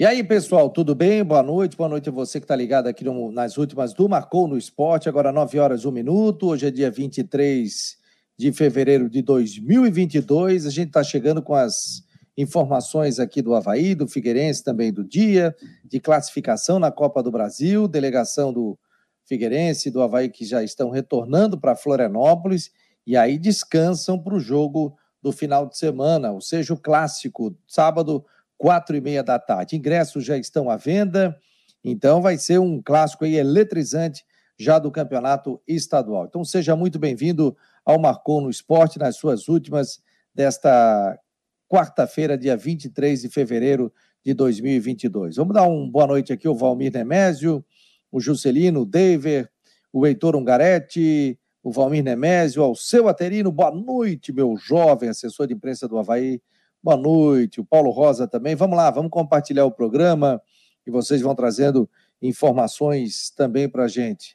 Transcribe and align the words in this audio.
E 0.00 0.06
aí, 0.06 0.24
pessoal, 0.24 0.70
tudo 0.70 0.94
bem? 0.94 1.22
Boa 1.22 1.42
noite. 1.42 1.76
Boa 1.76 1.86
noite 1.86 2.08
a 2.08 2.12
você 2.12 2.40
que 2.40 2.44
está 2.44 2.56
ligado 2.56 2.86
aqui 2.86 3.04
no, 3.04 3.30
nas 3.30 3.58
últimas 3.58 3.92
do 3.92 4.08
Marcou 4.08 4.48
no 4.48 4.56
Esporte. 4.56 5.10
Agora 5.10 5.30
9 5.30 5.58
horas, 5.58 5.84
1 5.84 5.90
minuto. 5.90 6.46
Hoje 6.46 6.66
é 6.66 6.70
dia 6.70 6.90
23 6.90 7.98
de 8.34 8.50
fevereiro 8.50 9.10
de 9.10 9.20
2022. 9.20 10.64
A 10.64 10.70
gente 10.70 10.86
está 10.86 11.04
chegando 11.04 11.42
com 11.42 11.54
as 11.54 12.02
informações 12.34 13.20
aqui 13.20 13.42
do 13.42 13.54
Havaí, 13.54 13.94
do 13.94 14.08
Figueirense 14.08 14.64
também 14.64 14.90
do 14.90 15.04
dia, 15.04 15.54
de 15.84 16.00
classificação 16.00 16.78
na 16.78 16.90
Copa 16.90 17.22
do 17.22 17.30
Brasil, 17.30 17.86
delegação 17.86 18.54
do 18.54 18.78
Figueirense 19.26 19.90
e 19.90 19.92
do 19.92 20.00
Havaí 20.00 20.30
que 20.30 20.46
já 20.46 20.64
estão 20.64 20.88
retornando 20.88 21.60
para 21.60 21.76
Florianópolis 21.76 22.70
e 23.06 23.18
aí 23.18 23.38
descansam 23.38 24.18
para 24.18 24.34
o 24.34 24.40
jogo 24.40 24.96
do 25.22 25.30
final 25.30 25.66
de 25.66 25.76
semana, 25.76 26.32
ou 26.32 26.40
seja, 26.40 26.72
o 26.72 26.78
clássico, 26.78 27.54
sábado 27.68 28.24
quatro 28.60 28.94
e 28.94 29.00
meia 29.00 29.22
da 29.22 29.38
tarde. 29.38 29.74
Ingressos 29.74 30.22
já 30.22 30.36
estão 30.36 30.68
à 30.68 30.76
venda, 30.76 31.34
então 31.82 32.20
vai 32.20 32.36
ser 32.36 32.60
um 32.60 32.82
clássico 32.82 33.24
aí 33.24 33.36
eletrizante 33.36 34.22
já 34.58 34.78
do 34.78 34.90
campeonato 34.90 35.58
estadual. 35.66 36.26
Então 36.26 36.44
seja 36.44 36.76
muito 36.76 36.98
bem-vindo 36.98 37.56
ao 37.86 37.98
Marcou 37.98 38.38
no 38.38 38.50
Esporte 38.50 38.98
nas 38.98 39.16
suas 39.16 39.48
últimas 39.48 40.02
desta 40.34 41.18
quarta-feira, 41.66 42.36
dia 42.36 42.54
23 42.54 43.22
de 43.22 43.30
fevereiro 43.30 43.90
de 44.22 44.34
2022. 44.34 45.36
Vamos 45.36 45.54
dar 45.54 45.66
uma 45.66 45.90
boa 45.90 46.06
noite 46.06 46.30
aqui 46.30 46.46
ao 46.46 46.54
Valmir 46.54 46.92
Nemésio, 46.92 47.64
o 48.12 48.20
Juscelino, 48.20 48.82
o 48.82 48.84
David, 48.84 49.48
o 49.90 50.06
Heitor 50.06 50.36
Ungaretti, 50.36 51.40
o 51.62 51.72
Valmir 51.72 52.04
Nemésio, 52.04 52.62
ao 52.62 52.74
seu 52.74 53.08
Aterino, 53.08 53.50
boa 53.50 53.70
noite, 53.70 54.34
meu 54.34 54.54
jovem 54.58 55.08
assessor 55.08 55.46
de 55.46 55.54
imprensa 55.54 55.88
do 55.88 55.98
Havaí, 55.98 56.42
Boa 56.82 56.96
noite, 56.96 57.60
o 57.60 57.64
Paulo 57.64 57.90
Rosa 57.90 58.26
também. 58.26 58.54
Vamos 58.54 58.74
lá, 58.74 58.90
vamos 58.90 59.10
compartilhar 59.10 59.66
o 59.66 59.70
programa 59.70 60.40
e 60.86 60.90
vocês 60.90 61.20
vão 61.20 61.34
trazendo 61.34 61.86
informações 62.22 63.30
também 63.30 63.68
para 63.68 63.84
a 63.84 63.88
gente. 63.88 64.34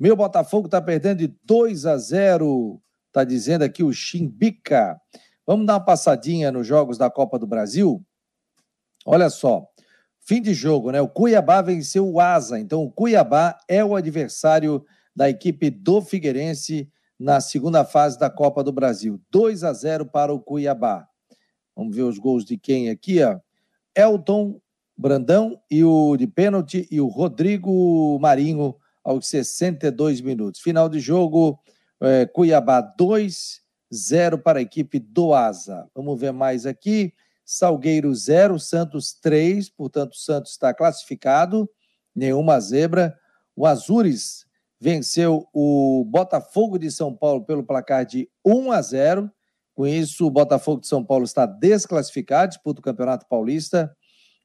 Meu 0.00 0.16
Botafogo 0.16 0.68
está 0.68 0.80
perdendo 0.80 1.18
de 1.18 1.36
2 1.44 1.84
a 1.84 1.98
0, 1.98 2.80
está 3.08 3.24
dizendo 3.24 3.60
aqui 3.60 3.84
o 3.84 3.92
Chimbica. 3.92 4.98
Vamos 5.46 5.66
dar 5.66 5.74
uma 5.74 5.84
passadinha 5.84 6.50
nos 6.50 6.66
jogos 6.66 6.96
da 6.96 7.10
Copa 7.10 7.38
do 7.38 7.46
Brasil? 7.46 8.02
Olha 9.04 9.28
só, 9.28 9.68
fim 10.18 10.40
de 10.40 10.54
jogo, 10.54 10.92
né? 10.92 11.00
O 11.02 11.08
Cuiabá 11.08 11.60
venceu 11.60 12.08
o 12.08 12.18
Asa, 12.18 12.58
então 12.58 12.82
o 12.82 12.90
Cuiabá 12.90 13.58
é 13.68 13.84
o 13.84 13.94
adversário 13.94 14.82
da 15.14 15.28
equipe 15.28 15.68
do 15.68 16.00
Figueirense 16.00 16.90
na 17.20 17.38
segunda 17.38 17.84
fase 17.84 18.18
da 18.18 18.30
Copa 18.30 18.64
do 18.64 18.72
Brasil. 18.72 19.20
2 19.30 19.62
a 19.62 19.74
0 19.74 20.06
para 20.06 20.32
o 20.32 20.40
Cuiabá. 20.40 21.11
Vamos 21.82 21.96
ver 21.96 22.02
os 22.02 22.16
gols 22.16 22.44
de 22.44 22.56
quem 22.56 22.90
aqui, 22.90 23.20
ó. 23.22 23.40
Elton 23.94 24.60
Brandão 24.96 25.60
e 25.68 25.82
o 25.82 26.16
de 26.16 26.28
pênalti 26.28 26.86
e 26.92 27.00
o 27.00 27.08
Rodrigo 27.08 28.16
Marinho 28.20 28.76
aos 29.02 29.26
62 29.26 30.20
minutos. 30.20 30.60
Final 30.60 30.88
de 30.88 31.00
jogo, 31.00 31.58
é, 32.00 32.24
Cuiabá 32.24 32.80
2, 32.80 33.60
0 33.92 34.38
para 34.38 34.60
a 34.60 34.62
equipe 34.62 35.00
do 35.00 35.34
Asa. 35.34 35.88
Vamos 35.92 36.20
ver 36.20 36.32
mais 36.32 36.66
aqui. 36.66 37.12
Salgueiro 37.44 38.14
0, 38.14 38.60
Santos 38.60 39.12
3, 39.12 39.68
portanto, 39.70 40.16
Santos 40.16 40.52
está 40.52 40.72
classificado, 40.72 41.68
nenhuma 42.14 42.60
zebra. 42.60 43.12
O 43.56 43.66
Azures 43.66 44.46
venceu 44.80 45.48
o 45.52 46.04
Botafogo 46.08 46.78
de 46.78 46.92
São 46.92 47.12
Paulo 47.12 47.44
pelo 47.44 47.64
placar 47.64 48.06
de 48.06 48.30
1 48.44 48.70
a 48.70 48.80
0. 48.80 49.30
Com 49.82 49.86
isso, 49.88 50.28
o 50.28 50.30
Botafogo 50.30 50.80
de 50.80 50.86
São 50.86 51.04
Paulo 51.04 51.24
está 51.24 51.44
desclassificado, 51.44 52.50
disputa 52.50 52.78
o 52.78 52.84
Campeonato 52.84 53.26
Paulista. 53.26 53.92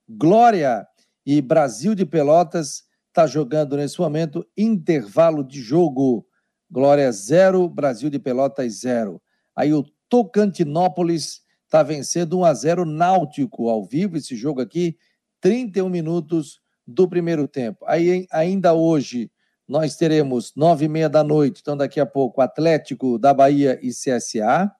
Glória 0.09 0.83
e 1.23 1.43
Brasil 1.43 1.93
de 1.93 2.07
Pelotas 2.07 2.85
está 3.09 3.27
jogando 3.27 3.77
nesse 3.77 4.01
momento 4.01 4.43
intervalo 4.57 5.43
de 5.43 5.61
jogo. 5.61 6.25
Glória 6.71 7.11
0, 7.11 7.69
Brasil 7.69 8.09
de 8.09 8.17
Pelotas 8.17 8.79
0. 8.79 9.21
Aí 9.55 9.71
o 9.75 9.85
Tocantinópolis 10.09 11.41
está 11.65 11.83
vencendo 11.83 12.39
1 12.39 12.43
a 12.43 12.53
0 12.55 12.83
Náutico 12.85 13.69
ao 13.69 13.85
vivo 13.85 14.17
esse 14.17 14.35
jogo 14.35 14.59
aqui, 14.59 14.97
31 15.39 15.87
minutos 15.87 16.59
do 16.83 17.07
primeiro 17.07 17.47
tempo. 17.47 17.85
Aí 17.85 18.25
ainda 18.31 18.73
hoje 18.73 19.29
nós 19.67 19.95
teremos 19.95 20.55
nove 20.55 20.85
e 20.85 20.89
meia 20.89 21.07
da 21.07 21.23
noite, 21.23 21.59
então 21.61 21.77
daqui 21.77 21.99
a 21.99 22.07
pouco 22.07 22.41
Atlético 22.41 23.19
da 23.19 23.35
Bahia 23.35 23.79
e 23.83 23.89
CSA. 23.89 24.73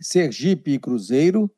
Sergipe 0.00 0.72
e 0.72 0.78
Cruzeiro, 0.78 1.50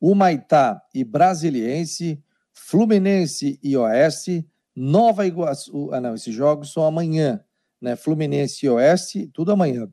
Humaitá 0.00 0.82
e 0.94 1.04
Brasiliense, 1.04 2.22
Fluminense 2.52 3.58
e 3.62 3.76
Oeste, 3.76 4.46
Nova 4.74 5.26
Iguaçu. 5.26 5.90
Ah, 5.92 6.00
não, 6.00 6.14
esses 6.14 6.34
jogos 6.34 6.72
são 6.72 6.84
amanhã, 6.84 7.44
né? 7.80 7.96
Fluminense 7.96 8.66
e 8.66 8.68
Oeste, 8.68 9.26
tudo 9.32 9.52
amanhã. 9.52 9.88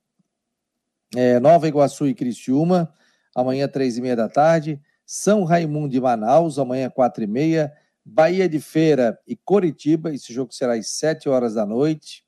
É, 1.16 1.39
Nova 1.39 1.67
Iguaçu 1.67 2.07
e 2.07 2.13
Criciúma, 2.13 2.94
amanhã, 3.35 3.67
três 3.67 3.97
e 3.97 4.01
meia 4.01 4.16
da 4.16 4.29
tarde. 4.29 4.79
São 5.06 5.44
Raimundo 5.44 5.95
e 5.95 6.00
Manaus, 6.00 6.59
amanhã, 6.59 6.89
quatro 6.89 7.23
e 7.23 7.27
meia. 7.27 7.73
Bahia 8.06 8.47
de 8.50 8.59
Feira 8.59 9.19
e 9.27 9.35
Coritiba, 9.35 10.13
esse 10.13 10.33
jogo 10.33 10.53
será 10.53 10.73
às 10.73 10.88
sete 10.89 11.29
horas 11.29 11.53
da 11.53 11.66
noite. 11.66 12.23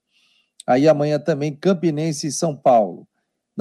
Aí 0.66 0.88
amanhã 0.88 1.20
também 1.20 1.56
Campinense 1.56 2.28
e 2.28 2.32
São 2.32 2.56
Paulo. 2.56 3.08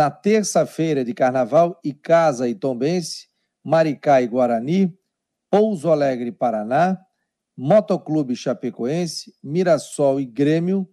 Na 0.00 0.10
terça-feira 0.10 1.04
de 1.04 1.12
carnaval, 1.12 1.78
Icasa 1.84 2.48
e 2.48 2.54
Tombense, 2.54 3.28
Maricá 3.62 4.22
e 4.22 4.26
Guarani, 4.26 4.98
Pouso 5.50 5.90
Alegre 5.90 6.32
Paraná, 6.32 6.98
Motoclube 7.54 8.34
Chapecoense, 8.34 9.34
Mirassol 9.44 10.18
e 10.18 10.24
Grêmio, 10.24 10.88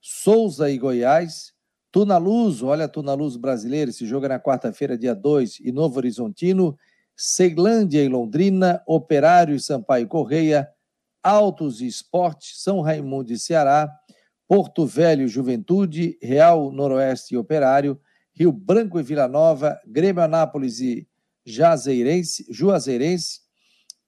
Souza 0.00 0.70
e 0.70 0.78
Goiás, 0.78 1.52
Tunaluz, 1.92 2.62
olha 2.62 2.88
Tunaluz 2.88 3.36
brasileiro, 3.36 3.90
esse 3.90 4.06
jogo 4.06 4.24
é 4.24 4.30
na 4.30 4.40
quarta-feira, 4.40 4.96
dia 4.96 5.14
2, 5.14 5.60
e 5.60 5.70
Novo 5.70 5.98
Horizontino, 5.98 6.78
Ceilândia 7.14 8.02
e 8.02 8.08
Londrina, 8.08 8.82
Operário 8.86 9.54
e 9.54 9.60
Sampaio 9.60 10.08
Correia, 10.08 10.66
Altos 11.22 11.82
e 11.82 11.86
Esporte, 11.86 12.56
São 12.56 12.80
Raimundo 12.80 13.30
e 13.34 13.38
Ceará, 13.38 13.86
Porto 14.48 14.86
Velho 14.86 15.28
Juventude, 15.28 16.16
Real 16.22 16.72
Noroeste 16.72 17.34
e 17.34 17.36
Operário, 17.36 18.00
Rio 18.36 18.52
Branco 18.52 19.00
e 19.00 19.02
Vila 19.02 19.26
Nova, 19.26 19.80
Grêmio 19.86 20.22
Anápolis 20.22 20.80
e 20.80 21.08
Jazeirense, 21.44 22.46
Juazeirense, 22.50 23.40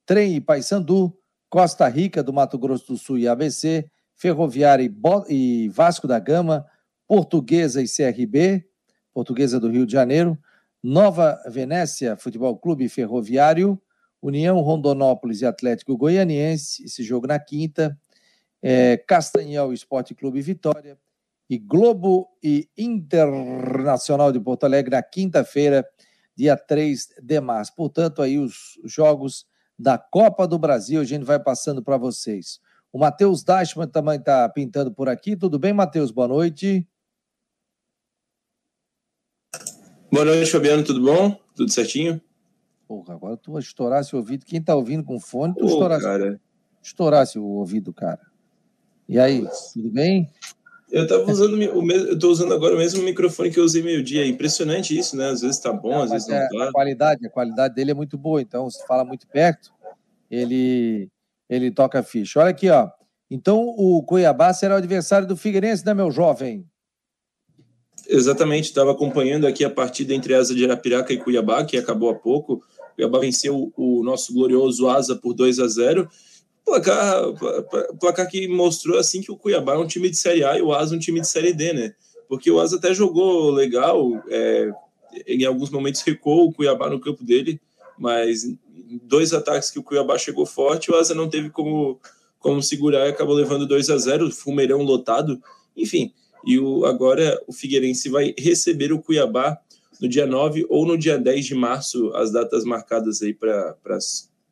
Trem 0.04 0.36
e 0.36 0.40
Paysandu, 0.40 1.16
Costa 1.48 1.88
Rica 1.88 2.22
do 2.22 2.32
Mato 2.32 2.58
Grosso 2.58 2.92
do 2.92 2.98
Sul 2.98 3.18
e 3.18 3.26
ABC, 3.26 3.90
Ferroviária 4.14 4.82
e, 4.82 4.88
Bo... 4.88 5.24
e 5.28 5.70
Vasco 5.70 6.06
da 6.06 6.18
Gama, 6.18 6.66
Portuguesa 7.06 7.80
e 7.80 7.86
CRB, 7.86 8.66
Portuguesa 9.14 9.58
do 9.58 9.70
Rio 9.70 9.86
de 9.86 9.92
Janeiro, 9.92 10.38
Nova 10.82 11.40
Venécia 11.48 12.16
Futebol 12.16 12.58
Clube 12.58 12.88
Ferroviário, 12.88 13.80
União 14.20 14.60
Rondonópolis 14.60 15.40
e 15.40 15.46
Atlético 15.46 15.96
Goianiense, 15.96 16.84
esse 16.84 17.02
jogo 17.02 17.26
na 17.26 17.38
quinta, 17.38 17.98
é, 18.60 18.96
Castanhal 18.98 19.72
Esporte 19.72 20.14
Clube 20.14 20.42
Vitória, 20.42 20.98
e 21.48 21.58
Globo 21.58 22.28
e 22.42 22.68
Internacional 22.76 24.30
de 24.30 24.40
Porto 24.40 24.64
Alegre 24.64 24.90
na 24.90 25.02
quinta-feira, 25.02 25.88
dia 26.36 26.56
3 26.56 27.08
de 27.22 27.40
março. 27.40 27.74
Portanto, 27.74 28.20
aí 28.20 28.38
os 28.38 28.78
jogos 28.84 29.46
da 29.78 29.96
Copa 29.96 30.46
do 30.46 30.58
Brasil, 30.58 31.00
a 31.00 31.04
gente 31.04 31.24
vai 31.24 31.38
passando 31.38 31.82
para 31.82 31.96
vocês. 31.96 32.60
O 32.92 32.98
Matheus 32.98 33.42
Dashman 33.44 33.86
também 33.86 34.18
está 34.18 34.48
pintando 34.48 34.92
por 34.92 35.08
aqui. 35.08 35.36
Tudo 35.36 35.58
bem, 35.58 35.72
Matheus? 35.72 36.10
Boa 36.10 36.28
noite. 36.28 36.86
Boa 40.10 40.24
noite, 40.24 40.50
Fabiano. 40.50 40.82
Tudo 40.82 41.02
bom? 41.02 41.38
Tudo 41.54 41.70
certinho? 41.70 42.20
Porra, 42.86 43.14
agora 43.14 43.36
tu 43.36 43.52
vai 43.52 43.60
estourar 43.60 44.00
esse 44.00 44.16
ouvido. 44.16 44.46
Quem 44.46 44.58
está 44.58 44.74
ouvindo 44.74 45.04
com 45.04 45.20
fone, 45.20 45.54
tu 45.54 45.66
estourasse, 45.66 46.04
cara. 46.04 46.40
estourasse 46.82 47.38
o 47.38 47.44
ouvido, 47.44 47.92
cara. 47.92 48.26
E 49.06 49.18
aí, 49.18 49.46
tudo 49.74 49.90
bem? 49.90 50.30
Eu 50.90 51.06
tava 51.06 51.30
usando 51.30 51.54
o 51.54 51.82
mesmo, 51.82 52.08
eu 52.08 52.18
tô 52.18 52.30
usando 52.30 52.54
agora 52.54 52.74
o 52.74 52.78
mesmo 52.78 53.02
microfone 53.02 53.50
que 53.50 53.60
eu 53.60 53.64
usei 53.64 53.82
meio-dia. 53.82 54.22
É 54.22 54.26
impressionante 54.26 54.98
isso, 54.98 55.16
né? 55.16 55.28
Às 55.28 55.42
vezes 55.42 55.58
tá 55.58 55.72
bom, 55.72 55.90
não, 55.90 56.02
às 56.02 56.10
vezes 56.10 56.28
não 56.28 56.36
é, 56.36 56.48
tá. 56.48 56.68
A 56.68 56.72
qualidade, 56.72 57.26
a 57.26 57.30
qualidade 57.30 57.74
dele 57.74 57.90
é 57.90 57.94
muito 57.94 58.16
boa, 58.16 58.40
então 58.40 58.70
se 58.70 58.86
fala 58.86 59.04
muito 59.04 59.26
perto, 59.26 59.70
ele 60.30 61.10
ele 61.48 61.70
toca 61.70 62.02
ficha. 62.02 62.40
Olha 62.40 62.50
aqui, 62.50 62.70
ó. 62.70 62.88
Então 63.30 63.74
o 63.76 64.02
Cuiabá 64.02 64.52
será 64.54 64.74
o 64.74 64.78
adversário 64.78 65.28
do 65.28 65.36
Figueirense, 65.36 65.84
né, 65.84 65.92
meu 65.92 66.10
jovem? 66.10 66.66
Exatamente, 68.08 68.64
estava 68.64 68.92
acompanhando 68.92 69.46
aqui 69.46 69.64
a 69.64 69.70
partida 69.70 70.14
entre 70.14 70.34
Asa 70.34 70.54
de 70.54 70.64
Arapiraca 70.64 71.12
e 71.12 71.18
Cuiabá, 71.18 71.64
que 71.64 71.76
acabou 71.76 72.08
há 72.08 72.14
pouco. 72.14 72.62
Cuiabá 72.94 73.18
venceu 73.18 73.70
o 73.76 74.02
nosso 74.02 74.32
glorioso 74.32 74.88
Asa 74.88 75.14
por 75.14 75.34
2 75.34 75.58
a 75.58 75.68
0 75.68 76.08
placar, 76.68 77.22
placar 77.98 78.28
que 78.28 78.46
mostrou 78.46 78.98
assim 78.98 79.20
que 79.20 79.32
o 79.32 79.36
Cuiabá 79.36 79.74
é 79.74 79.78
um 79.78 79.86
time 79.86 80.10
de 80.10 80.16
Série 80.16 80.44
A 80.44 80.58
e 80.58 80.62
o 80.62 80.72
Asa 80.72 80.94
um 80.94 80.98
time 80.98 81.20
de 81.20 81.28
Série 81.28 81.52
D, 81.52 81.72
né? 81.72 81.94
Porque 82.28 82.50
o 82.50 82.60
Asa 82.60 82.76
até 82.76 82.92
jogou 82.92 83.50
legal, 83.50 84.22
é, 84.28 84.70
em 85.26 85.44
alguns 85.44 85.70
momentos 85.70 86.02
recuou 86.02 86.48
o 86.48 86.52
Cuiabá 86.52 86.90
no 86.90 87.00
campo 87.00 87.24
dele, 87.24 87.60
mas 87.98 88.42
dois 89.02 89.32
ataques 89.32 89.70
que 89.70 89.78
o 89.78 89.82
Cuiabá 89.82 90.18
chegou 90.18 90.44
forte, 90.44 90.90
o 90.90 90.94
Asa 90.94 91.14
não 91.14 91.28
teve 91.28 91.50
como, 91.50 91.98
como 92.38 92.62
segurar 92.62 93.06
e 93.06 93.10
acabou 93.10 93.34
levando 93.34 93.66
2 93.66 93.90
a 93.90 93.96
0 93.96 94.30
Fumeirão 94.30 94.82
lotado, 94.82 95.40
enfim. 95.76 96.12
E 96.46 96.58
o, 96.58 96.84
agora 96.84 97.42
o 97.46 97.52
Figueirense 97.52 98.08
vai 98.08 98.34
receber 98.38 98.92
o 98.92 99.00
Cuiabá 99.00 99.58
no 100.00 100.08
dia 100.08 100.26
9 100.26 100.66
ou 100.68 100.86
no 100.86 100.96
dia 100.96 101.18
10 101.18 101.46
de 101.46 101.54
março, 101.54 102.12
as 102.14 102.30
datas 102.30 102.64
marcadas 102.64 103.22
aí 103.22 103.34
para 103.34 103.76
a 103.86 103.98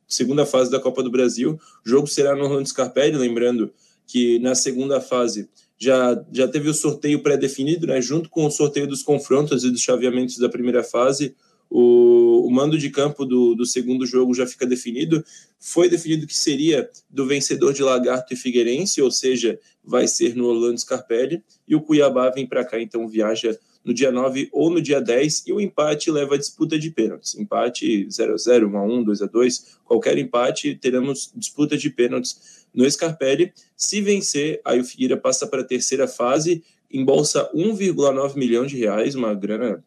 segunda 0.07 0.45
fase 0.45 0.71
da 0.71 0.79
Copa 0.79 1.03
do 1.03 1.11
Brasil. 1.11 1.59
O 1.85 1.89
jogo 1.89 2.07
será 2.07 2.35
no 2.35 2.43
Orlando 2.45 2.67
Scarpelli, 2.67 3.17
lembrando 3.17 3.71
que 4.05 4.39
na 4.39 4.55
segunda 4.55 5.01
fase 5.01 5.49
já, 5.77 6.23
já 6.31 6.47
teve 6.47 6.69
o 6.69 6.73
sorteio 6.73 7.21
pré-definido, 7.21 7.85
né, 7.85 8.01
junto 8.01 8.29
com 8.29 8.45
o 8.45 8.51
sorteio 8.51 8.87
dos 8.87 9.03
confrontos 9.03 9.63
e 9.63 9.69
dos 9.69 9.81
chaveamentos 9.81 10.37
da 10.37 10.49
primeira 10.49 10.83
fase. 10.83 11.35
O, 11.69 12.47
o 12.47 12.51
mando 12.51 12.77
de 12.77 12.89
campo 12.89 13.25
do, 13.25 13.53
do 13.53 13.65
segundo 13.65 14.05
jogo 14.05 14.33
já 14.33 14.47
fica 14.47 14.65
definido. 14.65 15.23
Foi 15.59 15.89
definido 15.89 16.25
que 16.25 16.35
seria 16.35 16.89
do 17.09 17.27
vencedor 17.27 17.73
de 17.73 17.83
Lagarto 17.83 18.33
e 18.33 18.37
Figueirense, 18.37 19.01
ou 19.01 19.11
seja, 19.11 19.59
vai 19.83 20.07
ser 20.07 20.35
no 20.35 20.45
Orlando 20.45 20.79
Scarpelli. 20.79 21.43
E 21.67 21.75
o 21.75 21.81
Cuiabá 21.81 22.29
vem 22.29 22.47
para 22.47 22.63
cá, 22.63 22.81
então 22.81 23.07
viaja 23.07 23.57
no 23.87 23.93
dia 23.93 24.11
9 24.11 24.49
ou 24.51 24.69
no 24.69 24.81
dia 24.81 24.99
10, 24.99 25.45
e 25.47 25.53
o 25.53 25.61
empate 25.61 26.11
leva 26.11 26.35
a 26.35 26.37
disputa 26.37 26.77
de 26.77 26.91
pênaltis. 26.91 27.35
Empate 27.35 28.05
0 28.11 28.33
a 28.33 28.37
0 28.37 28.69
1 28.69 28.77
a 28.77 28.83
1 28.83 29.03
2 29.05 29.21
a 29.21 29.25
2 29.27 29.77
qualquer 29.85 30.17
empate, 30.17 30.75
teremos 30.75 31.31
disputa 31.33 31.77
de 31.77 31.89
pênaltis 31.89 32.67
no 32.73 32.89
Scarpelli. 32.89 33.53
Se 33.77 34.01
vencer, 34.01 34.59
aí 34.65 34.81
o 34.81 34.83
Figueira 34.83 35.15
passa 35.15 35.47
para 35.47 35.61
a 35.61 35.63
terceira 35.65 36.05
fase, 36.05 36.61
embolsa 36.91 37.49
1,9 37.55 38.35
milhão 38.35 38.65
de 38.65 38.75
reais, 38.75 39.15
uma 39.15 39.33
grana 39.33 39.81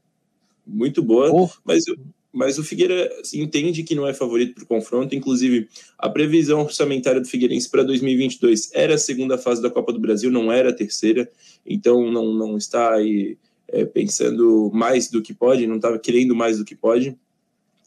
muito 0.67 1.03
boa, 1.03 1.31
oh. 1.31 1.51
mas, 1.63 1.85
mas 2.33 2.59
o 2.59 2.65
Figueira 2.65 3.11
entende 3.35 3.83
que 3.83 3.95
não 3.95 4.09
é 4.09 4.15
favorito 4.15 4.55
para 4.55 4.65
o 4.65 4.67
confronto. 4.67 5.15
Inclusive, 5.15 5.69
a 5.99 6.09
previsão 6.09 6.63
orçamentária 6.63 7.21
do 7.21 7.29
Figueirense 7.29 7.69
para 7.69 7.83
2022 7.83 8.71
era 8.73 8.95
a 8.95 8.99
segunda 8.99 9.37
fase 9.37 9.61
da 9.61 9.69
Copa 9.69 9.93
do 9.93 10.01
Brasil, 10.01 10.31
não 10.31 10.51
era 10.51 10.71
a 10.71 10.75
terceira, 10.75 11.31
então 11.67 12.11
não, 12.11 12.33
não 12.33 12.57
está 12.57 12.95
aí 12.95 13.37
é, 13.73 13.85
pensando 13.85 14.71
mais 14.73 15.09
do 15.09 15.23
que 15.23 15.35
pode, 15.35 15.67
não 15.67 15.77
estava 15.77 15.99
querendo 15.99 16.35
mais 16.35 16.59
do 16.59 16.65
que 16.65 16.75
pode. 16.75 17.17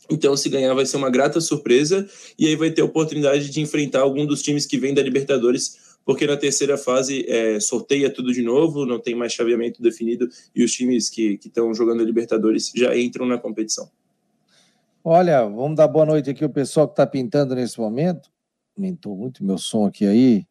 Então, 0.10 0.36
se 0.36 0.50
ganhar, 0.50 0.74
vai 0.74 0.86
ser 0.86 0.98
uma 0.98 1.10
grata 1.10 1.40
surpresa, 1.40 2.08
e 2.38 2.48
aí 2.48 2.56
vai 2.56 2.72
ter 2.72 2.82
a 2.82 2.86
oportunidade 2.86 3.50
de 3.50 3.62
enfrentar 3.62 4.02
algum 4.02 4.26
dos 4.26 4.42
times 4.42 4.66
que 4.66 4.78
vem 4.78 4.94
da 4.94 5.02
Libertadores 5.02 5.94
porque 6.06 6.28
na 6.28 6.38
terceira 6.38 6.78
fase 6.78 7.26
é, 7.28 7.60
sorteia 7.60 8.10
tudo 8.10 8.34
de 8.34 8.42
novo, 8.42 8.86
não 8.86 9.00
tem 9.00 9.16
mais 9.16 9.34
chaveamento 9.34 9.82
definido 9.82 10.28
e 10.56 10.64
os 10.64 10.72
times 10.72 11.10
que 11.10 11.40
estão 11.44 11.74
jogando 11.74 12.02
a 12.02 12.06
Libertadores 12.06 12.72
já 12.76 12.98
entram 12.98 13.26
na 13.26 13.38
competição. 13.38 13.90
Olha, 15.04 15.44
vamos 15.44 15.76
dar 15.76 15.88
boa 15.88 16.06
noite 16.06 16.30
aqui 16.30 16.44
ao 16.44 16.50
pessoal 16.50 16.88
que 16.88 16.94
está 16.94 17.06
pintando 17.06 17.56
nesse 17.56 17.80
momento. 17.80 18.30
Aumentou 18.78 19.16
muito 19.16 19.44
meu 19.44 19.58
som 19.58 19.86
aqui 19.86 20.06
aí. 20.06 20.46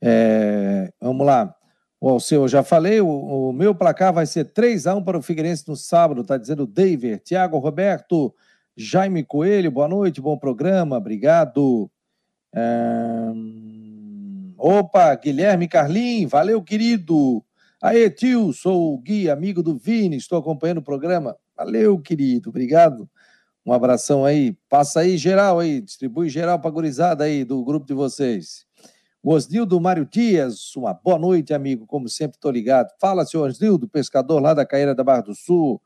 É, 0.00 0.92
vamos 1.00 1.26
lá. 1.26 1.54
O 2.00 2.18
seu, 2.18 2.42
eu 2.42 2.48
já 2.48 2.62
falei, 2.62 2.98
o, 3.02 3.08
o, 3.08 3.52
meu 3.52 3.74
placar 3.74 4.10
vai 4.10 4.24
ser 4.24 4.46
3 4.46 4.86
a 4.86 4.94
1 4.94 5.04
para 5.04 5.18
o 5.18 5.22
Figueirense 5.22 5.68
no 5.68 5.76
sábado, 5.76 6.22
está 6.22 6.38
dizendo 6.38 6.62
o 6.62 6.66
David. 6.66 7.18
Tiago 7.22 7.58
Roberto, 7.58 8.34
Jaime 8.74 9.22
Coelho, 9.22 9.70
boa 9.70 9.86
noite, 9.86 10.18
bom 10.18 10.38
programa, 10.38 10.96
obrigado. 10.96 11.90
É... 12.54 13.30
Opa, 14.56 15.14
Guilherme 15.14 15.68
Carlim, 15.68 16.26
valeu, 16.26 16.62
querido. 16.62 17.44
Aê, 17.82 18.08
tio, 18.08 18.50
sou 18.54 18.94
o 18.94 18.98
Gui, 18.98 19.28
amigo 19.28 19.62
do 19.62 19.76
Vini, 19.76 20.16
estou 20.16 20.38
acompanhando 20.38 20.78
o 20.78 20.82
programa. 20.82 21.36
Valeu, 21.54 21.98
querido, 21.98 22.48
obrigado. 22.48 23.06
Um 23.64 23.74
abração 23.74 24.24
aí. 24.24 24.56
Passa 24.70 25.00
aí 25.00 25.18
geral 25.18 25.58
aí, 25.58 25.82
distribui 25.82 26.30
geral 26.30 26.58
para 26.58 26.70
gurizada 26.70 27.24
aí 27.24 27.44
do 27.44 27.62
grupo 27.62 27.86
de 27.86 27.92
vocês. 27.92 28.64
Osnildo 29.22 29.78
Mário 29.78 30.06
Dias, 30.06 30.74
uma 30.76 30.94
boa 30.94 31.18
noite, 31.18 31.52
amigo, 31.52 31.86
como 31.86 32.08
sempre 32.08 32.36
estou 32.36 32.50
ligado. 32.50 32.88
Fala, 32.98 33.26
senhor 33.26 33.48
Osnildo, 33.48 33.86
pescador 33.86 34.40
lá 34.40 34.54
da 34.54 34.64
Caeira 34.64 34.94
da 34.94 35.04
Barra 35.04 35.20
do 35.20 35.34
Sul. 35.34 35.80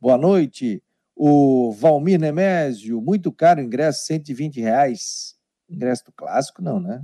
Boa 0.00 0.16
noite. 0.16 0.80
O 1.14 1.72
Valmir 1.72 2.20
Nemésio, 2.20 3.00
muito 3.00 3.32
caro 3.32 3.60
ingresso, 3.60 4.06
120 4.06 4.60
reais. 4.60 5.34
Ingresso 5.68 6.04
do 6.04 6.12
clássico, 6.12 6.62
não, 6.62 6.78
né? 6.78 7.02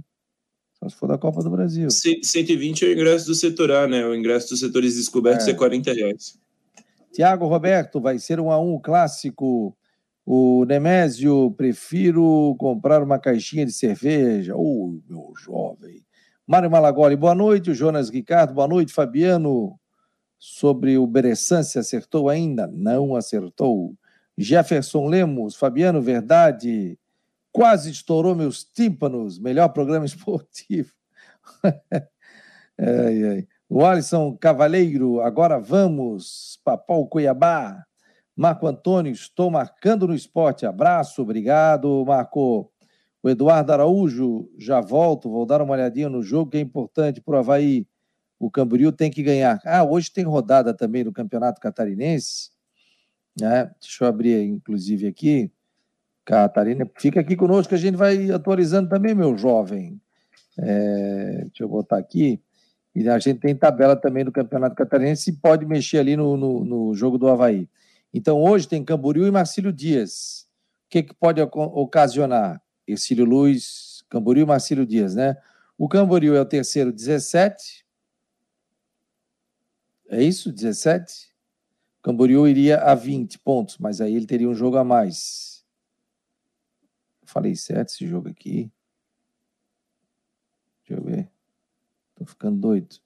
Só 0.79 0.88
se 0.88 0.94
for 0.94 1.08
da 1.08 1.19
Copa 1.19 1.43
do 1.43 1.50
Brasil. 1.50 1.90
120 1.90 2.85
é 2.85 2.88
o 2.88 2.93
ingresso 2.93 3.26
do 3.26 3.35
setor 3.35 3.73
A, 3.73 3.88
né? 3.88 4.06
O 4.06 4.14
ingresso 4.14 4.50
dos 4.50 4.61
setores 4.61 4.94
descobertos 4.94 5.49
é, 5.49 5.50
é 5.50 5.55
40 5.55 5.93
reais. 5.93 6.38
Tiago 7.12 7.46
Roberto, 7.46 8.00
vai 8.00 8.19
ser 8.19 8.38
um 8.38 8.52
a 8.52 8.58
um 8.61 8.78
clássico. 8.78 9.76
O 10.25 10.65
Nemésio, 10.65 11.51
prefiro 11.57 12.55
comprar 12.59 13.03
uma 13.03 13.19
caixinha 13.19 13.67
de 13.67 13.73
cerveja. 13.73 14.57
Ô, 14.57 14.61
oh, 14.61 15.01
meu 15.09 15.33
jovem. 15.37 16.05
Mário 16.47 16.71
Malagoli, 16.71 17.17
boa 17.17 17.35
noite. 17.35 17.71
O 17.71 17.75
Jonas 17.75 18.09
Ricardo, 18.09 18.55
boa 18.55 18.69
noite. 18.69 18.93
Fabiano, 18.93 19.79
sobre 20.39 20.97
o 20.97 21.07
Beressan, 21.07 21.63
se 21.63 21.79
acertou 21.79 22.29
ainda? 22.29 22.67
Não 22.67 23.17
acertou. 23.17 23.95
Jefferson 24.39 25.07
Lemos, 25.09 25.57
Fabiano, 25.57 26.01
verdade 26.01 26.99
quase 27.53 27.91
estourou 27.91 28.35
meus 28.35 28.65
tímpanos, 28.65 29.39
melhor 29.39 29.69
programa 29.69 30.07
esportivo. 30.07 30.91
ai, 32.79 33.25
ai. 33.25 33.49
O 33.69 33.85
Alisson 33.85 34.37
Cavaleiro, 34.37 35.21
agora 35.21 35.59
vamos, 35.59 36.59
Papau 36.65 37.07
Cuiabá. 37.07 37.85
Marco 38.37 38.67
Antônio, 38.67 39.12
estou 39.12 39.50
marcando 39.50 40.06
no 40.06 40.14
esporte. 40.14 40.67
Abraço, 40.67 41.23
obrigado, 41.23 42.05
Marco. 42.06 42.70
O 43.23 43.31
Eduardo 43.31 43.73
Araújo, 43.73 44.50
já 44.58 44.81
volto, 44.81 45.31
vou 45.31 45.46
dar 45.46 45.62
uma 45.62 45.75
olhadinha 45.75 46.08
no 46.08 46.23
jogo 46.23 46.50
que 46.50 46.56
é 46.56 46.61
importante 46.61 47.20
para 47.20 47.37
o 47.37 47.38
Havaí. 47.38 47.87
O 48.38 48.50
Camboriú 48.50 48.90
tem 48.90 49.11
que 49.11 49.23
ganhar. 49.23 49.61
Ah, 49.64 49.84
hoje 49.84 50.11
tem 50.11 50.25
rodada 50.25 50.75
também 50.75 51.05
no 51.05 51.12
Campeonato 51.12 51.61
Catarinense. 51.61 52.50
Né? 53.40 53.70
Deixa 53.81 54.05
eu 54.05 54.08
abrir, 54.08 54.43
inclusive, 54.43 55.06
aqui. 55.06 55.50
Catarina, 56.25 56.88
fica 56.99 57.20
aqui 57.20 57.35
conosco 57.37 57.70
que 57.70 57.75
a 57.75 57.78
gente 57.78 57.96
vai 57.96 58.31
atualizando 58.31 58.88
também, 58.88 59.14
meu 59.14 59.37
jovem. 59.37 60.00
É, 60.58 61.44
deixa 61.46 61.64
eu 61.64 61.69
botar 61.69 61.99
aqui. 61.99 62.40
E 62.94 63.08
a 63.08 63.19
gente 63.19 63.40
tem 63.40 63.56
tabela 63.56 63.96
também 63.96 64.25
do 64.25 64.31
Campeonato 64.31 64.76
Catarinense 64.76 65.31
e 65.31 65.32
pode 65.32 65.64
mexer 65.64 65.99
ali 65.99 66.17
no, 66.17 66.37
no, 66.37 66.64
no, 66.64 66.94
jogo 66.94 67.17
do 67.17 67.28
Havaí. 67.28 67.69
Então, 68.12 68.43
hoje 68.43 68.69
tem 68.69 68.85
Camboriú 68.85 69.26
e 69.26 69.31
Marcílio 69.31 69.73
Dias. 69.73 70.49
O 70.87 70.91
que, 70.91 71.03
que 71.03 71.14
pode 71.14 71.41
ocasionar? 71.41 72.62
Ercílio 72.87 73.25
Luz, 73.25 74.05
Camboriú 74.11 74.43
e 74.43 74.47
Marcílio 74.47 74.85
Dias, 74.85 75.14
né? 75.14 75.37
O 75.79 75.88
Camboriú 75.88 76.35
é 76.35 76.41
o 76.41 76.47
terceiro, 76.47 76.92
17. 76.92 77.87
É 80.09 80.23
isso? 80.23 80.52
17? 80.52 81.33
Camboriú 82.02 82.47
iria 82.47 82.78
a 82.78 82.95
20 82.95 83.38
pontos, 83.38 83.78
mas 83.78 84.00
aí 84.00 84.14
ele 84.14 84.26
teria 84.26 84.49
um 84.49 84.54
jogo 84.54 84.76
a 84.76 84.85
mais. 84.85 85.64
Falei 87.25 87.57
certo 87.57 87.90
esse 87.90 88.07
jogo 88.07 88.28
aqui. 88.28 88.71
Deixa 90.85 91.00
eu 91.00 91.04
ver. 91.04 91.31
Tô 92.14 92.26
ficando 92.26 92.61
doido. 92.61 92.97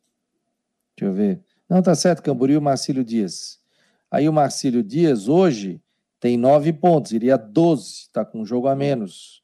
Deixa 0.96 1.10
eu 1.10 1.14
ver. 1.14 1.44
Não, 1.68 1.82
tá 1.82 1.94
certo, 1.94 2.22
Camboriú, 2.22 2.60
Marcílio 2.60 3.04
Dias. 3.04 3.62
Aí 4.10 4.28
o 4.28 4.32
Marcílio 4.32 4.82
Dias 4.82 5.28
hoje 5.28 5.80
tem 6.20 6.36
nove 6.36 6.72
pontos, 6.72 7.12
iria 7.12 7.36
12, 7.36 8.10
tá 8.12 8.24
com 8.24 8.40
um 8.40 8.46
jogo 8.46 8.68
a 8.68 8.76
menos. 8.76 9.42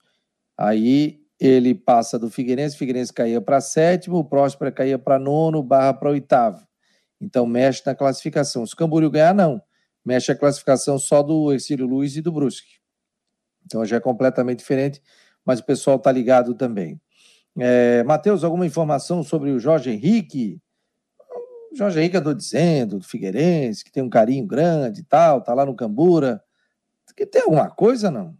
Aí 0.56 1.20
ele 1.38 1.74
passa 1.74 2.18
do 2.18 2.30
Figueirense, 2.30 2.76
Figueirense 2.76 3.12
caía 3.12 3.40
para 3.40 3.60
sétimo, 3.60 4.18
o 4.18 4.24
Próspera 4.24 4.70
caía 4.70 4.98
para 4.98 5.18
nono, 5.18 5.62
Barra 5.62 5.92
para 5.92 6.10
oitavo. 6.10 6.66
Então 7.20 7.46
mexe 7.46 7.82
na 7.84 7.94
classificação. 7.94 8.66
Se 8.66 8.74
o 8.74 8.76
Camboriú 8.76 9.10
ganhar, 9.10 9.34
não. 9.34 9.60
Mexe 10.04 10.32
a 10.32 10.36
classificação 10.36 10.98
só 10.98 11.22
do 11.22 11.52
Ercílio 11.52 11.86
Luiz 11.86 12.16
e 12.16 12.20
do 12.20 12.32
Brusque. 12.32 12.80
Então 13.64 13.84
já 13.84 13.96
é 13.96 14.00
completamente 14.00 14.58
diferente, 14.58 15.00
mas 15.44 15.60
o 15.60 15.64
pessoal 15.64 15.96
está 15.96 16.10
ligado 16.10 16.54
também. 16.54 17.00
É, 17.58 18.02
Matheus, 18.04 18.44
alguma 18.44 18.66
informação 18.66 19.22
sobre 19.22 19.50
o 19.50 19.58
Jorge 19.58 19.90
Henrique? 19.90 20.60
Jorge 21.74 21.98
Henrique 21.98 22.16
andou 22.16 22.34
dizendo, 22.34 22.98
do 22.98 23.04
Figueirense, 23.04 23.84
que 23.84 23.90
tem 23.90 24.02
um 24.02 24.10
carinho 24.10 24.46
grande 24.46 25.00
e 25.00 25.04
tal, 25.04 25.40
tá 25.40 25.54
lá 25.54 25.64
no 25.64 25.74
Cambura. 25.74 26.42
Que 27.16 27.26
tem 27.26 27.42
alguma 27.42 27.70
coisa, 27.70 28.10
não? 28.10 28.36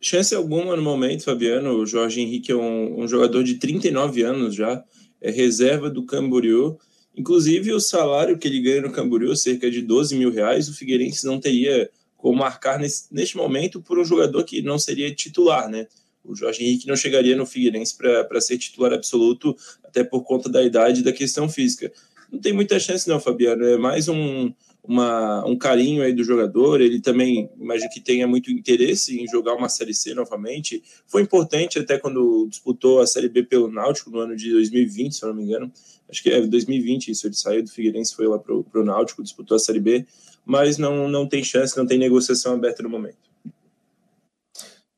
Chance 0.00 0.34
alguma 0.34 0.76
no 0.76 0.82
momento, 0.82 1.24
Fabiano. 1.24 1.70
O 1.70 1.86
Jorge 1.86 2.20
Henrique 2.20 2.52
é 2.52 2.56
um, 2.56 3.00
um 3.00 3.08
jogador 3.08 3.42
de 3.42 3.54
39 3.54 4.22
anos 4.22 4.54
já, 4.54 4.84
é 5.20 5.30
reserva 5.30 5.90
do 5.90 6.04
Camboriú. 6.04 6.78
Inclusive, 7.16 7.72
o 7.72 7.80
salário 7.80 8.38
que 8.38 8.46
ele 8.46 8.60
ganha 8.60 8.82
no 8.82 8.92
Camboriú, 8.92 9.34
cerca 9.34 9.70
de 9.70 9.80
12 9.80 10.16
mil 10.16 10.30
reais, 10.30 10.68
o 10.68 10.74
Figueirense 10.74 11.24
não 11.26 11.40
teria 11.40 11.90
como 12.16 12.38
marcar 12.38 12.78
nesse, 12.78 13.12
neste 13.12 13.36
momento 13.36 13.80
por 13.80 13.98
um 13.98 14.04
jogador 14.04 14.44
que 14.44 14.60
não 14.60 14.78
seria 14.78 15.14
titular, 15.14 15.68
né? 15.68 15.86
O 16.26 16.34
Jorge 16.34 16.62
Henrique 16.62 16.86
não 16.86 16.96
chegaria 16.96 17.36
no 17.36 17.46
Figueirense 17.46 17.96
para 17.96 18.40
ser 18.40 18.58
titular 18.58 18.92
absoluto, 18.92 19.56
até 19.84 20.04
por 20.04 20.22
conta 20.22 20.48
da 20.48 20.62
idade 20.62 21.00
e 21.00 21.04
da 21.04 21.12
questão 21.12 21.48
física. 21.48 21.92
Não 22.30 22.40
tem 22.40 22.52
muita 22.52 22.78
chance, 22.78 23.08
não, 23.08 23.20
Fabiano. 23.20 23.64
É 23.64 23.76
mais 23.76 24.08
um, 24.08 24.52
uma, 24.82 25.44
um 25.46 25.56
carinho 25.56 26.02
aí 26.02 26.12
do 26.12 26.24
jogador. 26.24 26.80
Ele 26.80 27.00
também, 27.00 27.50
imagino 27.58 27.90
que 27.90 28.00
tenha 28.00 28.26
muito 28.26 28.50
interesse 28.50 29.20
em 29.20 29.26
jogar 29.26 29.54
uma 29.54 29.68
Série 29.68 29.94
C 29.94 30.14
novamente. 30.14 30.82
Foi 31.06 31.22
importante 31.22 31.78
até 31.78 31.98
quando 31.98 32.46
disputou 32.48 33.00
a 33.00 33.06
Série 33.06 33.28
B 33.28 33.42
pelo 33.42 33.70
Náutico 33.70 34.10
no 34.10 34.20
ano 34.20 34.36
de 34.36 34.50
2020, 34.50 35.14
se 35.14 35.24
eu 35.24 35.28
não 35.28 35.36
me 35.36 35.44
engano. 35.44 35.72
Acho 36.08 36.22
que 36.22 36.30
é 36.30 36.40
2020 36.40 37.10
isso, 37.10 37.26
ele 37.26 37.34
saiu 37.34 37.62
do 37.62 37.70
Figueirense, 37.70 38.14
foi 38.14 38.28
lá 38.28 38.38
para 38.38 38.54
o 38.54 38.84
Náutico, 38.84 39.22
disputou 39.22 39.56
a 39.56 39.60
Série 39.60 39.80
B, 39.80 40.06
mas 40.44 40.78
não, 40.78 41.08
não 41.08 41.28
tem 41.28 41.42
chance, 41.42 41.76
não 41.76 41.86
tem 41.86 41.98
negociação 41.98 42.54
aberta 42.54 42.82
no 42.82 42.88
momento. 42.88 43.25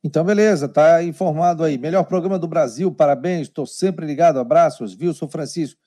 Então, 0.03 0.25
beleza, 0.25 0.69
tá 0.69 1.03
informado 1.03 1.65
aí. 1.65 1.77
Melhor 1.77 2.05
programa 2.05 2.39
do 2.39 2.47
Brasil, 2.47 2.93
parabéns, 2.93 3.49
estou 3.49 3.67
sempre 3.67 4.07
ligado. 4.07 4.39
Abraços, 4.39 4.95
viu, 4.95 5.13
sou 5.13 5.29
Francisco. 5.29 5.81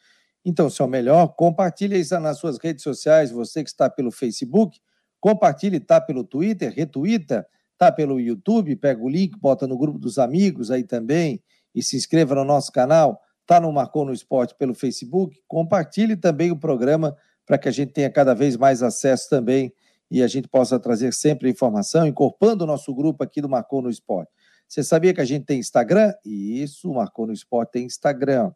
Então, 0.44 0.70
se 0.70 0.82
é 0.82 0.86
o 0.86 0.88
melhor, 0.88 1.28
compartilhe 1.30 1.98
isso 1.98 2.20
nas 2.20 2.38
suas 2.38 2.58
redes 2.58 2.84
sociais, 2.84 3.32
você 3.32 3.64
que 3.64 3.70
está 3.70 3.90
pelo 3.90 4.12
Facebook, 4.12 4.80
compartilhe, 5.20 5.78
está 5.78 6.02
pelo 6.02 6.24
Twitter, 6.24 6.74
retuita, 6.76 7.46
está 7.74 7.92
pelo 7.92 8.20
YouTube, 8.20 8.76
pega 8.76 9.02
o 9.02 9.10
link, 9.10 9.38
bota 9.40 9.66
no 9.66 9.78
grupo 9.78 9.98
dos 9.98 10.18
amigos 10.18 10.72
aí 10.72 10.84
também 10.84 11.42
e 11.74 11.82
se 11.82 11.96
inscreva 11.96 12.36
no 12.36 12.44
nosso 12.44 12.72
canal, 12.72 13.22
está 13.42 13.60
no 13.60 13.72
Marcou 13.72 14.04
no 14.04 14.14
Esporte 14.14 14.56
pelo 14.56 14.74
Facebook, 14.74 15.40
compartilhe 15.48 16.18
também 16.18 16.52
o 16.52 16.60
programa 16.60 17.16
para 17.46 17.58
que 17.58 17.70
a 17.70 17.72
gente 17.72 17.94
tenha 17.94 18.10
cada 18.10 18.34
vez 18.34 18.58
mais 18.58 18.84
acesso 18.84 19.30
também 19.30 19.72
e 20.12 20.22
a 20.22 20.28
gente 20.28 20.50
possa 20.50 20.78
trazer 20.78 21.14
sempre 21.14 21.50
informação, 21.50 22.06
incorporando 22.06 22.66
o 22.66 22.68
nosso 22.68 22.94
grupo 22.94 23.24
aqui 23.24 23.40
do 23.40 23.48
Marcou 23.48 23.82
no 23.82 23.90
Esporte. 23.90 24.30
Você 24.68 24.84
sabia 24.84 25.14
que 25.14 25.22
a 25.22 25.26
gente 25.26 25.46
tem 25.46 25.58
Instagram? 25.58 26.14
Isso, 26.26 26.94
Marcou 26.94 27.26
no 27.26 27.32
Esporte 27.32 27.72
tem 27.72 27.86
Instagram. 27.86 28.52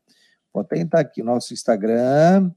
Vou 0.53 0.65
tentar 0.65 0.99
aqui 0.99 1.23
nosso 1.23 1.53
Instagram, 1.53 2.51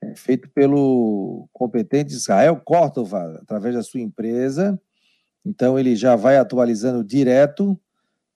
é 0.00 0.14
feito 0.16 0.48
pelo 0.50 1.46
competente 1.52 2.14
Israel 2.14 2.60
Córdova, 2.64 3.38
através 3.42 3.74
da 3.74 3.82
sua 3.82 4.00
empresa. 4.00 4.80
Então 5.44 5.78
ele 5.78 5.94
já 5.94 6.16
vai 6.16 6.38
atualizando 6.38 7.04
direto. 7.04 7.78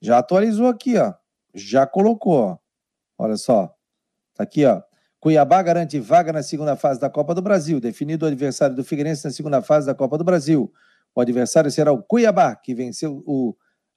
Já 0.00 0.18
atualizou 0.18 0.66
aqui, 0.66 0.98
ó. 0.98 1.14
Já 1.54 1.86
colocou, 1.86 2.34
ó. 2.34 2.58
Olha 3.16 3.36
só. 3.36 3.74
Tá 4.34 4.44
aqui, 4.44 4.66
ó. 4.66 4.82
Cuiabá 5.26 5.60
garante 5.60 5.98
vaga 5.98 6.32
na 6.32 6.40
segunda 6.40 6.76
fase 6.76 7.00
da 7.00 7.10
Copa 7.10 7.34
do 7.34 7.42
Brasil. 7.42 7.80
Definido 7.80 8.24
o 8.24 8.28
adversário 8.28 8.76
do 8.76 8.84
Figueirense 8.84 9.24
na 9.24 9.32
segunda 9.32 9.60
fase 9.60 9.84
da 9.84 9.92
Copa 9.92 10.16
do 10.16 10.22
Brasil. 10.22 10.72
O 11.12 11.20
adversário 11.20 11.68
será 11.68 11.90
o 11.90 12.00
Cuiabá, 12.00 12.54
que 12.54 12.72
venceu 12.72 13.24
o 13.26 13.52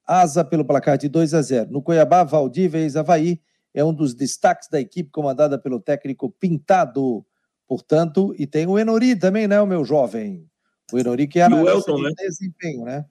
Asa 0.08 0.44
pelo 0.44 0.66
placar 0.66 0.98
de 0.98 1.08
2 1.08 1.36
a 1.36 1.42
0. 1.44 1.70
No 1.70 1.84
Cuiabá, 1.84 2.24
Valdívia 2.24 2.80
ex-Havaí 2.80 3.40
é 3.76 3.86
um 3.86 3.94
dos 3.94 4.16
destaques 4.16 4.70
da 4.70 4.82
equipe 4.82 5.12
comandada 5.12 5.60
pelo 5.60 5.80
técnico 5.80 6.32
Pintado. 6.32 7.24
Portanto, 7.68 8.34
e 8.36 8.48
tem 8.48 8.66
o 8.66 8.80
Enori 8.80 9.16
também, 9.16 9.48
né, 9.48 9.62
o 9.62 9.68
meu 9.68 9.86
jovem? 9.86 10.50
O 10.92 10.98
Enori 10.98 11.28
que 11.28 11.40
é 11.40 11.44
analista 11.44 11.92
Elton, 11.92 11.96
de 11.98 12.04
né? 12.06 12.14
desempenho, 12.18 12.86
né? 12.86 13.06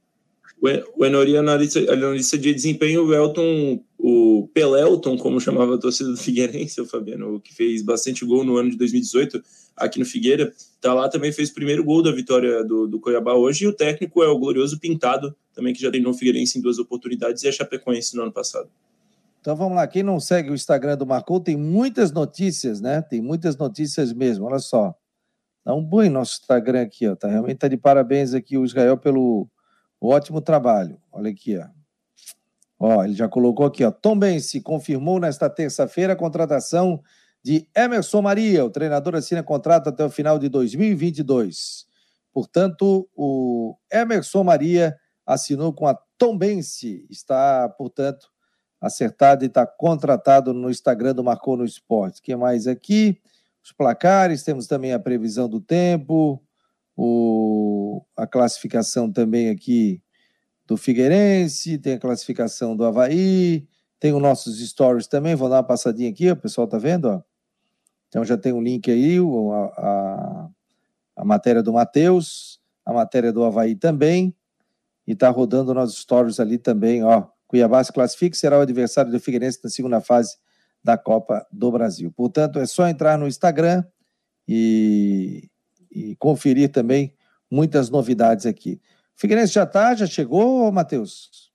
O 0.60 1.04
Enori 1.04 1.36
é 1.36 1.38
analista, 1.38 1.78
analista 1.92 2.36
de 2.36 2.52
desempenho, 2.52 3.06
o 3.06 3.14
Elton 3.14 3.80
o 3.98 4.48
Pelelton, 4.54 5.18
como 5.18 5.40
chamava 5.40 5.74
a 5.74 5.78
torcida 5.78 6.10
do 6.10 6.16
Figueirense, 6.16 6.80
o 6.80 6.86
Fabiano, 6.86 7.40
que 7.40 7.52
fez 7.52 7.82
bastante 7.82 8.24
gol 8.24 8.44
no 8.44 8.56
ano 8.56 8.70
de 8.70 8.76
2018 8.76 9.42
aqui 9.76 9.98
no 9.98 10.04
Figueira, 10.04 10.52
tá 10.80 10.94
lá 10.94 11.08
também 11.08 11.32
fez 11.32 11.50
o 11.50 11.54
primeiro 11.54 11.84
gol 11.84 12.02
da 12.02 12.12
vitória 12.12 12.64
do, 12.64 12.86
do 12.86 13.00
Cuiabá 13.00 13.34
hoje, 13.34 13.64
e 13.64 13.68
o 13.68 13.72
técnico 13.72 14.22
é 14.22 14.28
o 14.28 14.38
glorioso 14.38 14.78
Pintado, 14.78 15.34
também 15.52 15.74
que 15.74 15.80
já 15.80 15.90
treinou 15.90 16.12
o 16.12 16.14
Figueirense 16.14 16.58
em 16.58 16.62
duas 16.62 16.78
oportunidades, 16.78 17.42
e 17.42 17.48
a 17.48 17.52
Chapecoense 17.52 18.16
no 18.16 18.22
ano 18.22 18.32
passado. 18.32 18.68
Então 19.40 19.56
vamos 19.56 19.76
lá, 19.76 19.86
quem 19.86 20.02
não 20.02 20.20
segue 20.20 20.50
o 20.50 20.54
Instagram 20.54 20.96
do 20.96 21.06
Marcou, 21.06 21.40
tem 21.40 21.56
muitas 21.56 22.12
notícias, 22.12 22.80
né? 22.80 23.02
Tem 23.02 23.20
muitas 23.20 23.56
notícias 23.56 24.12
mesmo, 24.12 24.46
olha 24.46 24.58
só. 24.58 24.94
Dá 25.64 25.74
um 25.74 25.82
bom 25.84 26.08
nosso 26.08 26.40
Instagram 26.40 26.82
aqui, 26.82 27.06
ó. 27.06 27.14
Tá, 27.14 27.28
realmente 27.28 27.58
tá 27.58 27.68
de 27.68 27.76
parabéns 27.76 28.34
aqui 28.34 28.56
o 28.56 28.64
Israel 28.64 28.96
pelo 28.96 29.48
ótimo 30.00 30.40
trabalho. 30.40 31.00
Olha 31.11 31.31
aqui, 31.31 31.59
ó. 31.59 31.67
Ó, 32.81 33.05
ele 33.05 33.14
já 33.14 33.28
colocou 33.28 33.67
aqui, 33.67 33.85
ó. 33.85 33.90
Tom 33.90 34.19
confirmou 34.62 35.19
nesta 35.19 35.50
terça-feira 35.50 36.12
a 36.12 36.17
contratação 36.17 37.02
de 37.43 37.69
Emerson 37.75 38.23
Maria. 38.23 38.64
O 38.64 38.71
treinador 38.71 39.17
assina 39.17 39.43
contrato 39.43 39.88
até 39.88 40.05
o 40.05 40.11
final 40.11 40.38
de 40.38 40.49
2022. 40.49 41.87
Portanto, 42.33 43.09
o 43.17 43.76
Emerson 43.90 44.45
Maria 44.45 44.97
assinou 45.26 45.73
com 45.73 45.87
a 45.87 45.99
Tom 46.17 46.38
Bense. 46.38 47.05
Está, 47.11 47.69
portanto, 47.71 48.28
acertado 48.81 49.45
e 49.45 49.49
está 49.49 49.67
contratado 49.67 50.55
no 50.55 50.71
Instagram 50.71 51.14
do 51.14 51.25
Marcou 51.25 51.57
no 51.57 51.64
Esporte. 51.64 52.21
O 52.21 52.23
que 52.23 52.37
mais 52.37 52.67
aqui? 52.67 53.21
Os 53.62 53.73
placares, 53.73 54.45
temos 54.45 54.67
também 54.67 54.93
a 54.93 55.00
previsão 55.00 55.49
do 55.49 55.61
tempo, 55.61 56.43
o, 57.00 58.05
a 58.17 58.26
classificação 58.26 59.11
também 59.11 59.50
aqui 59.50 60.02
do 60.67 60.76
Figueirense, 60.76 61.78
tem 61.78 61.95
a 61.95 61.99
classificação 61.99 62.76
do 62.76 62.85
Havaí, 62.85 63.69
tem 64.00 64.12
os 64.12 64.21
nossos 64.21 64.59
stories 64.69 65.07
também, 65.07 65.37
vou 65.37 65.49
dar 65.49 65.57
uma 65.57 65.62
passadinha 65.62 66.11
aqui, 66.11 66.28
o 66.28 66.37
pessoal 66.37 66.67
tá 66.67 66.76
vendo, 66.76 67.05
ó. 67.05 67.23
Então 68.09 68.25
já 68.25 68.37
tem 68.37 68.52
um 68.52 68.61
link 68.61 68.90
aí, 68.90 69.17
a, 69.17 69.81
a, 69.81 70.49
a 71.19 71.25
matéria 71.25 71.62
do 71.62 71.73
Matheus, 71.73 72.61
a 72.85 72.93
matéria 72.93 73.33
do 73.33 73.45
Havaí 73.45 73.76
também, 73.76 74.35
e 75.07 75.14
tá 75.14 75.28
rodando 75.28 75.73
nossos 75.73 76.00
stories 76.00 76.40
ali 76.40 76.59
também, 76.59 77.05
ó. 77.05 77.28
Cuiabá 77.47 77.83
se 77.85 77.93
classifica 77.93 78.37
será 78.37 78.59
o 78.59 78.62
adversário 78.62 79.12
do 79.12 79.21
Figueirense 79.21 79.61
na 79.62 79.71
segunda 79.71 80.00
fase 80.00 80.37
da 80.83 80.99
Copa 80.99 81.47
do 81.52 81.71
Brasil. 81.71 82.12
Portanto, 82.17 82.59
é 82.59 82.67
só 82.67 82.88
entrar 82.88 83.17
no 83.17 83.28
Instagram 83.28 83.85
e, 84.49 85.49
e 85.90 86.16
conferir 86.16 86.71
também 86.71 87.12
muitas 87.50 87.90
novidades 87.90 88.47
aqui. 88.47 88.80
Figueirense 89.16 89.52
já 89.52 89.64
está, 89.64 89.95
já 89.95 90.07
chegou, 90.07 90.71
Matheus? 90.71 91.49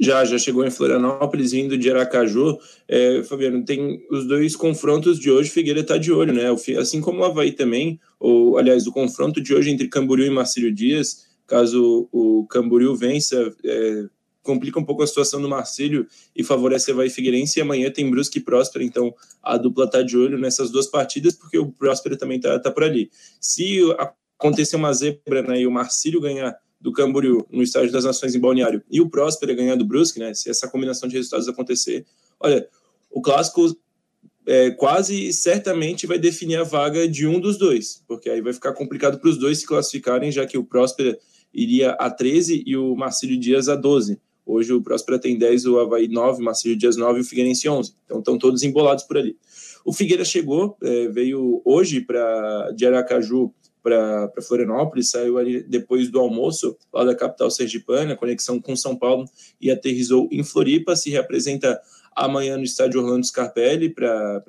Já, 0.00 0.24
já 0.24 0.38
chegou 0.38 0.64
em 0.64 0.70
Florianópolis, 0.70 1.50
vindo 1.50 1.76
de 1.76 1.90
Aracaju. 1.90 2.56
É, 2.86 3.22
Fabiano, 3.24 3.64
tem 3.64 4.00
os 4.10 4.26
dois 4.28 4.54
confrontos 4.54 5.18
de 5.18 5.30
hoje, 5.30 5.50
Figueira 5.50 5.80
está 5.80 5.96
de 5.96 6.12
olho, 6.12 6.32
né? 6.32 6.44
Assim 6.78 7.00
como 7.00 7.20
o 7.20 7.24
Havaí 7.24 7.52
também, 7.52 7.98
ou 8.18 8.58
aliás, 8.58 8.86
o 8.86 8.92
confronto 8.92 9.40
de 9.40 9.52
hoje 9.52 9.70
entre 9.70 9.88
Camboriú 9.88 10.26
e 10.26 10.30
Marcílio 10.30 10.72
Dias, 10.72 11.26
caso 11.46 12.08
o 12.12 12.46
Camboriú 12.48 12.94
vença, 12.94 13.52
é, 13.64 14.04
complica 14.42 14.78
um 14.78 14.84
pouco 14.84 15.02
a 15.02 15.06
situação 15.06 15.40
do 15.40 15.48
Marcílio 15.48 16.06
e 16.34 16.42
favorece 16.42 16.90
Havaí 16.90 17.10
Figueirense. 17.10 17.58
E 17.58 17.62
amanhã 17.62 17.90
tem 17.90 18.10
Brusque 18.10 18.38
e 18.38 18.42
Próspera, 18.42 18.84
então 18.84 19.14
a 19.42 19.56
dupla 19.56 19.84
está 19.84 20.02
de 20.02 20.16
olho 20.16 20.38
nessas 20.38 20.70
duas 20.70 20.86
partidas, 20.86 21.34
porque 21.34 21.58
o 21.58 21.70
Próspera 21.70 22.16
também 22.16 22.36
está 22.36 22.58
tá 22.58 22.70
por 22.70 22.84
ali. 22.84 23.10
Se 23.40 23.80
acontecer 24.38 24.76
uma 24.76 24.92
zebra 24.92 25.42
né, 25.42 25.60
e 25.60 25.66
o 25.66 25.70
Marcílio 25.70 26.20
ganhar 26.20 26.56
do 26.80 26.92
Camboriú 26.92 27.44
no 27.50 27.62
Estádio 27.62 27.90
das 27.90 28.04
Nações 28.04 28.34
em 28.34 28.40
Balneário 28.40 28.82
e 28.88 29.00
o 29.00 29.10
Próspera 29.10 29.52
ganhar 29.52 29.74
do 29.74 29.84
Brusque, 29.84 30.20
né, 30.20 30.32
se 30.32 30.48
essa 30.48 30.68
combinação 30.68 31.08
de 31.08 31.16
resultados 31.16 31.48
acontecer, 31.48 32.06
olha, 32.38 32.68
o 33.10 33.20
clássico 33.20 33.76
é, 34.46 34.70
quase 34.70 35.32
certamente 35.32 36.06
vai 36.06 36.18
definir 36.18 36.56
a 36.56 36.62
vaga 36.62 37.06
de 37.08 37.26
um 37.26 37.40
dos 37.40 37.58
dois, 37.58 38.02
porque 38.06 38.30
aí 38.30 38.40
vai 38.40 38.52
ficar 38.52 38.72
complicado 38.72 39.18
para 39.18 39.28
os 39.28 39.36
dois 39.36 39.58
se 39.58 39.66
classificarem, 39.66 40.30
já 40.30 40.46
que 40.46 40.56
o 40.56 40.64
Próspera 40.64 41.18
iria 41.52 41.90
a 41.92 42.10
13 42.10 42.62
e 42.66 42.76
o 42.76 42.94
Marcílio 42.94 43.38
Dias 43.38 43.68
a 43.68 43.74
12. 43.74 44.20
Hoje 44.48 44.72
o 44.72 44.80
Próspera 44.80 45.18
tem 45.18 45.36
10, 45.36 45.66
o 45.66 45.78
Havaí 45.78 46.08
9, 46.08 46.40
o 46.40 46.44
Marcílio 46.44 46.74
Dias 46.74 46.96
9 46.96 47.18
e 47.18 47.20
o 47.20 47.24
Figueirense 47.24 47.68
11. 47.68 47.92
Então 48.06 48.18
estão 48.20 48.38
todos 48.38 48.62
embolados 48.62 49.04
por 49.04 49.18
ali. 49.18 49.36
O 49.84 49.92
Figueira 49.92 50.24
chegou, 50.24 50.74
é, 50.82 51.08
veio 51.08 51.60
hoje 51.66 52.00
para 52.00 52.70
de 52.72 52.86
Aracaju 52.86 53.52
para 53.82 54.30
Florianópolis, 54.42 55.10
saiu 55.10 55.36
ali 55.38 55.62
depois 55.62 56.10
do 56.10 56.18
almoço, 56.18 56.76
lá 56.92 57.04
da 57.04 57.14
capital 57.14 57.50
sergipana, 57.50 58.16
conexão 58.16 58.60
com 58.60 58.74
São 58.74 58.96
Paulo, 58.96 59.26
e 59.60 59.70
aterrizou 59.70 60.28
em 60.32 60.42
Floripa, 60.42 60.96
se 60.96 61.10
representa 61.10 61.80
amanhã 62.14 62.56
no 62.56 62.64
estádio 62.64 63.00
Orlando 63.00 63.26
Scarpelli 63.26 63.90
para 63.90 64.42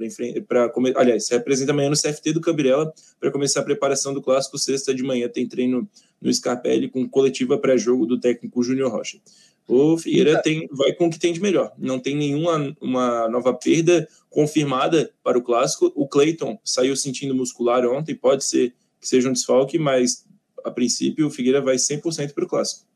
aliás, 0.96 1.28
se 1.28 1.34
representa 1.34 1.72
amanhã 1.72 1.90
no 1.90 1.96
CFT 1.96 2.34
do 2.34 2.42
Cambirela 2.42 2.92
para 3.20 3.32
começar 3.32 3.60
a 3.60 3.64
preparação 3.64 4.14
do 4.14 4.22
clássico 4.22 4.58
sexta 4.58 4.94
de 4.94 5.04
manhã 5.04 5.30
tem 5.30 5.48
treino 5.48 5.88
no 6.20 6.34
Scarpelli 6.34 6.90
com 6.90 7.08
coletiva 7.08 7.58
pré-jogo 7.58 8.06
do 8.06 8.20
técnico 8.20 8.64
Júnior 8.64 8.92
Rocha. 8.92 9.20
O 9.70 10.00
Figueira 10.00 10.42
tem, 10.42 10.68
vai 10.72 10.92
com 10.94 11.06
o 11.06 11.10
que 11.12 11.20
tem 11.20 11.32
de 11.32 11.40
melhor. 11.40 11.72
Não 11.78 12.00
tem 12.00 12.16
nenhuma 12.16 12.76
uma 12.82 13.30
nova 13.30 13.54
perda 13.54 14.08
confirmada 14.28 15.12
para 15.24 15.38
o 15.38 15.44
clássico. 15.44 15.94
O 15.96 16.08
Clayton 16.08 16.60
saiu 16.64 16.96
sentindo 16.96 17.36
muscular 17.36 17.86
ontem, 17.86 18.16
pode 18.16 18.44
ser 18.44 18.74
que 19.00 19.08
seja 19.08 19.30
um 19.30 19.34
desfalque, 19.34 19.78
mas 19.78 20.26
a 20.66 20.72
princípio 20.72 21.28
o 21.28 21.30
Figueira 21.30 21.62
vai 21.62 21.76
100% 21.76 22.34
para 22.34 22.44
o 22.44 22.48
Clássico. 22.48 22.90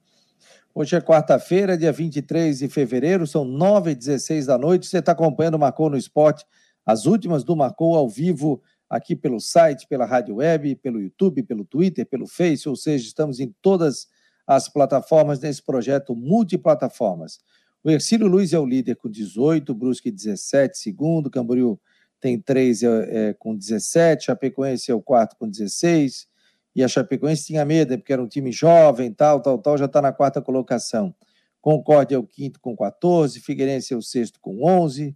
Hoje 0.73 0.95
é 0.95 1.01
quarta-feira, 1.01 1.77
dia 1.77 1.91
23 1.91 2.57
de 2.57 2.67
fevereiro, 2.67 3.27
são 3.27 3.45
9h16 3.45 4.47
da 4.47 4.57
noite. 4.57 4.87
Você 4.87 4.97
está 4.97 5.11
acompanhando 5.11 5.53
o 5.53 5.59
Marcou 5.59 5.91
no 5.91 5.97
Esporte, 5.97 6.43
as 6.83 7.05
últimas 7.05 7.43
do 7.43 7.55
Marcou 7.55 7.95
ao 7.95 8.09
vivo, 8.09 8.59
aqui 8.89 9.15
pelo 9.15 9.39
site, 9.39 9.87
pela 9.87 10.05
rádio 10.05 10.37
web, 10.37 10.75
pelo 10.77 10.99
YouTube, 10.99 11.43
pelo 11.43 11.63
Twitter, 11.63 12.03
pelo 12.07 12.25
Face, 12.25 12.67
ou 12.67 12.75
seja, 12.75 13.05
estamos 13.05 13.39
em 13.39 13.53
todas 13.61 14.07
as 14.45 14.67
plataformas 14.67 15.39
nesse 15.39 15.61
projeto 15.61 16.15
multiplataformas. 16.15 17.39
O 17.83 17.89
Ercílio 17.89 18.27
Luiz 18.27 18.53
é 18.53 18.59
o 18.59 18.65
líder 18.65 18.95
com 18.95 19.09
18, 19.09 19.73
Brusque 19.73 20.09
17, 20.09 20.77
segundo, 20.77 21.29
Camboriú 21.29 21.79
tem 22.19 22.39
três 22.39 22.81
é, 22.81 23.29
é, 23.29 23.33
com 23.33 23.53
17, 23.53 24.25
Chapecoense 24.25 24.89
é 24.89 24.95
o 24.95 25.01
quarto 25.01 25.35
com 25.35 25.45
16, 25.45 26.25
e 26.73 26.81
a 26.81 26.87
Chapecoense 26.87 27.47
tinha 27.47 27.65
medo, 27.65 27.97
porque 27.97 28.13
era 28.13 28.23
um 28.23 28.27
time 28.27 28.49
jovem, 28.49 29.11
tal, 29.11 29.41
tal, 29.41 29.57
tal, 29.57 29.77
já 29.77 29.85
está 29.85 30.01
na 30.01 30.13
quarta 30.13 30.41
colocação. 30.41 31.13
Concórdia 31.61 32.15
é 32.15 32.17
o 32.17 32.25
quinto 32.25 32.61
com 32.61 32.75
14, 32.77 33.41
Figueirense 33.41 33.93
é 33.93 33.97
o 33.97 34.01
sexto 34.01 34.39
com 34.39 34.63
11, 34.63 35.13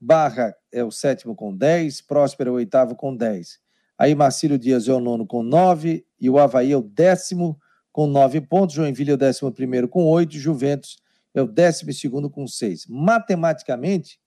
Barra 0.00 0.54
é 0.72 0.82
o 0.82 0.90
sétimo 0.90 1.36
com 1.36 1.56
10, 1.56 2.00
Próspero 2.02 2.50
é 2.50 2.52
o 2.52 2.56
oitavo 2.56 2.96
com 2.96 3.14
10. 3.14 3.60
Aí 3.96 4.14
Marcílio 4.14 4.58
Dias 4.58 4.88
é 4.88 4.92
o 4.92 4.98
nono 4.98 5.26
com 5.26 5.42
9 5.42 6.04
e 6.20 6.28
o 6.28 6.38
Havaí 6.38 6.72
é 6.72 6.76
o 6.76 6.82
décimo 6.82 7.60
com 8.00 8.06
9 8.06 8.40
pontos, 8.40 8.76
Joinville 8.76 9.10
é 9.10 9.14
o 9.14 9.18
décimo 9.18 9.52
primeiro 9.52 9.86
com 9.86 10.06
8, 10.06 10.38
Juventus 10.38 10.96
é 11.34 11.42
o 11.42 11.46
décimo 11.46 11.92
segundo 11.92 12.30
com 12.30 12.46
6. 12.46 12.86
Matematicamente, 12.88 14.18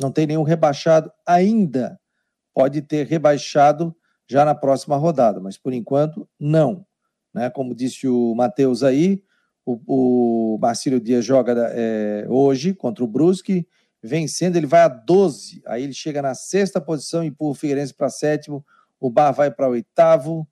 não 0.00 0.10
tem 0.10 0.26
nenhum 0.26 0.42
rebaixado 0.42 1.12
ainda. 1.26 2.00
Pode 2.54 2.80
ter 2.80 3.06
rebaixado 3.06 3.94
já 4.26 4.42
na 4.42 4.54
próxima 4.54 4.96
rodada, 4.96 5.38
mas 5.38 5.58
por 5.58 5.74
enquanto 5.74 6.26
não. 6.40 6.86
Né? 7.34 7.50
Como 7.50 7.74
disse 7.74 8.08
o 8.08 8.34
Matheus 8.34 8.82
aí, 8.82 9.22
o, 9.66 10.54
o 10.54 10.58
Marcílio 10.58 10.98
Dias 10.98 11.22
joga 11.22 11.52
é, 11.74 12.24
hoje 12.26 12.72
contra 12.72 13.04
o 13.04 13.06
Brusque, 13.06 13.68
vencendo, 14.02 14.56
ele 14.56 14.66
vai 14.66 14.80
a 14.80 14.88
12. 14.88 15.60
Aí 15.66 15.84
ele 15.84 15.92
chega 15.92 16.22
na 16.22 16.34
sexta 16.34 16.80
posição, 16.80 17.22
empurra 17.22 17.50
o 17.50 17.54
Figueirense 17.54 17.92
para 17.92 18.08
sétimo, 18.08 18.64
o 18.98 19.10
Bar 19.10 19.32
vai 19.32 19.50
para 19.50 19.68
oitavo, 19.68 20.48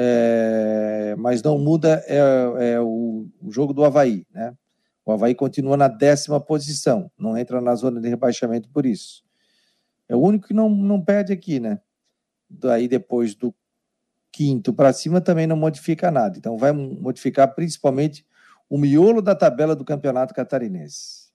é, 0.00 1.16
mas 1.18 1.42
não 1.42 1.58
muda 1.58 2.04
é, 2.06 2.18
é 2.74 2.80
o, 2.80 3.26
o, 3.42 3.50
jogo 3.50 3.72
do 3.74 3.84
Havaí, 3.84 4.24
né? 4.32 4.56
O 5.04 5.10
Havaí 5.10 5.34
continua 5.34 5.76
na 5.76 5.88
décima 5.88 6.38
posição, 6.38 7.10
não 7.18 7.36
entra 7.36 7.60
na 7.60 7.74
zona 7.74 8.00
de 8.00 8.08
rebaixamento 8.08 8.68
por 8.68 8.86
isso. 8.86 9.24
É 10.08 10.14
o 10.14 10.20
único 10.20 10.46
que 10.46 10.54
não, 10.54 10.68
não 10.68 11.04
perde 11.04 11.32
aqui, 11.32 11.58
né? 11.58 11.80
Daí 12.48 12.86
depois 12.86 13.34
do 13.34 13.52
quinto 14.30 14.72
para 14.72 14.92
cima 14.92 15.20
também 15.20 15.48
não 15.48 15.56
modifica 15.56 16.12
nada. 16.12 16.38
Então 16.38 16.56
vai 16.56 16.70
modificar 16.70 17.52
principalmente 17.52 18.24
o 18.70 18.78
miolo 18.78 19.20
da 19.20 19.34
tabela 19.34 19.74
do 19.74 19.84
Campeonato 19.84 20.32
Catarinense. 20.32 21.32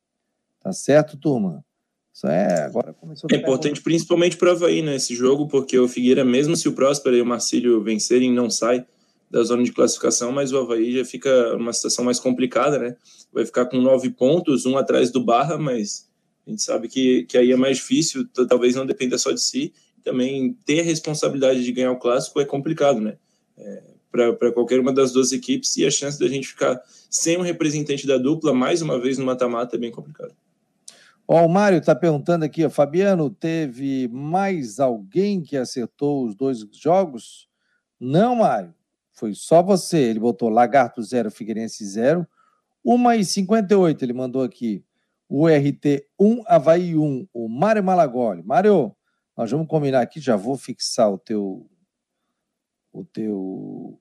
Tá 0.61 0.71
certo, 0.71 1.17
turma? 1.17 1.65
Isso 2.13 2.27
é, 2.27 2.61
agora 2.61 2.93
começou 2.93 3.27
É 3.31 3.35
importante 3.35 3.81
principalmente 3.81 4.37
para 4.37 4.49
o 4.49 4.51
Havaí, 4.51 4.83
né, 4.83 4.95
esse 4.95 5.15
jogo, 5.15 5.47
porque 5.47 5.77
o 5.79 5.87
Figueira, 5.87 6.23
mesmo 6.23 6.55
se 6.55 6.69
o 6.69 6.73
Próspero 6.73 7.15
e 7.15 7.21
o 7.21 7.25
Marcílio 7.25 7.81
vencerem, 7.81 8.31
não 8.31 8.49
sai 8.49 8.85
da 9.31 9.41
zona 9.41 9.63
de 9.63 9.71
classificação, 9.71 10.31
mas 10.31 10.51
o 10.51 10.57
Havaí 10.59 10.93
já 10.95 11.03
fica 11.03 11.57
numa 11.57 11.73
situação 11.73 12.05
mais 12.05 12.19
complicada, 12.19 12.77
né? 12.77 12.95
Vai 13.33 13.43
ficar 13.43 13.65
com 13.65 13.81
nove 13.81 14.11
pontos, 14.11 14.67
um 14.67 14.77
atrás 14.77 15.09
do 15.09 15.23
Barra, 15.23 15.57
mas 15.57 16.07
a 16.45 16.51
gente 16.51 16.61
sabe 16.61 16.87
que, 16.87 17.23
que 17.23 17.35
aí 17.35 17.51
é 17.51 17.55
mais 17.55 17.77
difícil, 17.77 18.27
talvez 18.47 18.75
não 18.75 18.85
dependa 18.85 19.17
só 19.17 19.31
de 19.31 19.41
si. 19.41 19.73
Também 20.03 20.55
ter 20.65 20.81
a 20.81 20.83
responsabilidade 20.83 21.63
de 21.63 21.71
ganhar 21.71 21.91
o 21.91 21.97
clássico 21.97 22.39
é 22.39 22.45
complicado, 22.45 23.01
né? 23.01 23.17
É, 23.57 23.81
para 24.11 24.51
qualquer 24.51 24.79
uma 24.79 24.93
das 24.93 25.11
duas 25.11 25.31
equipes 25.31 25.75
e 25.77 25.85
a 25.85 25.89
chance 25.89 26.19
da 26.19 26.27
gente 26.27 26.47
ficar 26.47 26.79
sem 27.09 27.35
um 27.35 27.41
representante 27.41 28.05
da 28.05 28.19
dupla 28.19 28.53
mais 28.53 28.83
uma 28.83 28.99
vez 28.99 29.17
no 29.17 29.25
mata-mata 29.25 29.75
é 29.75 29.79
bem 29.79 29.89
complicado. 29.89 30.35
Ó, 31.27 31.45
o 31.45 31.49
Mário 31.49 31.77
está 31.77 31.95
perguntando 31.95 32.43
aqui, 32.43 32.65
ó, 32.65 32.69
Fabiano, 32.69 33.29
teve 33.29 34.07
mais 34.09 34.79
alguém 34.79 35.41
que 35.41 35.55
acertou 35.55 36.25
os 36.25 36.35
dois 36.35 36.59
jogos? 36.73 37.47
Não, 37.99 38.35
Mário, 38.35 38.73
foi 39.13 39.33
só 39.33 39.63
você. 39.63 39.97
Ele 39.97 40.19
botou 40.19 40.49
Lagarto 40.49 41.01
0, 41.01 41.31
Figueirense 41.31 41.85
0. 41.85 42.27
1h58 42.85 44.01
ele 44.01 44.13
mandou 44.13 44.43
aqui. 44.43 44.83
O 45.29 45.47
RT 45.47 46.05
1, 46.19 46.43
Havaí 46.45 46.97
1. 46.97 47.27
O 47.33 47.47
Mário 47.47 47.83
Malagoli. 47.83 48.43
Mário, 48.43 48.93
nós 49.37 49.49
vamos 49.49 49.67
combinar 49.67 50.01
aqui, 50.01 50.19
já 50.19 50.35
vou 50.35 50.57
fixar 50.57 51.11
o 51.11 51.17
teu. 51.17 51.69
O 52.91 53.05
teu. 53.05 53.99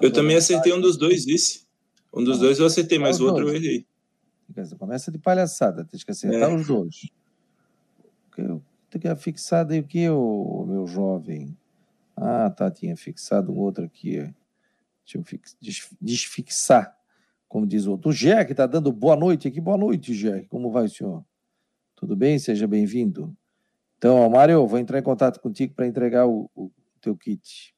Eu 0.00 0.12
também 0.12 0.36
acertei 0.36 0.72
um 0.72 0.80
dos 0.80 0.96
dois, 0.96 1.24
vice. 1.24 1.66
Um 2.12 2.24
dos 2.24 2.38
dois 2.38 2.58
eu 2.58 2.66
acertei, 2.66 2.98
mas 2.98 3.20
o 3.20 3.26
outro 3.26 3.48
eu 3.48 3.54
errei. 3.54 3.86
Começa 4.78 5.10
de 5.10 5.18
palhaçada, 5.18 5.84
tem 5.84 5.98
que 5.98 6.10
acertar 6.10 6.50
é. 6.50 6.54
os 6.54 6.66
dois. 6.66 7.10
Tem 8.90 9.00
que 9.00 9.14
fixado 9.16 9.72
aí 9.72 9.80
o 9.80 9.84
que, 9.84 10.08
o 10.08 10.64
meu 10.66 10.86
jovem? 10.86 11.56
Ah, 12.16 12.50
tá, 12.50 12.70
tinha 12.70 12.96
fixado 12.96 13.52
um 13.52 13.58
outro 13.58 13.84
aqui. 13.84 14.16
Deixa 15.04 15.18
eu 15.18 15.24
fix, 15.24 15.56
desfixar, 16.00 16.96
como 17.48 17.66
diz 17.66 17.86
o 17.86 17.92
outro. 17.92 18.10
O 18.10 18.14
Jack 18.14 18.50
está 18.50 18.66
dando 18.66 18.92
boa 18.92 19.16
noite 19.16 19.48
aqui. 19.48 19.60
Boa 19.60 19.76
noite, 19.76 20.14
Jack. 20.14 20.46
Como 20.48 20.70
vai, 20.70 20.88
senhor? 20.88 21.24
Tudo 21.96 22.16
bem? 22.16 22.38
Seja 22.38 22.66
bem-vindo. 22.66 23.36
Então, 23.98 24.28
Mário, 24.30 24.66
vou 24.66 24.78
entrar 24.78 24.98
em 24.98 25.02
contato 25.02 25.40
contigo 25.40 25.74
para 25.74 25.86
entregar 25.86 26.26
o, 26.26 26.50
o, 26.54 26.70
teu 27.00 27.16
kit. 27.16 27.74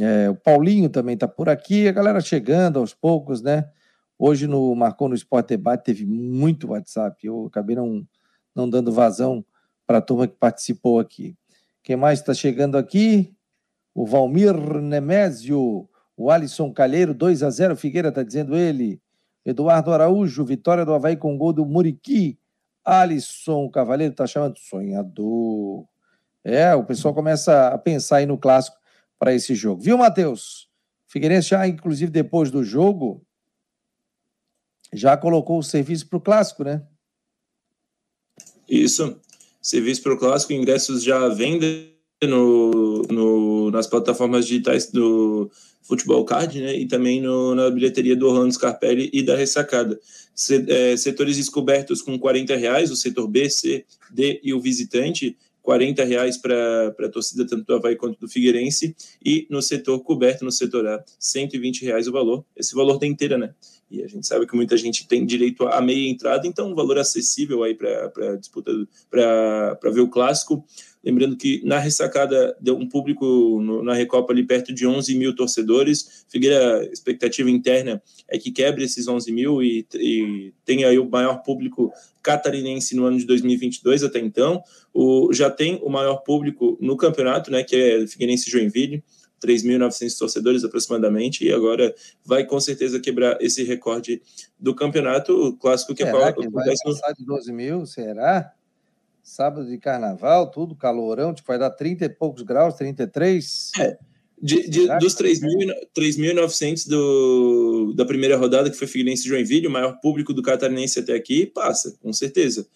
É, 0.00 0.28
o 0.28 0.34
Paulinho 0.34 0.88
também 0.88 1.14
está 1.14 1.26
por 1.26 1.48
aqui, 1.48 1.88
a 1.88 1.92
galera 1.92 2.20
chegando 2.20 2.78
aos 2.78 2.92
poucos, 2.92 3.40
né? 3.40 3.70
Hoje 4.18 4.48
no 4.48 4.74
Marcou 4.74 5.08
no 5.08 5.14
Esporte 5.14 5.50
Debate 5.50 5.84
teve 5.84 6.04
muito 6.04 6.70
WhatsApp. 6.70 7.24
Eu 7.24 7.46
acabei 7.46 7.76
não, 7.76 8.04
não 8.54 8.68
dando 8.68 8.90
vazão 8.90 9.44
para 9.86 9.98
a 9.98 10.02
turma 10.02 10.26
que 10.26 10.34
participou 10.34 10.98
aqui. 10.98 11.36
Quem 11.84 11.94
mais 11.94 12.18
está 12.18 12.34
chegando 12.34 12.76
aqui? 12.76 13.32
O 13.94 14.04
Valmir 14.04 14.54
Nemésio, 14.82 15.88
o 16.16 16.30
Alisson 16.30 16.72
Calheiro, 16.72 17.14
2 17.14 17.42
a 17.44 17.50
0 17.50 17.76
Figueira 17.76 18.08
está 18.08 18.22
dizendo 18.24 18.56
ele. 18.56 19.00
Eduardo 19.46 19.92
Araújo, 19.92 20.44
vitória 20.44 20.84
do 20.84 20.92
Havaí 20.92 21.16
com 21.16 21.38
gol 21.38 21.52
do 21.52 21.64
Muriqui. 21.64 22.38
Alisson 22.84 23.68
Cavaleiro 23.70 24.12
está 24.12 24.26
chamando 24.26 24.58
sonhador. 24.58 25.86
É, 26.42 26.74
o 26.74 26.84
pessoal 26.84 27.14
começa 27.14 27.68
a 27.68 27.78
pensar 27.78 28.16
aí 28.16 28.26
no 28.26 28.36
clássico 28.36 28.76
para 29.18 29.32
esse 29.32 29.54
jogo. 29.54 29.80
Viu, 29.80 29.96
Matheus? 29.96 30.68
Figueirense 31.06 31.50
já, 31.50 31.66
inclusive, 31.66 32.10
depois 32.10 32.50
do 32.50 32.64
jogo, 32.64 33.22
já 34.92 35.16
colocou 35.16 35.58
o 35.58 35.62
serviço 35.62 36.08
para 36.08 36.16
o 36.16 36.20
clássico, 36.20 36.64
né? 36.64 36.82
Isso. 38.68 39.18
Serviço 39.60 40.02
para 40.02 40.14
o 40.14 40.18
clássico, 40.18 40.52
ingressos 40.52 41.02
já 41.02 41.24
à 41.24 41.28
venda 41.28 41.66
no, 42.22 43.02
no, 43.02 43.70
nas 43.70 43.86
plataformas 43.86 44.46
digitais 44.46 44.90
do 44.90 45.50
Futebol 45.82 46.24
Card, 46.24 46.60
né? 46.60 46.76
E 46.76 46.86
também 46.86 47.20
no, 47.20 47.54
na 47.54 47.70
bilheteria 47.70 48.16
do 48.16 48.28
Orlando 48.28 48.52
Scarpelli 48.52 49.10
e 49.12 49.22
da 49.22 49.36
Ressacada. 49.36 49.98
É, 50.68 50.96
setores 50.96 51.36
descobertos 51.36 52.00
com 52.00 52.18
40 52.18 52.56
reais, 52.56 52.90
o 52.90 52.96
setor 52.96 53.26
B, 53.26 53.50
C, 53.50 53.84
D 54.10 54.40
e 54.42 54.54
o 54.54 54.60
visitante, 54.60 55.36
40 55.68 56.02
reais 56.02 56.38
para 56.38 56.94
a 56.98 57.08
torcida 57.10 57.46
tanto 57.46 57.62
do 57.62 57.74
Havaí 57.74 57.94
quanto 57.94 58.18
do 58.18 58.26
Figueirense, 58.26 58.96
e 59.22 59.46
no 59.50 59.60
setor 59.60 60.00
coberto, 60.00 60.42
no 60.42 60.50
setor 60.50 60.86
A, 60.86 61.04
120 61.18 61.84
reais 61.84 62.08
o 62.08 62.12
valor. 62.12 62.42
Esse 62.56 62.74
valor 62.74 62.98
tem 62.98 63.12
inteira, 63.12 63.36
né? 63.36 63.54
E 63.90 64.02
a 64.02 64.06
gente 64.06 64.26
sabe 64.26 64.46
que 64.46 64.56
muita 64.56 64.78
gente 64.78 65.06
tem 65.06 65.26
direito 65.26 65.66
a 65.66 65.82
meia 65.82 66.08
entrada, 66.08 66.46
então 66.46 66.70
um 66.70 66.74
valor 66.74 66.98
acessível 66.98 67.62
aí 67.62 67.74
para 67.74 68.36
disputa, 68.36 68.72
para 69.10 69.90
ver 69.90 70.00
o 70.00 70.08
clássico. 70.08 70.64
Lembrando 71.08 71.38
que 71.38 71.62
na 71.64 71.78
ressacada 71.78 72.54
deu 72.60 72.76
um 72.76 72.86
público 72.86 73.24
no, 73.62 73.82
na 73.82 73.94
Recopa 73.94 74.30
ali 74.30 74.44
perto 74.44 74.74
de 74.74 74.86
11 74.86 75.14
mil 75.14 75.34
torcedores. 75.34 76.26
Figueira, 76.28 76.86
expectativa 76.92 77.50
interna 77.50 78.02
é 78.28 78.36
que 78.36 78.50
quebre 78.50 78.84
esses 78.84 79.08
11 79.08 79.32
mil 79.32 79.62
e, 79.62 79.86
e 79.94 80.52
tenha 80.66 80.86
aí 80.86 80.98
o 80.98 81.08
maior 81.08 81.42
público 81.42 81.90
catarinense 82.22 82.94
no 82.94 83.06
ano 83.06 83.16
de 83.16 83.24
2022 83.24 84.04
até 84.04 84.18
então. 84.18 84.62
O, 84.92 85.32
já 85.32 85.50
tem 85.50 85.80
o 85.82 85.88
maior 85.88 86.16
público 86.16 86.76
no 86.78 86.94
campeonato, 86.94 87.50
né, 87.50 87.64
que 87.64 87.74
é 87.74 88.06
Figueirense 88.06 88.50
Joinville. 88.50 89.02
3.900 89.40 90.18
torcedores 90.18 90.64
aproximadamente, 90.64 91.44
e 91.44 91.52
agora 91.52 91.94
vai 92.24 92.44
com 92.44 92.58
certeza 92.58 92.98
quebrar 92.98 93.38
esse 93.40 93.62
recorde 93.62 94.20
do 94.58 94.74
campeonato 94.74 95.32
o 95.32 95.56
clássico 95.56 95.94
que 95.94 96.02
será 96.02 96.26
é 96.26 96.32
que 96.32 96.48
vai 96.48 96.74
passar 96.82 97.12
de 97.12 97.24
12 97.24 97.52
mil, 97.52 97.86
será? 97.86 98.52
Sábado 99.28 99.68
de 99.68 99.76
carnaval, 99.76 100.50
tudo 100.50 100.74
calorão, 100.74 101.34
tipo, 101.34 101.48
vai 101.48 101.58
dar 101.58 101.68
30 101.68 102.06
e 102.06 102.08
poucos 102.08 102.42
graus, 102.42 102.74
33? 102.76 103.72
É, 103.78 103.98
de, 104.40 104.66
de, 104.70 104.86
dos 104.98 105.14
3.900 105.14 106.88
do, 106.88 107.92
da 107.94 108.06
primeira 108.06 108.38
rodada, 108.38 108.70
que 108.70 108.76
foi 108.76 108.86
Figueirense 108.86 109.28
Joinville, 109.28 109.66
o 109.66 109.70
maior 109.70 110.00
público 110.00 110.32
do 110.32 110.40
catarinense 110.40 110.98
até 110.98 111.12
aqui, 111.12 111.44
passa, 111.44 111.94
com 112.00 112.10
certeza. 112.10 112.66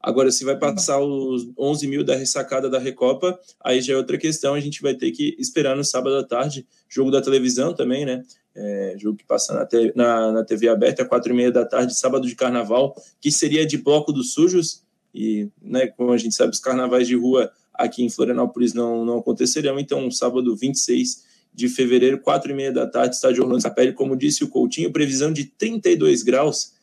Agora, 0.00 0.32
se 0.32 0.44
vai 0.44 0.54
uhum. 0.54 0.60
passar 0.60 0.98
os 0.98 1.48
11 1.56 1.86
mil 1.86 2.02
da 2.02 2.16
ressacada 2.16 2.68
da 2.68 2.80
Recopa, 2.80 3.38
aí 3.62 3.80
já 3.80 3.92
é 3.92 3.96
outra 3.96 4.18
questão. 4.18 4.54
A 4.54 4.60
gente 4.60 4.82
vai 4.82 4.94
ter 4.94 5.12
que 5.12 5.36
esperar 5.38 5.76
no 5.76 5.84
sábado 5.84 6.16
à 6.16 6.24
tarde, 6.24 6.66
jogo 6.88 7.12
da 7.12 7.22
televisão 7.22 7.72
também, 7.72 8.04
né? 8.04 8.24
É, 8.52 8.96
jogo 8.98 9.16
que 9.16 9.24
passa 9.24 9.54
na, 9.54 9.64
te, 9.64 9.92
na, 9.94 10.32
na 10.32 10.44
TV 10.44 10.68
aberta, 10.68 11.04
quatro 11.04 11.32
e 11.32 11.36
meia 11.36 11.52
da 11.52 11.64
tarde, 11.64 11.94
sábado 11.94 12.26
de 12.26 12.34
carnaval, 12.34 12.96
que 13.20 13.30
seria 13.30 13.64
de 13.64 13.78
bloco 13.78 14.12
dos 14.12 14.32
sujos. 14.32 14.82
E, 15.14 15.48
né, 15.60 15.86
como 15.88 16.12
a 16.12 16.18
gente 16.18 16.34
sabe, 16.34 16.52
os 16.52 16.60
carnavais 16.60 17.06
de 17.06 17.16
rua 17.16 17.50
aqui 17.74 18.04
em 18.04 18.10
Florianópolis 18.10 18.74
não, 18.74 19.04
não 19.04 19.18
aconteceriam. 19.18 19.78
Então, 19.78 20.10
sábado 20.10 20.54
26 20.56 21.24
de 21.52 21.68
fevereiro, 21.68 22.20
quatro 22.20 22.52
e 22.52 22.54
meia 22.54 22.72
da 22.72 22.86
tarde, 22.86 23.16
estádio 23.16 23.42
Orlando 23.42 23.62
Capelli. 23.62 23.92
Como 23.92 24.16
disse 24.16 24.44
o 24.44 24.48
Coutinho, 24.48 24.92
previsão 24.92 25.32
de 25.32 25.44
32 25.44 26.22
graus 26.22 26.78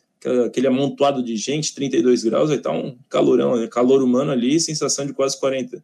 aquele 0.46 0.68
amontoado 0.68 1.24
de 1.24 1.36
gente, 1.36 1.74
32 1.74 2.24
graus, 2.24 2.50
vai 2.50 2.58
estar 2.58 2.72
tá 2.72 2.76
um 2.76 2.98
calorão, 3.10 3.56
né? 3.56 3.68
calor 3.68 4.02
humano 4.02 4.32
ali, 4.32 4.60
sensação 4.60 5.06
de 5.06 5.14
quase 5.14 5.40
40. 5.40 5.84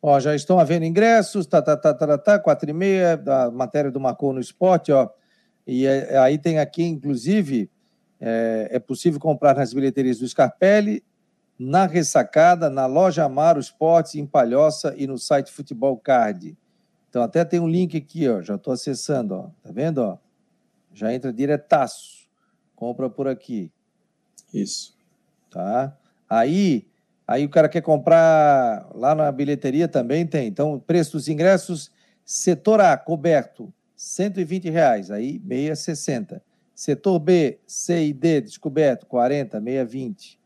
Ó, 0.00 0.20
já 0.20 0.34
estão 0.34 0.58
havendo 0.58 0.84
ingressos, 0.84 1.46
tá, 1.46 1.60
tá, 1.60 1.76
tá, 1.76 1.92
tá, 1.92 2.18
tá, 2.18 2.38
quatro 2.38 2.70
e 2.70 2.72
meia, 2.72 3.16
da 3.16 3.50
matéria 3.50 3.90
do 3.90 3.98
Marcou 3.98 4.32
no 4.32 4.40
Esporte, 4.40 4.92
ó. 4.92 5.08
E 5.66 5.86
é, 5.86 6.16
aí 6.18 6.38
tem 6.38 6.58
aqui, 6.58 6.82
inclusive, 6.82 7.70
é, 8.20 8.68
é, 8.72 8.78
possível 8.78 9.18
comprar 9.18 9.56
nas 9.56 9.72
bilheterias 9.72 10.18
do 10.18 10.28
Scarpelli, 10.28 11.02
na 11.58 11.86
Ressacada, 11.86 12.70
na 12.70 12.86
loja 12.86 13.24
Amaro 13.24 13.58
Esportes, 13.58 14.14
em 14.14 14.26
Palhoça 14.26 14.94
e 14.96 15.06
no 15.06 15.18
site 15.18 15.52
Futebol 15.52 15.96
Card. 15.96 16.56
Então 17.10 17.22
até 17.22 17.44
tem 17.44 17.58
um 17.58 17.68
link 17.68 17.96
aqui, 17.96 18.28
ó, 18.28 18.40
já 18.42 18.54
estou 18.54 18.72
acessando, 18.72 19.34
ó, 19.34 19.50
tá 19.62 19.72
vendo, 19.72 19.98
ó? 19.98 20.18
Já 20.92 21.12
entra 21.12 21.32
diretaço, 21.32 22.28
compra 22.76 23.10
por 23.10 23.26
aqui. 23.26 23.72
Isso. 24.52 24.96
Tá? 25.50 25.96
Aí 26.28 26.86
Aí 27.28 27.44
o 27.44 27.50
cara 27.50 27.68
quer 27.68 27.82
comprar 27.82 28.88
lá 28.94 29.14
na 29.14 29.30
bilheteria 29.30 29.86
também 29.86 30.26
tem. 30.26 30.48
Então, 30.48 30.80
preço 30.80 31.12
dos 31.12 31.28
ingressos, 31.28 31.90
setor 32.24 32.80
A, 32.80 32.96
coberto, 32.96 33.70
120 33.94 34.70
reais, 34.70 35.10
aí 35.10 35.38
meia 35.44 35.76
60. 35.76 36.42
Setor 36.74 37.18
B, 37.18 37.58
C 37.66 38.06
e 38.06 38.14
D, 38.14 38.40
descoberto, 38.40 39.04
40, 39.04 39.60
meia 39.60 39.84
20. 39.84 40.37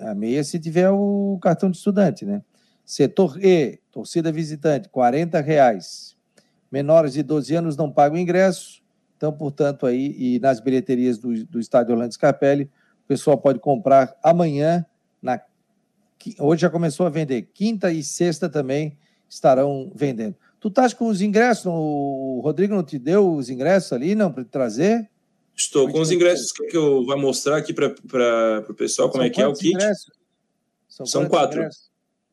A 0.00 0.14
meia 0.14 0.42
se 0.42 0.58
tiver 0.58 0.90
o 0.90 1.38
cartão 1.42 1.70
de 1.70 1.76
estudante, 1.76 2.24
né? 2.24 2.42
Setor 2.84 3.38
E, 3.42 3.80
torcida 3.90 4.30
visitante, 4.30 4.88
40 4.88 5.40
reais. 5.40 6.16
Menores 6.70 7.14
de 7.14 7.22
12 7.22 7.54
anos 7.54 7.76
não 7.76 7.90
pagam 7.90 8.18
ingresso. 8.18 8.82
Então, 9.16 9.32
portanto, 9.32 9.86
aí, 9.86 10.14
e 10.18 10.38
nas 10.40 10.60
bilheterias 10.60 11.18
do, 11.18 11.44
do 11.44 11.60
estádio 11.60 11.92
Orlando 11.92 12.12
Scarpelli, 12.12 12.64
o 13.04 13.08
pessoal 13.08 13.38
pode 13.38 13.58
comprar 13.58 14.14
amanhã, 14.22 14.84
na 15.22 15.40
hoje 16.38 16.62
já 16.62 16.70
começou 16.70 17.06
a 17.06 17.10
vender. 17.10 17.50
Quinta 17.54 17.92
e 17.92 18.02
sexta 18.02 18.48
também 18.48 18.96
estarão 19.28 19.92
vendendo. 19.94 20.34
Tu 20.58 20.68
estás 20.68 20.94
com 20.94 21.06
os 21.06 21.20
ingressos? 21.20 21.66
O 21.66 22.40
Rodrigo 22.42 22.74
não 22.74 22.82
te 22.82 22.98
deu 22.98 23.34
os 23.34 23.50
ingressos 23.50 23.92
ali, 23.92 24.14
não, 24.14 24.32
para 24.32 24.44
trazer? 24.44 25.10
Estou 25.56 25.88
com 25.88 26.00
os 26.00 26.10
ingressos 26.10 26.50
que, 26.52 26.66
que 26.66 26.76
eu 26.76 27.04
vou 27.04 27.18
mostrar 27.18 27.58
aqui 27.58 27.72
para 27.72 28.64
o 28.68 28.74
pessoal 28.74 29.08
como 29.08 29.22
São 29.22 29.26
é 29.26 29.30
que 29.30 29.40
é 29.40 29.46
o 29.46 29.52
kit. 29.52 29.68
Ingressos? 29.74 30.12
São, 30.88 31.06
São 31.06 31.28
quatro. 31.28 31.60
Ingressos? 31.60 31.90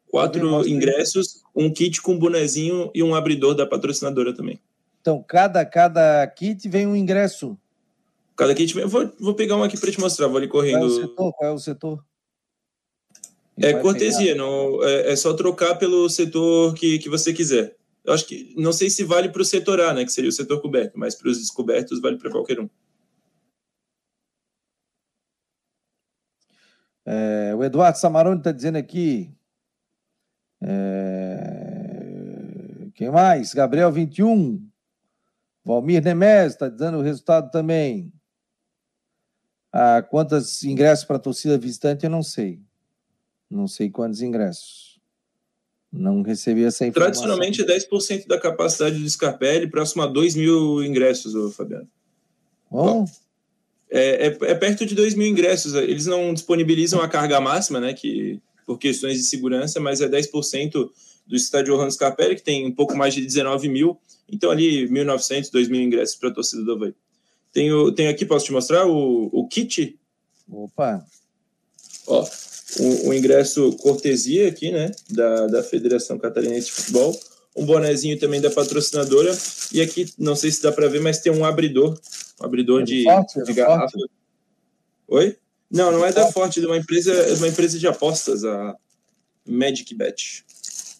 Quatro 0.08 0.68
ingressos, 0.68 1.42
um 1.56 1.72
kit 1.72 2.02
com 2.02 2.20
bonezinho 2.20 2.92
e 2.94 3.02
um 3.02 3.16
abridor 3.16 3.56
da 3.56 3.66
patrocinadora 3.66 4.34
também. 4.34 4.60
Então, 5.00 5.24
cada, 5.26 5.66
cada 5.66 6.28
kit 6.28 6.68
vem 6.68 6.86
um 6.86 6.96
ingresso. 6.96 7.58
Cada 8.36 8.54
kit 8.54 8.74
vem. 8.74 8.86
Vou, 8.86 9.10
vou 9.20 9.34
pegar 9.34 9.56
um 9.56 9.64
aqui 9.64 9.80
para 9.80 9.92
te 9.92 10.00
mostrar, 10.00 10.28
vou 10.28 10.38
ali 10.38 10.50
correndo. 10.50 10.80
Qual 10.80 10.90
é 10.90 10.92
o 10.92 11.02
setor? 11.02 11.34
Qual 11.34 11.50
é 11.50 11.54
o 11.54 11.60
setor? 11.60 12.06
É 13.58 13.74
cortesia, 13.74 14.34
não, 14.34 14.84
é, 14.84 15.12
é, 15.12 15.16
só 15.16 15.34
trocar 15.34 15.76
pelo 15.76 16.10
setor 16.10 16.74
que, 16.74 16.98
que 17.00 17.10
você 17.10 17.32
quiser. 17.32 17.76
Eu 18.04 18.14
acho 18.14 18.26
que 18.26 18.54
não 18.58 18.74
sei 18.74 18.90
se 18.90 19.04
vale 19.04 19.30
para 19.30 19.42
o 19.42 19.46
setor 19.46 19.80
A, 19.80 19.94
né, 19.94 20.04
que 20.04 20.12
seria 20.12 20.30
o 20.30 20.34
setor 20.34 20.60
coberto, 20.62 20.98
mas 20.98 21.14
para 21.14 21.30
os 21.30 21.38
descobertos 21.38 22.02
vale 22.02 22.18
para 22.18 22.32
qualquer 22.32 22.60
um. 22.60 22.70
É, 27.06 27.54
o 27.56 27.64
Eduardo 27.64 27.98
Samarone 27.98 28.40
está 28.40 28.52
dizendo 28.52 28.78
aqui. 28.78 29.34
É, 30.62 31.58
quem 32.94 33.10
mais? 33.10 33.54
Gabriel 33.54 33.92
21. 33.92 34.68
Valmir 35.64 36.04
Nemes 36.04 36.54
está 36.54 36.70
dando 36.70 36.98
o 37.00 37.02
resultado 37.02 37.50
também. 37.52 38.12
Ah, 39.72 40.02
quantos 40.02 40.64
ingressos 40.64 41.06
para 41.06 41.16
a 41.16 41.20
torcida 41.20 41.58
visitante, 41.58 42.04
eu 42.04 42.10
não 42.10 42.22
sei 42.24 42.62
não 43.52 43.68
sei 43.68 43.90
quantos 43.90 44.22
ingressos. 44.22 45.00
Não 45.92 46.22
recebi 46.22 46.64
essa 46.64 46.86
informação. 46.86 47.24
Tradicionalmente 47.24 47.62
é 47.62 47.66
10% 47.66 48.26
da 48.26 48.40
capacidade 48.40 48.98
do 48.98 49.10
Scarpelli, 49.10 49.70
próximo 49.70 50.02
a 50.04 50.08
2 50.08 50.36
mil 50.36 50.82
ingressos, 50.82 51.54
Fabiano. 51.54 51.88
Bom. 52.70 53.06
É, 53.94 54.28
é, 54.28 54.38
é, 54.52 54.56
perto 54.56 54.86
de 54.86 54.96
2 54.96 55.16
mil 55.16 55.28
ingressos. 55.28 55.74
Eles 55.74 56.06
não 56.06 56.34
disponibilizam 56.34 57.02
a 57.02 57.10
carga 57.10 57.42
máxima, 57.42 57.80
né, 57.80 57.94
que, 57.94 58.40
por 58.66 58.78
questões 58.78 59.18
de 59.18 59.24
segurança, 59.24 59.82
mas 59.82 60.00
é 60.00 60.08
10% 60.08 60.90
do 61.28 61.36
estádio 61.36 61.74
Orlando 61.74 61.92
Scarpelli, 61.92 62.36
que 62.36 62.44
tem 62.44 62.66
um 62.66 62.72
pouco 62.72 62.96
mais 62.96 63.14
de 63.14 63.22
19 63.22 63.68
mil. 63.68 64.00
Então, 64.32 64.50
ali, 64.50 64.88
1.900, 64.88 65.52
2 65.52 65.68
mil 65.68 65.82
ingressos 65.82 66.16
para 66.16 66.30
a 66.30 66.34
torcida 66.34 66.64
do 66.64 66.72
Havaí. 66.72 66.94
Tenho, 67.52 67.92
tenho 67.92 68.10
aqui, 68.10 68.26
posso 68.26 68.46
te 68.46 68.54
mostrar 68.54 68.88
o, 68.88 69.30
o 69.32 69.46
kit? 69.48 70.00
Opa! 70.50 71.06
Ó, 72.08 72.26
o, 72.80 73.10
o, 73.10 73.14
ingresso 73.14 73.74
cortesia 73.74 74.48
aqui, 74.48 74.72
né, 74.72 74.90
da, 75.10 75.48
da 75.48 75.64
Federação 75.64 76.18
Catarinense 76.18 76.68
de 76.68 76.72
Futebol, 76.72 77.20
um 77.56 77.66
bonezinho 77.66 78.18
também 78.18 78.40
da 78.40 78.50
patrocinadora, 78.50 79.38
e 79.74 79.82
aqui, 79.82 80.08
não 80.18 80.36
sei 80.36 80.50
se 80.50 80.62
dá 80.62 80.72
para 80.72 80.88
ver, 80.88 81.02
mas 81.02 81.20
tem 81.20 81.32
um 81.32 81.44
abridor, 81.44 82.00
um 82.42 82.46
abridor 82.46 82.82
é 82.82 82.86
de, 82.86 83.04
forte, 83.04 83.44
de 83.44 83.52
é 83.52 83.54
garrafa. 83.54 83.92
Forte. 83.92 84.12
Oi? 85.08 85.38
Não, 85.70 85.92
não 85.92 86.06
é 86.06 86.12
da 86.12 86.28
Forte, 86.28 86.60
é 86.60 86.62
de 86.62 86.68
uma 86.68 86.78
empresa, 86.78 87.14
é 87.14 87.34
de 87.34 87.40
uma 87.40 87.48
empresa 87.48 87.80
de 87.80 87.88
apostas, 87.88 88.44
a 88.44 88.76
Magic 89.48 89.94
Bet. 89.96 90.46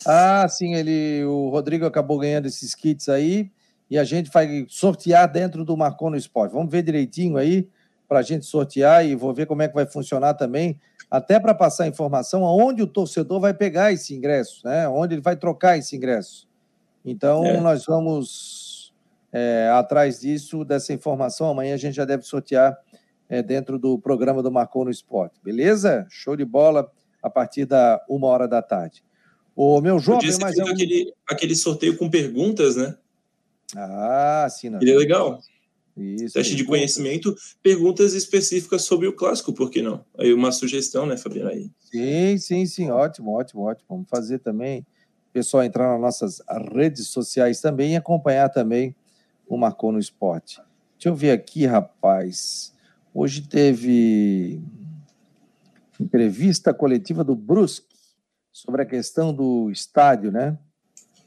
Ah, 0.06 0.48
sim, 0.48 0.74
ele, 0.76 1.24
o 1.26 1.50
Rodrigo 1.50 1.86
acabou 1.86 2.18
ganhando 2.18 2.48
esses 2.48 2.74
kits 2.74 3.10
aí, 3.10 3.52
e 3.90 3.98
a 3.98 4.04
gente 4.06 4.32
vai 4.32 4.66
sortear 4.70 5.30
dentro 5.30 5.66
do 5.66 5.76
Marcon 5.76 6.12
no 6.12 6.16
Esporte. 6.16 6.54
Vamos 6.54 6.72
ver 6.72 6.84
direitinho 6.84 7.36
aí 7.36 7.68
para 8.08 8.20
a 8.20 8.22
gente 8.22 8.46
sortear 8.46 9.06
e 9.06 9.16
vou 9.16 9.34
ver 9.34 9.46
como 9.46 9.62
é 9.62 9.68
que 9.68 9.74
vai 9.76 9.86
funcionar 9.86 10.34
também 10.34 10.80
até 11.10 11.38
para 11.38 11.54
passar 11.54 11.88
informação 11.88 12.46
aonde 12.46 12.82
o 12.82 12.88
torcedor 12.88 13.42
vai 13.42 13.54
pegar 13.54 13.92
esse 13.92 14.16
ingresso, 14.16 14.66
né? 14.66 14.88
onde 14.88 15.16
ele 15.16 15.22
vai 15.22 15.36
trocar 15.36 15.78
esse 15.78 15.96
ingresso. 15.98 16.48
Então, 17.04 17.46
é. 17.46 17.60
nós 17.60 17.86
vamos 17.86 18.61
é, 19.32 19.70
atrás 19.74 20.22
disso, 20.22 20.66
dessa 20.66 20.94
informação. 20.94 21.50
Amanhã 21.50 21.74
a 21.74 21.78
gente 21.78 21.96
já 21.96 22.06
deve 22.06 22.24
sortear 22.24 22.78
é, 23.30 23.42
dentro 23.42 23.80
do 23.80 23.98
programa 23.98 24.44
do 24.44 24.52
Marcou 24.52 24.84
no 24.84 24.92
Esporte. 24.92 25.40
Beleza? 25.44 26.06
Show 26.10 26.36
de 26.36 26.46
bola 26.46 26.92
a 27.24 27.30
partir 27.30 27.66
da 27.66 28.04
uma 28.10 28.28
hora 28.28 28.48
da 28.48 28.62
tarde. 28.62 29.04
O 29.56 29.80
meu 29.82 30.00
jovem, 30.00 30.30
mas 30.40 30.58
é 30.58 30.64
um... 30.64 30.68
aquele, 30.68 31.14
aquele 31.28 31.56
sorteio 31.56 31.98
com 31.98 32.10
perguntas, 32.10 32.76
né? 32.76 32.96
Ah, 33.76 34.48
sim. 34.50 34.70
Não. 34.70 34.82
Ele 34.82 34.92
é 34.92 34.98
legal. 34.98 35.40
Isso, 35.96 36.34
Teste 36.34 36.56
de 36.56 36.64
conhecimento, 36.64 37.36
perguntas 37.62 38.14
específicas 38.14 38.84
sobre 38.84 39.08
o 39.08 39.14
clássico, 39.14 39.54
por 39.54 39.70
que 39.70 39.82
não? 39.82 40.04
Aí 40.18 40.34
uma 40.34 40.52
sugestão, 40.52 41.06
né, 41.06 41.18
Fabiano? 41.18 41.50
Aí. 41.50 41.70
Sim, 41.80 42.38
sim, 42.38 42.66
sim, 42.66 42.90
ótimo, 42.90 43.32
ótimo, 43.32 43.64
ótimo. 43.64 43.88
Vamos 43.90 44.10
fazer 44.10 44.40
também. 44.40 44.80
O 44.80 45.34
pessoal 45.34 45.64
entrar 45.64 45.92
nas 45.92 46.02
nossas 46.02 46.42
redes 46.74 47.10
sociais 47.10 47.60
também 47.60 47.94
e 47.94 47.96
acompanhar 47.98 48.50
também 48.50 48.96
o 49.56 49.58
Marcou 49.58 49.92
no 49.92 50.00
Esporte. 50.00 50.62
Deixa 50.94 51.10
eu 51.10 51.16
ver 51.16 51.32
aqui, 51.32 51.66
rapaz. 51.66 52.74
Hoje 53.14 53.42
teve 53.42 54.62
entrevista 56.00 56.74
coletiva 56.74 57.22
do 57.22 57.36
Brusque 57.36 57.86
sobre 58.50 58.82
a 58.82 58.86
questão 58.86 59.34
do 59.34 59.70
estádio, 59.70 60.32
né? 60.32 60.58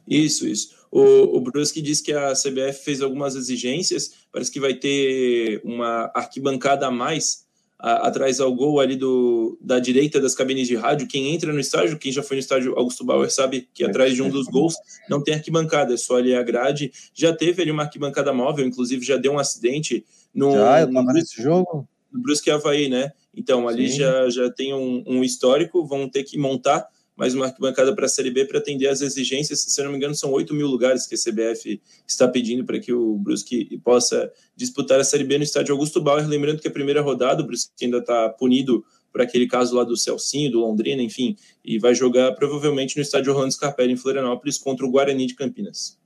Isso, 0.09 0.47
isso. 0.47 0.75
O, 0.91 1.37
o 1.37 1.41
Brusque 1.41 1.83
disse 1.83 2.03
que 2.03 2.13
a 2.13 2.33
CBF 2.33 2.85
fez 2.85 3.03
algumas 3.03 3.35
exigências, 3.35 4.27
parece 4.33 4.51
que 4.51 4.61
vai 4.61 4.75
ter 4.75 5.61
uma 5.63 6.11
arquibancada 6.15 6.87
a 6.87 6.91
mais 6.91 7.44
a, 7.85 8.09
atrás 8.09 8.41
ao 8.41 8.51
gol 8.55 8.81
ali 8.81 8.97
do, 8.97 9.59
da 9.61 9.79
direita 9.79 10.19
das 10.19 10.35
cabines 10.35 10.67
de 10.67 10.75
rádio. 10.75 11.07
Quem 11.07 11.35
entra 11.35 11.53
no 11.53 11.61
estádio, 11.61 11.99
quem 11.99 12.11
já 12.11 12.23
foi 12.23 12.39
no 12.39 12.41
estádio 12.41 12.75
Augusto 12.79 13.05
Bauer 13.05 13.31
sabe 13.31 13.69
que 13.75 13.85
atrás 13.85 14.15
de 14.15 14.23
um 14.23 14.31
dos 14.31 14.47
gols 14.47 14.75
não 15.07 15.23
tem 15.23 15.35
arquibancada, 15.35 15.93
é 15.93 15.97
só 15.99 16.17
ali 16.17 16.35
a 16.35 16.43
grade. 16.43 16.91
Já 17.13 17.37
teve 17.37 17.61
ali 17.61 17.71
uma 17.71 17.83
arquibancada 17.83 18.33
móvel, 18.33 18.67
inclusive 18.67 19.05
já 19.05 19.19
deu 19.19 19.33
um 19.33 19.39
acidente 19.39 20.03
no. 20.35 20.53
Já, 20.53 20.81
eu 20.81 20.93
tava 20.95 21.13
nesse 21.13 21.43
jogo. 21.43 21.87
No 22.11 22.23
Brusque 22.23 22.51
Havaí, 22.51 22.89
né? 22.89 23.13
Então 23.37 23.69
ali 23.69 23.89
já, 23.89 24.31
já 24.31 24.51
tem 24.51 24.73
um, 24.73 25.05
um 25.07 25.23
histórico, 25.23 25.85
vão 25.85 26.09
ter 26.09 26.25
que 26.25 26.39
montar 26.39 26.87
mais 27.17 27.35
uma 27.35 27.47
arquibancada 27.47 27.95
para 27.95 28.07
a 28.07 28.09
Série 28.09 28.31
B 28.31 28.45
para 28.45 28.59
atender 28.59 28.89
às 28.89 29.01
exigências. 29.01 29.61
Se 29.61 29.83
não 29.83 29.91
me 29.91 29.97
engano, 29.97 30.15
são 30.15 30.33
8 30.33 30.53
mil 30.55 30.67
lugares 30.67 31.07
que 31.07 31.15
a 31.15 31.19
CBF 31.19 31.81
está 32.07 32.27
pedindo 32.27 32.65
para 32.65 32.79
que 32.81 32.93
o 32.93 33.17
Brusque 33.19 33.79
possa 33.85 34.33
disputar 34.57 34.99
a 34.99 35.05
Série 35.05 35.25
B 35.25 35.39
no 35.39 35.45
estádio 35.45 35.73
Augusto 35.73 36.01
Bauer. 36.01 36.27
Lembrando 36.27 36.61
que 36.61 36.69
a 36.69 36.73
primeira 36.73 37.01
rodada, 37.01 37.43
o 37.43 37.47
Brusque 37.47 37.85
ainda 37.85 37.99
está 37.99 38.29
punido 38.31 38.85
por 39.13 39.21
aquele 39.21 39.47
caso 39.47 39.77
lá 39.77 39.85
do 39.85 39.97
Celcinho, 39.97 40.51
do 40.51 40.59
Londrina, 40.59 41.01
enfim, 41.01 41.37
e 41.65 41.79
vai 41.79 41.95
jogar 41.95 42.33
provavelmente 42.33 42.97
no 42.97 43.03
estádio 43.03 43.33
Orlando 43.33 43.53
Scarpelli, 43.53 43.93
em 43.93 43.97
Florianópolis, 43.97 44.59
contra 44.59 44.85
o 44.85 44.91
Guarani 44.91 45.27
de 45.27 45.37
Campinas. 45.37 45.97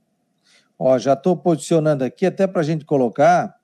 Ó, 0.77 0.95
já 0.99 1.13
estou 1.13 1.35
posicionando 1.35 2.03
aqui 2.03 2.25
até 2.25 2.45
para 2.45 2.61
a 2.61 2.63
gente 2.63 2.85
colocar 2.85 3.55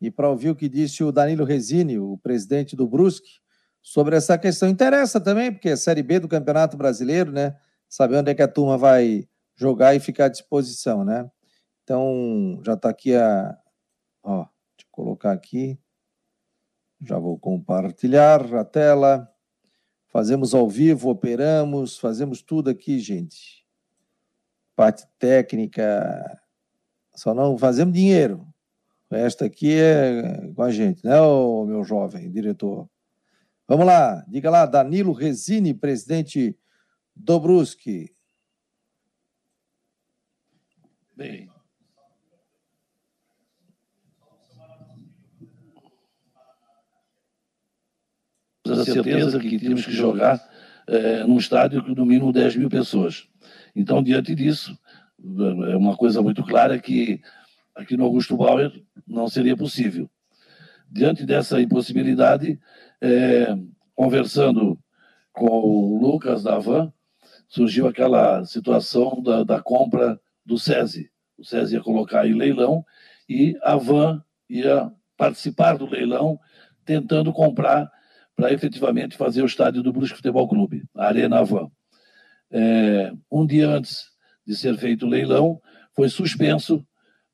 e 0.00 0.08
para 0.08 0.30
ouvir 0.30 0.50
o 0.50 0.54
que 0.54 0.68
disse 0.68 1.02
o 1.02 1.10
Danilo 1.10 1.44
Resini, 1.44 1.98
o 1.98 2.16
presidente 2.22 2.76
do 2.76 2.86
Brusque, 2.86 3.40
sobre 3.82 4.16
essa 4.16 4.38
questão. 4.38 4.68
Interessa 4.68 5.20
também, 5.20 5.52
porque 5.52 5.70
é 5.70 5.76
Série 5.76 6.02
B 6.02 6.20
do 6.20 6.28
Campeonato 6.28 6.76
Brasileiro, 6.76 7.32
né? 7.32 7.56
Saber 7.88 8.16
onde 8.16 8.30
é 8.30 8.34
que 8.34 8.42
a 8.42 8.48
turma 8.48 8.78
vai 8.78 9.28
jogar 9.54 9.94
e 9.94 10.00
ficar 10.00 10.26
à 10.26 10.28
disposição, 10.28 11.04
né? 11.04 11.30
Então, 11.82 12.60
já 12.64 12.74
está 12.74 12.88
aqui 12.88 13.14
a. 13.14 13.58
Ó, 14.22 14.36
deixa 14.36 14.86
eu 14.86 14.92
colocar 14.92 15.32
aqui. 15.32 15.78
Já 17.04 17.18
vou 17.18 17.36
compartilhar 17.38 18.54
a 18.54 18.64
tela. 18.64 19.28
Fazemos 20.08 20.54
ao 20.54 20.68
vivo, 20.68 21.10
operamos, 21.10 21.98
fazemos 21.98 22.42
tudo 22.42 22.70
aqui, 22.70 23.00
gente. 23.00 23.66
Parte 24.76 25.06
técnica, 25.18 26.40
só 27.14 27.34
não 27.34 27.58
fazemos 27.58 27.94
dinheiro. 27.94 28.46
Esta 29.10 29.46
aqui 29.46 29.78
é 29.78 30.52
com 30.54 30.62
a 30.62 30.70
gente, 30.70 31.04
né, 31.04 31.20
o 31.20 31.64
meu 31.66 31.84
jovem 31.84 32.30
diretor? 32.30 32.88
Vamos 33.68 33.86
lá, 33.86 34.24
diga 34.28 34.50
lá, 34.50 34.66
Danilo 34.66 35.12
Resini, 35.12 35.72
presidente 35.72 36.58
do 37.14 37.38
Brusque. 37.38 38.14
Bem, 41.16 41.48
a 48.70 48.84
certeza 48.84 49.38
que 49.38 49.58
tínhamos 49.58 49.84
que 49.84 49.92
jogar 49.92 50.40
é, 50.86 51.24
num 51.24 51.38
estádio 51.38 51.82
com 51.82 51.94
no 51.94 52.06
mínimo 52.06 52.32
10 52.32 52.56
mil 52.56 52.68
pessoas. 52.68 53.28
Então, 53.74 54.02
diante 54.02 54.34
disso, 54.34 54.76
é 55.70 55.76
uma 55.76 55.96
coisa 55.96 56.22
muito 56.22 56.42
clara 56.44 56.78
que 56.78 57.20
aqui 57.74 57.96
no 57.96 58.04
Augusto 58.04 58.36
Bauer 58.36 58.72
não 59.06 59.28
seria 59.28 59.56
possível. 59.56 60.10
Diante 60.90 61.24
dessa 61.24 61.60
impossibilidade, 61.60 62.60
é, 63.02 63.54
conversando 63.94 64.78
com 65.32 65.46
o 65.46 65.98
Lucas 66.00 66.44
da 66.44 66.58
Van, 66.58 66.92
surgiu 67.48 67.88
aquela 67.88 68.44
situação 68.44 69.20
da, 69.20 69.42
da 69.42 69.60
compra 69.60 70.20
do 70.46 70.56
SESI. 70.56 71.10
O 71.36 71.44
SESI 71.44 71.74
ia 71.74 71.82
colocar 71.82 72.26
em 72.26 72.34
leilão 72.34 72.84
e 73.28 73.58
a 73.62 73.76
Van 73.76 74.22
ia 74.48 74.90
participar 75.16 75.76
do 75.76 75.86
leilão, 75.86 76.38
tentando 76.84 77.32
comprar 77.32 77.90
para 78.36 78.52
efetivamente 78.52 79.16
fazer 79.16 79.42
o 79.42 79.46
estádio 79.46 79.82
do 79.82 79.92
Brusque 79.92 80.16
Futebol 80.16 80.48
Clube, 80.48 80.84
a 80.96 81.06
Arena 81.06 81.40
Avan. 81.40 81.70
É, 82.50 83.12
um 83.30 83.46
dia 83.46 83.68
antes 83.68 84.06
de 84.46 84.56
ser 84.56 84.76
feito 84.76 85.06
o 85.06 85.08
leilão, 85.08 85.60
foi 85.94 86.08
suspenso 86.08 86.84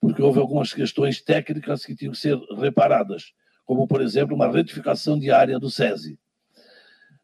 porque 0.01 0.23
houve 0.23 0.39
algumas 0.39 0.73
questões 0.73 1.23
técnicas 1.23 1.85
que 1.85 1.95
tinham 1.95 2.13
que 2.13 2.19
ser 2.19 2.39
reparadas, 2.57 3.33
como, 3.69 3.87
por 3.87 4.01
exemplo, 4.01 4.35
uma 4.35 4.51
retificação 4.51 5.19
de 5.19 5.31
área 5.31 5.59
do 5.59 5.71
SESI. 5.71 6.19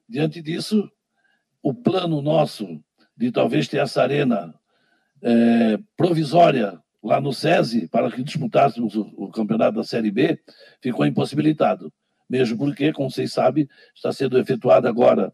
Diante 0.06 0.42
disso, 0.42 0.86
o 1.62 1.72
plano 1.72 2.20
nosso 2.20 2.78
de 3.16 3.32
talvez 3.32 3.66
ter 3.66 3.78
essa 3.78 4.02
arena 4.02 4.54
é, 5.22 5.78
provisória 5.96 6.78
lá 7.02 7.18
no 7.18 7.32
SESI, 7.32 7.88
para 7.88 8.10
que 8.10 8.22
disputássemos 8.22 8.94
o, 8.94 9.10
o 9.16 9.30
campeonato 9.30 9.78
da 9.78 9.84
Série 9.84 10.10
B, 10.10 10.38
ficou 10.82 11.06
impossibilitado 11.06 11.90
mesmo 12.28 12.58
porque, 12.58 12.92
como 12.92 13.10
vocês 13.10 13.32
sabem, 13.32 13.68
está 13.94 14.12
sendo 14.12 14.38
efetuada 14.38 14.88
agora 14.88 15.32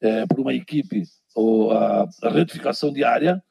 é, 0.00 0.26
por 0.26 0.40
uma 0.40 0.52
equipe 0.52 1.04
ou 1.34 1.72
a, 1.72 2.08
a 2.22 2.28
retificação 2.28 2.92
diária 2.92 3.42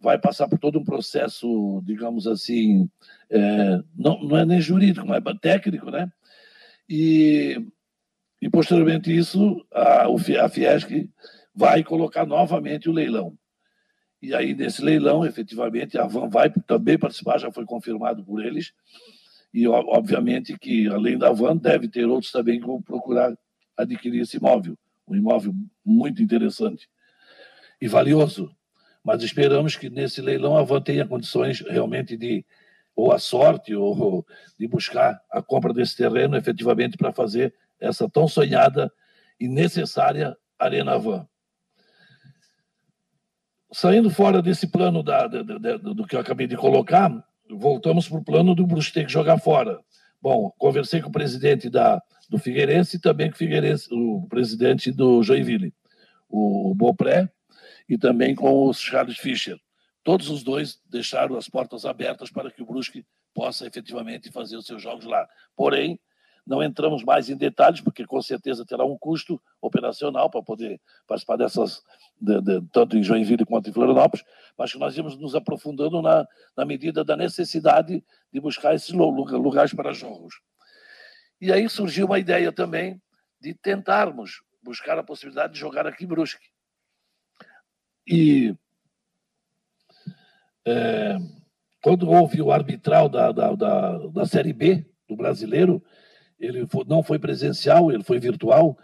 vai 0.00 0.18
passar 0.18 0.46
por 0.48 0.58
todo 0.58 0.78
um 0.78 0.84
processo, 0.84 1.82
digamos 1.84 2.26
assim, 2.26 2.88
é, 3.30 3.80
não, 3.96 4.22
não 4.22 4.36
é 4.36 4.44
nem 4.44 4.60
jurídico, 4.60 5.06
mas 5.06 5.22
técnico, 5.40 5.90
né? 5.90 6.10
E, 6.88 7.60
e 8.40 8.48
posteriormente 8.48 9.14
isso, 9.14 9.64
a, 9.72 10.06
a 10.06 10.48
Fiesc 10.48 11.08
vai 11.54 11.82
colocar 11.82 12.26
novamente 12.26 12.88
o 12.88 12.92
leilão. 12.92 13.36
E 14.20 14.34
aí, 14.34 14.54
nesse 14.54 14.82
leilão, 14.82 15.24
efetivamente, 15.24 15.98
a 15.98 16.06
Van 16.06 16.28
vai 16.28 16.50
também 16.50 16.98
participar, 16.98 17.38
já 17.38 17.52
foi 17.52 17.64
confirmado 17.64 18.24
por 18.24 18.44
eles, 18.44 18.72
e, 19.52 19.66
obviamente, 19.66 20.58
que 20.58 20.86
além 20.88 21.16
da 21.16 21.32
van, 21.32 21.56
deve 21.56 21.88
ter 21.88 22.04
outros 22.04 22.30
também 22.30 22.60
que 22.60 22.66
vão 22.66 22.82
procurar 22.82 23.34
adquirir 23.74 24.20
esse 24.20 24.36
imóvel. 24.36 24.76
Um 25.08 25.16
imóvel 25.16 25.54
muito 25.82 26.22
interessante 26.22 26.88
e 27.80 27.88
valioso. 27.88 28.54
Mas 29.02 29.22
esperamos 29.22 29.76
que 29.76 29.88
nesse 29.88 30.20
leilão 30.20 30.56
a 30.58 30.62
van 30.62 30.82
tenha 30.82 31.06
condições 31.06 31.60
realmente 31.60 32.18
de, 32.18 32.44
ou 32.96 33.12
a 33.12 33.18
sorte, 33.18 33.74
ou 33.74 34.26
de 34.58 34.66
buscar 34.66 35.20
a 35.30 35.42
compra 35.42 35.72
desse 35.74 35.94
terreno 35.94 36.36
efetivamente 36.36 36.96
para 36.96 37.12
fazer 37.12 37.54
essa 37.78 38.08
tão 38.08 38.26
sonhada 38.26 38.90
e 39.38 39.46
necessária 39.46 40.34
Arena 40.58 40.98
Van. 40.98 41.28
Saindo 43.70 44.08
fora 44.08 44.40
desse 44.40 44.66
plano 44.66 45.02
da, 45.02 45.26
da, 45.26 45.42
da, 45.42 45.76
do 45.76 46.06
que 46.06 46.16
eu 46.16 46.20
acabei 46.20 46.46
de 46.46 46.56
colocar, 46.56 47.12
voltamos 47.50 48.08
para 48.08 48.18
o 48.18 48.24
plano 48.24 48.54
do 48.54 48.66
Bruxo 48.66 48.92
ter 48.92 49.04
que 49.04 49.12
jogar 49.12 49.38
fora. 49.38 49.78
Bom, 50.22 50.50
conversei 50.56 51.02
com 51.02 51.10
o 51.10 51.12
presidente 51.12 51.68
da, 51.68 52.00
do 52.30 52.38
Figueirense 52.38 52.96
e 52.96 53.00
também 53.00 53.28
com 53.28 53.34
o, 53.34 53.38
Figueirense, 53.38 53.88
o 53.92 54.26
presidente 54.28 54.90
do 54.90 55.22
Joinville, 55.22 55.74
o 56.28 56.74
Bopré, 56.74 57.28
e 57.88 57.98
também 57.98 58.34
com 58.34 58.66
o 58.66 58.72
Charles 58.72 59.18
Fischer. 59.18 59.58
Todos 60.06 60.30
os 60.30 60.44
dois 60.44 60.80
deixaram 60.88 61.36
as 61.36 61.48
portas 61.48 61.84
abertas 61.84 62.30
para 62.30 62.48
que 62.48 62.62
o 62.62 62.64
Brusque 62.64 63.04
possa 63.34 63.66
efetivamente 63.66 64.30
fazer 64.30 64.56
os 64.56 64.64
seus 64.64 64.80
jogos 64.80 65.04
lá. 65.04 65.28
Porém, 65.56 65.98
não 66.46 66.62
entramos 66.62 67.02
mais 67.02 67.28
em 67.28 67.36
detalhes, 67.36 67.80
porque 67.80 68.06
com 68.06 68.22
certeza 68.22 68.64
terá 68.64 68.84
um 68.84 68.96
custo 68.96 69.42
operacional 69.60 70.30
para 70.30 70.44
poder 70.44 70.80
participar 71.08 71.34
dessas, 71.34 71.82
de, 72.20 72.40
de, 72.40 72.62
tanto 72.72 72.96
em 72.96 73.02
Joinville 73.02 73.44
quanto 73.44 73.68
em 73.68 73.72
Florianópolis, 73.72 74.24
mas 74.56 74.70
que 74.70 74.78
nós 74.78 74.96
íamos 74.96 75.16
nos 75.16 75.34
aprofundando 75.34 76.00
na, 76.00 76.24
na 76.56 76.64
medida 76.64 77.02
da 77.02 77.16
necessidade 77.16 78.00
de 78.32 78.40
buscar 78.40 78.76
esses 78.76 78.90
lugares 78.90 79.74
para 79.74 79.92
jogos. 79.92 80.40
E 81.40 81.52
aí 81.52 81.68
surgiu 81.68 82.06
uma 82.06 82.20
ideia 82.20 82.52
também 82.52 83.02
de 83.40 83.54
tentarmos 83.54 84.40
buscar 84.62 85.00
a 85.00 85.02
possibilidade 85.02 85.54
de 85.54 85.58
jogar 85.58 85.84
aqui 85.84 86.04
em 86.04 86.06
Brusque. 86.06 86.46
E 88.06 88.54
é, 90.66 91.16
quando 91.82 92.10
houve 92.10 92.42
o 92.42 92.50
arbitral 92.50 93.08
da, 93.08 93.30
da, 93.30 93.54
da, 93.54 93.98
da 94.08 94.26
Série 94.26 94.52
B 94.52 94.84
do 95.08 95.16
brasileiro, 95.16 95.82
ele 96.38 96.66
foi, 96.66 96.84
não 96.86 97.02
foi 97.02 97.18
presencial, 97.18 97.92
ele 97.92 98.02
foi 98.02 98.18
virtual, 98.18 98.76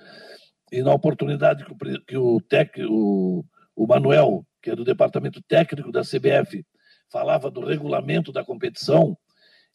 e 0.70 0.82
na 0.82 0.94
oportunidade 0.94 1.64
que 1.64 1.72
o, 1.72 2.02
que 2.06 2.16
o, 2.16 2.40
tec, 2.40 2.78
o, 2.88 3.44
o 3.74 3.86
Manuel, 3.86 4.46
que 4.62 4.70
é 4.70 4.76
do 4.76 4.84
departamento 4.84 5.42
técnico 5.42 5.90
da 5.90 6.02
CBF, 6.02 6.64
falava 7.10 7.50
do 7.50 7.64
regulamento 7.64 8.32
da 8.32 8.44
competição, 8.44 9.18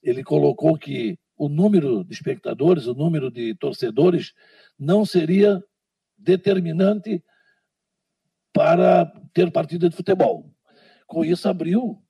ele 0.01 0.23
colocou 0.23 0.77
que 0.77 1.19
o 1.37 1.49
número 1.49 2.03
de 2.03 2.13
espectadores, 2.13 2.87
o 2.87 2.95
número 2.95 3.29
de 3.29 3.53
torcedores, 3.55 4.33
não 4.79 5.05
seria 5.05 5.61
determinante 6.17 7.23
para 8.51 9.05
ter 9.33 9.51
partida 9.51 9.87
de 9.87 9.95
futebol. 9.95 10.51
Com 11.07 11.23
isso 11.25 11.47
abriu, 11.47 12.01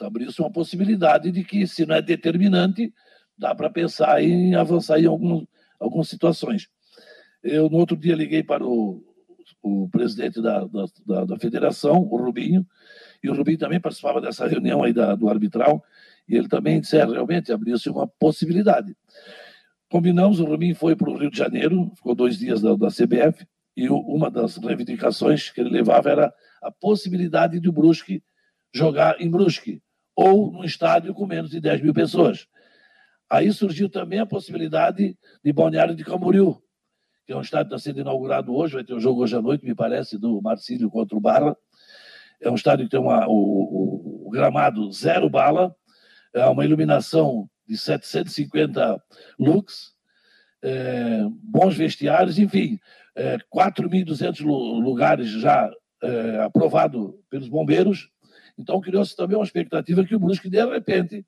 abriu-se 0.00 0.40
uma 0.40 0.50
possibilidade 0.50 1.30
de 1.30 1.44
que, 1.44 1.66
se 1.66 1.84
não 1.84 1.94
é 1.94 2.02
determinante, 2.02 2.92
dá 3.36 3.54
para 3.54 3.70
pensar 3.70 4.22
em 4.22 4.54
avançar 4.54 4.98
em 4.98 5.06
algum, 5.06 5.44
algumas 5.78 6.08
situações. 6.08 6.68
Eu, 7.42 7.68
no 7.68 7.78
outro 7.78 7.96
dia, 7.96 8.14
liguei 8.14 8.42
para 8.42 8.66
o, 8.66 9.02
o 9.62 9.88
presidente 9.90 10.40
da, 10.40 10.64
da, 11.06 11.24
da, 11.24 11.38
federação, 11.38 12.00
o 12.00 12.16
Rubinho, 12.16 12.66
e 13.22 13.28
o 13.28 13.34
Rubinho 13.34 13.58
também 13.58 13.80
participava 13.80 14.20
dessa 14.20 14.46
reunião 14.46 14.82
aí 14.82 14.92
da, 14.92 15.14
do 15.14 15.28
arbitral, 15.28 15.82
e 16.28 16.36
ele 16.36 16.48
também 16.48 16.80
disse, 16.80 16.96
é, 16.96 17.04
realmente, 17.04 17.52
abriu-se 17.52 17.88
uma 17.90 18.06
possibilidade. 18.06 18.96
Combinamos, 19.90 20.38
o 20.40 20.44
Rubinho 20.44 20.74
foi 20.74 20.94
para 20.94 21.10
o 21.10 21.16
Rio 21.16 21.30
de 21.30 21.38
Janeiro, 21.38 21.90
ficou 21.96 22.14
dois 22.14 22.38
dias 22.38 22.60
da, 22.60 22.74
da 22.74 22.88
CBF, 22.88 23.46
e 23.76 23.88
uma 23.88 24.30
das 24.30 24.56
reivindicações 24.56 25.50
que 25.50 25.60
ele 25.60 25.70
levava 25.70 26.10
era 26.10 26.34
a 26.62 26.70
possibilidade 26.70 27.58
de 27.58 27.68
o 27.68 27.72
Brusque 27.72 28.22
jogar 28.72 29.20
em 29.20 29.30
Brusque, 29.30 29.82
ou 30.14 30.52
num 30.52 30.64
estádio 30.64 31.14
com 31.14 31.26
menos 31.26 31.50
de 31.50 31.60
10 31.60 31.82
mil 31.82 31.94
pessoas. 31.94 32.46
Aí 33.28 33.52
surgiu 33.52 33.88
também 33.88 34.18
a 34.18 34.26
possibilidade 34.26 35.16
de 35.42 35.52
Balneário 35.52 35.94
de 35.94 36.04
Camboriú, 36.04 36.60
que 37.26 37.32
é 37.32 37.36
um 37.36 37.40
estádio 37.40 37.68
que 37.68 37.76
está 37.76 37.90
sendo 37.90 38.00
inaugurado 38.00 38.54
hoje, 38.54 38.74
vai 38.74 38.84
ter 38.84 38.92
um 38.92 39.00
jogo 39.00 39.22
hoje 39.22 39.36
à 39.36 39.40
noite, 39.40 39.64
me 39.64 39.74
parece, 39.74 40.18
do 40.18 40.42
Marcílio 40.42 40.90
contra 40.90 41.16
o 41.16 41.20
Barra. 41.20 41.56
É 42.40 42.50
um 42.50 42.56
estádio 42.56 42.86
que 42.86 42.90
tem 42.90 42.98
uma, 42.98 43.28
o, 43.28 43.32
o, 43.32 44.26
o 44.26 44.30
gramado 44.30 44.90
zero 44.90 45.30
bala, 45.30 45.74
é 46.34 46.44
uma 46.46 46.64
iluminação 46.64 47.48
de 47.68 47.76
750 47.76 49.00
lux, 49.38 49.94
é, 50.62 51.24
bons 51.42 51.76
vestiários, 51.76 52.38
enfim, 52.38 52.80
é, 53.14 53.38
4.200 53.54 54.44
lugares 54.44 55.28
já 55.28 55.70
é, 56.02 56.40
aprovado 56.42 57.22
pelos 57.30 57.48
bombeiros. 57.48 58.10
Então 58.60 58.80
criou-se 58.80 59.16
também 59.16 59.36
uma 59.36 59.44
expectativa 59.44 60.04
que 60.04 60.14
o 60.14 60.18
Brusque, 60.18 60.50
de 60.50 60.64
repente, 60.64 61.24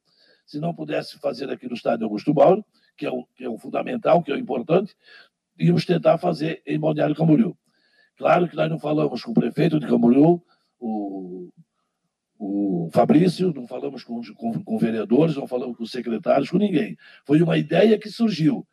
se 0.47 0.61
não 0.61 0.75
pudesse 0.75 1.19
fazer 1.19 1.51
aqui 1.51 1.67
no 1.67 1.75
estádio 1.75 2.05
Augusto 2.05 2.35
Mauro, 2.35 2.65
que 2.97 3.07
é 3.07 3.11
o, 3.11 3.25
que 3.35 3.45
é 3.45 3.49
o 3.49 3.59
fundamental, 3.59 4.23
que 4.23 4.31
é 4.31 4.35
o 4.35 4.39
importante, 4.39 4.95
íamos 5.59 5.85
tentar 5.85 6.19
fazer 6.19 6.63
em 6.67 6.79
Balneário 6.79 7.15
Camboriú. 7.15 7.57
Claro 8.17 8.49
que 8.49 8.57
nós 8.57 8.71
não 8.71 8.79
falamos 8.79 9.23
com 9.23 9.31
o 9.31 9.35
prefeito 9.35 9.81
de 9.81 9.87
Camboriú, 9.87 10.43
o, 10.79 11.49
o 12.39 12.91
Fabrício, 12.93 13.53
não 13.55 13.67
falamos 13.67 14.05
com, 14.05 14.21
com, 14.35 14.63
com 14.63 14.79
vereadores, 14.79 15.37
não 15.37 15.47
falamos 15.47 15.77
com 15.77 15.87
secretários, 15.87 16.51
com 16.51 16.59
ninguém. 16.59 16.97
Foi 17.25 17.41
uma 17.41 17.57
ideia 17.57 17.99
que 17.99 18.11
surgiu. 18.11 18.67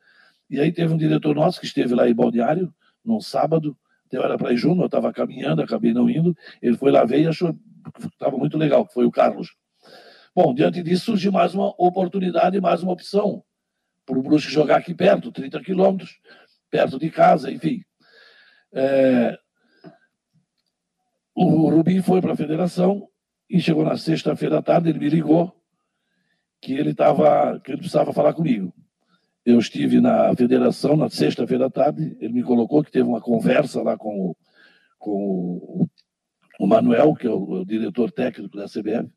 E 0.49 0.59
aí 0.59 0.71
teve 0.71 0.93
um 0.93 0.97
diretor 0.97 1.35
nosso 1.35 1.59
que 1.59 1.65
esteve 1.65 1.93
lá 1.93 2.09
em 2.09 2.13
Balneário, 2.13 2.73
num 3.05 3.21
sábado, 3.21 3.77
até 4.07 4.19
hora 4.19 4.37
para 4.37 4.51
ir 4.51 4.57
junto, 4.57 4.81
eu 4.81 4.87
estava 4.87 5.13
caminhando, 5.13 5.61
acabei 5.61 5.93
não 5.93 6.09
indo. 6.09 6.35
Ele 6.61 6.75
foi 6.75 6.91
lá 6.91 7.05
ver 7.05 7.21
e 7.21 7.27
achou 7.27 7.55
estava 7.97 8.37
muito 8.37 8.57
legal, 8.57 8.87
foi 8.91 9.05
o 9.05 9.11
Carlos. 9.11 9.55
Bom, 10.35 10.53
diante 10.53 10.81
disso 10.83 11.05
surgiu 11.05 11.31
mais 11.31 11.53
uma 11.53 11.73
oportunidade, 11.77 12.61
mais 12.61 12.83
uma 12.83 12.93
opção 12.93 13.43
para 14.05 14.17
o 14.17 14.23
Brusque 14.23 14.51
jogar 14.51 14.77
aqui 14.77 14.93
perto, 14.93 15.31
30 15.31 15.61
quilômetros, 15.61 16.19
perto 16.69 16.97
de 16.97 17.09
casa, 17.09 17.51
enfim. 17.51 17.83
É... 18.73 19.37
O 21.35 21.69
Rubim 21.69 22.01
foi 22.01 22.21
para 22.21 22.33
a 22.33 22.37
federação 22.37 23.07
e 23.49 23.59
chegou 23.59 23.83
na 23.83 23.97
sexta-feira 23.97 24.59
à 24.59 24.61
tarde, 24.61 24.89
ele 24.89 24.99
me 24.99 25.09
ligou 25.09 25.53
que 26.61 26.73
ele 26.73 26.91
estava, 26.91 27.59
que 27.59 27.71
ele 27.71 27.77
precisava 27.77 28.13
falar 28.13 28.33
comigo. 28.33 28.73
Eu 29.45 29.57
estive 29.57 30.01
na 30.01 30.35
federação 30.35 30.95
na 30.95 31.09
sexta-feira 31.09 31.67
à 31.67 31.69
tarde, 31.69 32.17
ele 32.19 32.33
me 32.33 32.43
colocou 32.43 32.83
que 32.83 32.91
teve 32.91 33.07
uma 33.07 33.21
conversa 33.21 33.81
lá 33.81 33.97
com 33.97 34.31
o, 34.31 34.37
com 34.97 35.87
o 36.59 36.67
Manuel, 36.67 37.15
que 37.15 37.25
é 37.25 37.29
o, 37.29 37.61
o 37.61 37.65
diretor 37.65 38.11
técnico 38.11 38.57
da 38.57 38.65
CBF, 38.65 39.09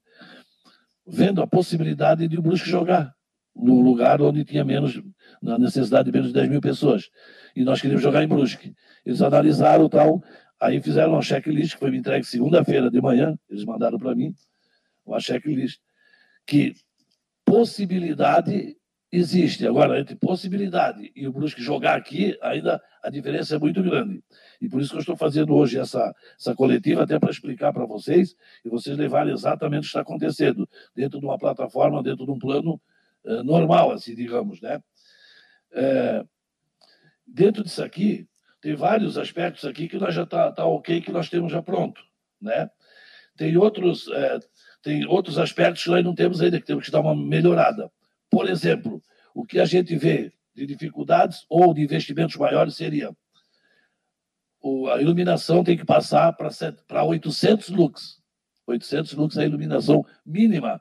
vendo 1.05 1.43
a 1.43 1.47
possibilidade 1.47 2.29
de 2.29 2.39
o 2.39 2.43
Brusque 2.43 2.71
jogar 2.71 3.13
num 3.55 3.83
lugar 3.83 4.23
onde 4.23 4.45
tinha 4.45 4.65
menos, 4.65 5.03
na 5.43 5.59
necessidade 5.59 6.07
de 6.07 6.13
menos 6.13 6.29
de 6.29 6.35
10 6.35 6.49
mil 6.49 6.61
pessoas. 6.61 7.11
E 7.55 7.65
nós 7.65 7.81
queríamos 7.81 8.03
jogar 8.03 8.23
em 8.23 8.29
Brusque. 8.29 8.73
Eles 9.05 9.21
analisaram 9.21 9.89
tal, 9.89 10.23
aí 10.61 10.81
fizeram 10.81 11.15
uma 11.15 11.23
checklist 11.23 11.75
que 11.75 11.81
foi 11.81 11.91
me 11.91 11.99
entregue 11.99 12.25
segunda-feira 12.25 12.89
de 12.89 13.01
manhã, 13.01 13.37
eles 13.51 13.65
mandaram 13.65 13.99
para 13.99 14.15
mim 14.15 14.33
uma 15.05 15.19
checklist 15.19 15.81
que 16.47 16.75
possibilidade 17.45 18.77
existe. 19.13 19.67
Agora, 19.67 20.01
entre 20.01 20.17
possibilidade 20.17 21.13
e 21.15 21.29
o 21.29 21.33
Brusque 21.33 21.61
jogar 21.63 21.97
aqui, 21.97 22.37
ainda 22.41 22.83
a 23.03 23.11
diferença 23.11 23.57
é 23.57 23.59
muito 23.59 23.83
grande. 23.83 24.25
E 24.61 24.69
por 24.69 24.81
isso 24.81 24.91
que 24.91 24.97
eu 24.97 25.01
estou 25.01 25.17
fazendo 25.17 25.55
hoje 25.55 25.79
essa, 25.79 26.15
essa 26.39 26.55
coletiva, 26.55 27.03
até 27.03 27.19
para 27.19 27.31
explicar 27.31 27.73
para 27.73 27.85
vocês 27.85 28.35
e 28.65 28.71
vocês 28.71 28.97
levarem 28.97 29.35
exatamente 29.35 29.81
o 29.81 29.83
que 29.83 29.87
está 29.89 30.01
acontecendo 30.01 30.67
dentro 30.97 31.21
de 31.21 31.27
uma 31.27 31.39
plataforma, 31.39 32.03
dentro 32.03 32.25
de 32.25 32.31
um 32.31 32.39
plano 32.39 32.81
eh, 33.25 33.43
normal, 33.43 33.93
assim, 33.93 34.15
digamos, 34.15 34.61
né? 34.63 34.83
É, 35.75 36.25
dentro 37.27 37.63
disso 37.63 37.83
aqui, 37.83 38.27
tem 38.61 38.75
vários 38.75 39.19
aspectos 39.19 39.65
aqui 39.65 39.89
que 39.89 39.99
nós 39.99 40.15
já 40.15 40.23
está 40.23 40.53
tá 40.53 40.65
ok, 40.65 41.01
que 41.01 41.13
nós 41.13 41.29
temos 41.29 41.53
já 41.53 41.63
pronto, 41.63 42.03
né? 42.41 42.71
Tem 43.37 43.57
outros, 43.57 44.09
é, 44.09 44.39
tem 44.83 45.07
outros 45.07 45.39
aspectos 45.39 45.85
que 45.85 45.91
nós 45.91 46.05
não 46.05 46.15
temos 46.15 46.41
ainda, 46.41 46.61
que 46.61 46.67
temos 46.67 46.85
que 46.85 46.91
dar 46.91 47.01
uma 47.01 47.17
melhorada. 47.17 47.91
Por 48.33 48.49
exemplo, 48.49 49.03
o 49.35 49.45
que 49.45 49.61
a 49.61 49.67
gente 49.67 49.95
vê 49.95 50.33
de 50.55 50.65
dificuldades 50.65 51.45
ou 51.51 51.75
de 51.75 51.83
investimentos 51.83 52.37
maiores 52.37 52.75
seria 52.75 53.15
a 54.91 55.03
iluminação 55.03 55.63
tem 55.63 55.77
que 55.77 55.85
passar 55.85 56.33
para 56.33 57.05
800 57.05 57.69
lux. 57.69 58.23
800 58.67 59.13
lux 59.15 59.37
é 59.37 59.43
a 59.43 59.47
iluminação 59.47 60.07
mínima. 60.25 60.81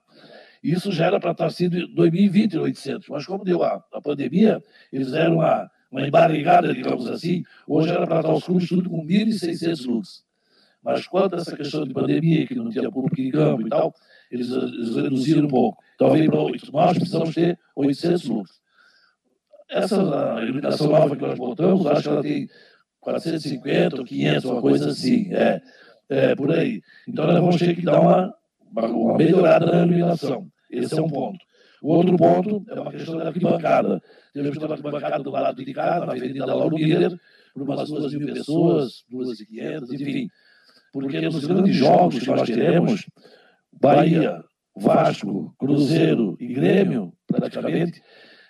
Isso 0.64 0.92
já 0.92 1.08
era 1.08 1.20
para 1.20 1.32
estar 1.32 1.50
sido 1.50 1.78
em 1.78 1.94
2020, 1.94 2.58
800. 2.58 3.10
Mas 3.10 3.26
como 3.26 3.44
deu 3.44 3.64
a, 3.64 3.84
a 3.92 4.00
pandemia, 4.00 4.64
eles 4.94 5.12
deram 5.12 5.38
uma, 5.38 5.70
uma 5.92 6.08
embarrigada, 6.08 6.74
digamos 6.74 7.10
assim. 7.10 7.44
Hoje 7.68 7.90
era 7.90 8.06
para 8.06 8.20
estar 8.20 8.34
os 8.34 8.44
clubes 8.44 8.70
tudo 8.70 8.90
com 8.90 9.06
1.600 9.06 9.86
lux. 9.88 10.24
Mas 10.84 11.06
quanto 11.08 11.36
a 11.36 11.40
essa 11.40 11.58
questão 11.58 11.84
de 11.84 11.94
pandemia, 11.94 12.46
que 12.48 12.56
não 12.56 12.70
tinha 12.70 12.90
público 12.90 13.20
em 13.20 13.32
campo 13.32 13.66
e 13.66 13.70
tal, 13.70 13.94
eles, 14.32 14.50
eles 14.50 14.96
reduziram 14.96 15.44
um 15.44 15.48
pouco. 15.48 15.84
Então, 15.96 16.12
veio 16.12 16.32
para 16.32 16.42
8. 16.42 16.72
Nós 16.72 16.98
precisamos 16.98 17.36
ter 17.36 17.60
800 17.76 18.26
lux. 18.26 18.62
Essa 19.70 19.96
iluminação 20.42 20.88
nova 20.88 21.16
que 21.16 21.22
nós 21.22 21.38
botamos, 21.38 21.86
acho 21.86 22.04
que 22.04 22.10
ela 22.10 22.22
tem 22.22 22.50
450 23.02 23.98
ou 23.98 24.06
500, 24.06 24.46
uma 24.46 24.62
coisa 24.62 24.90
assim. 24.90 25.34
É, 25.34 25.62
é 26.10 26.36
por 26.36 26.52
aí. 26.52 26.82
Então, 27.08 27.28
nós 27.28 27.36
vamos 27.36 27.58
ter 27.58 27.76
que 27.76 27.84
dar 27.84 28.00
uma, 28.00 28.34
uma 28.74 29.18
melhorada 29.18 29.66
na 29.66 29.86
iluminação. 29.86 30.48
Esse 30.70 30.98
é 30.98 31.02
um 31.02 31.10
ponto. 31.10 31.40
O 31.82 31.94
outro 31.94 32.16
ponto 32.16 32.64
é 32.70 32.80
uma 32.80 32.92
questão 32.92 33.18
da 33.18 33.28
arquibancada. 33.28 34.02
Temos 34.34 34.56
uma 34.56 34.72
arquibancada 34.72 35.24
do 35.24 35.32
lado 35.32 35.66
de 35.66 35.74
cá, 35.74 36.00
na 36.06 36.14
Avenida 36.14 36.46
Lauro 36.46 36.76
Miller, 36.76 37.20
por 37.54 37.64
umas 37.64 37.90
duas 37.90 38.14
mil 38.14 38.34
pessoas, 38.34 39.04
duas 39.10 39.40
e 39.40 39.46
quinhentas, 39.46 39.92
enfim. 39.92 40.30
Porque 40.94 41.20
nos 41.22 41.44
grandes 41.46 41.76
jogos 41.76 42.20
que 42.20 42.30
nós 42.30 42.48
teremos, 42.48 43.06
Bahia, 43.74 44.44
Vasco, 44.76 45.54
Cruzeiro 45.58 46.36
e 46.40 46.48
Grêmio, 46.48 47.14
praticamente, 47.28 48.02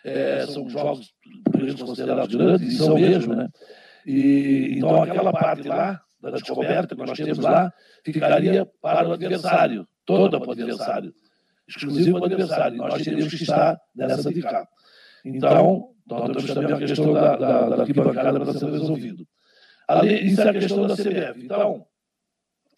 é, 0.04 0.46
são 0.48 0.68
jogos 0.70 1.14
por 1.44 1.86
considerados 1.86 2.36
grandes, 2.36 2.74
e 2.74 2.78
são 2.78 2.96
mesmo, 2.96 3.36
né? 3.36 3.48
E, 4.06 4.76
então, 4.78 5.04
aquela 5.04 5.32
parte 5.32 5.68
lá, 5.68 6.02
da 6.22 6.32
descoberta 6.32 6.96
que 6.96 7.02
nós 7.02 7.18
temos 7.18 7.40
lá, 7.40 7.74
ficaria 8.04 8.66
para 8.82 9.10
o 9.10 9.14
adversário, 9.14 9.88
toda 10.06 10.40
para 10.40 10.50
o 10.50 10.52
adversário, 10.52 11.14
exclusivo 11.68 12.20
para 12.20 12.22
o 12.22 12.26
adversário. 12.26 12.78
Nós 12.78 13.04
teríamos 13.04 13.34
que 13.34 13.44
estar 13.44 13.80
nessa 13.96 14.32
de 14.32 14.42
cá. 14.42 14.68
Então, 15.26 15.90
nós 16.08 16.28
temos 16.28 16.54
também 16.54 16.74
a 16.74 16.78
questão 16.78 17.14
da, 17.14 17.36
da, 17.36 17.70
da 17.70 17.82
arquibancada 17.82 18.40
para 18.40 18.54
ser 18.54 18.72
resolvido. 18.72 19.28
Além, 19.88 20.26
isso 20.26 20.42
é 20.42 20.50
a 20.50 20.54
questão 20.54 20.88
da 20.88 20.96
CBF. 20.96 21.44
Então, 21.44 21.86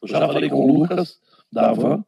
eu 0.02 0.08
já 0.08 0.28
falei 0.28 0.50
com 0.50 0.66
o 0.66 0.80
Lucas, 0.80 1.20
da 1.52 1.70
Avan, 1.70 2.04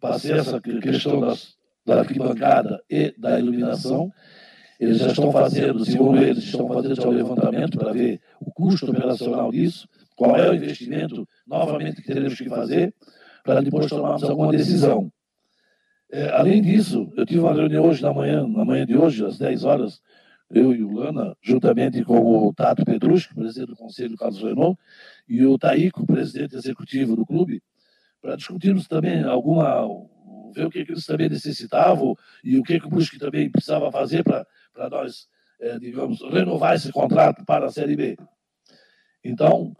passei 0.00 0.32
essa 0.32 0.60
questão 0.60 1.20
das, 1.20 1.54
da 1.84 2.00
arquibancada 2.00 2.82
e 2.88 3.14
da 3.16 3.38
iluminação. 3.38 4.12
Eles 4.78 4.98
já 4.98 5.08
estão 5.08 5.32
fazendo, 5.32 5.84
segundo 5.84 6.22
eles, 6.22 6.44
estão 6.44 6.68
fazendo 6.68 6.94
já 6.94 7.08
o 7.08 7.10
levantamento 7.10 7.78
para 7.78 7.92
ver 7.92 8.20
o 8.40 8.52
custo 8.52 8.90
operacional 8.90 9.50
disso, 9.50 9.88
qual 10.14 10.36
é 10.36 10.50
o 10.50 10.54
investimento 10.54 11.26
novamente 11.46 12.02
que 12.02 12.08
teremos 12.08 12.34
que 12.34 12.48
fazer, 12.48 12.94
para 13.42 13.60
depois 13.60 13.86
tomarmos 13.86 14.24
alguma 14.24 14.52
decisão. 14.52 15.10
É, 16.10 16.28
além 16.30 16.62
disso, 16.62 17.12
eu 17.16 17.24
tive 17.24 17.40
uma 17.40 17.54
reunião 17.54 17.84
hoje 17.84 18.02
na 18.02 18.12
manhã, 18.12 18.46
na 18.46 18.64
manhã 18.64 18.86
de 18.86 18.96
hoje, 18.96 19.24
às 19.24 19.38
10 19.38 19.64
horas, 19.64 20.00
eu 20.50 20.72
e 20.72 20.82
o 20.82 20.92
Lana, 20.92 21.36
juntamente 21.42 22.04
com 22.04 22.18
o 22.18 22.54
Tato 22.54 22.84
Petrucci, 22.84 23.34
presidente 23.34 23.70
do 23.70 23.76
Conselho 23.76 24.16
Carlos 24.16 24.42
Renault, 24.42 24.78
e 25.28 25.44
o 25.44 25.58
Taíco, 25.58 26.06
presidente 26.06 26.54
executivo 26.54 27.16
do 27.16 27.26
clube, 27.26 27.62
para 28.26 28.36
discutirmos 28.36 28.88
também 28.88 29.22
alguma. 29.22 29.86
ver 30.52 30.66
o 30.66 30.70
que, 30.70 30.84
que 30.84 30.92
eles 30.92 31.06
também 31.06 31.28
necessitavam 31.28 32.16
e 32.42 32.58
o 32.58 32.62
que, 32.62 32.80
que 32.80 32.86
o 32.86 32.90
Brusque 32.90 33.18
também 33.18 33.48
precisava 33.48 33.92
fazer 33.92 34.24
para 34.24 34.44
nós, 34.90 35.28
é, 35.60 35.78
digamos, 35.78 36.20
renovar 36.22 36.74
esse 36.74 36.90
contrato 36.90 37.44
para 37.44 37.66
a 37.66 37.70
Série 37.70 37.94
B. 37.94 38.16
Então, 39.22 39.76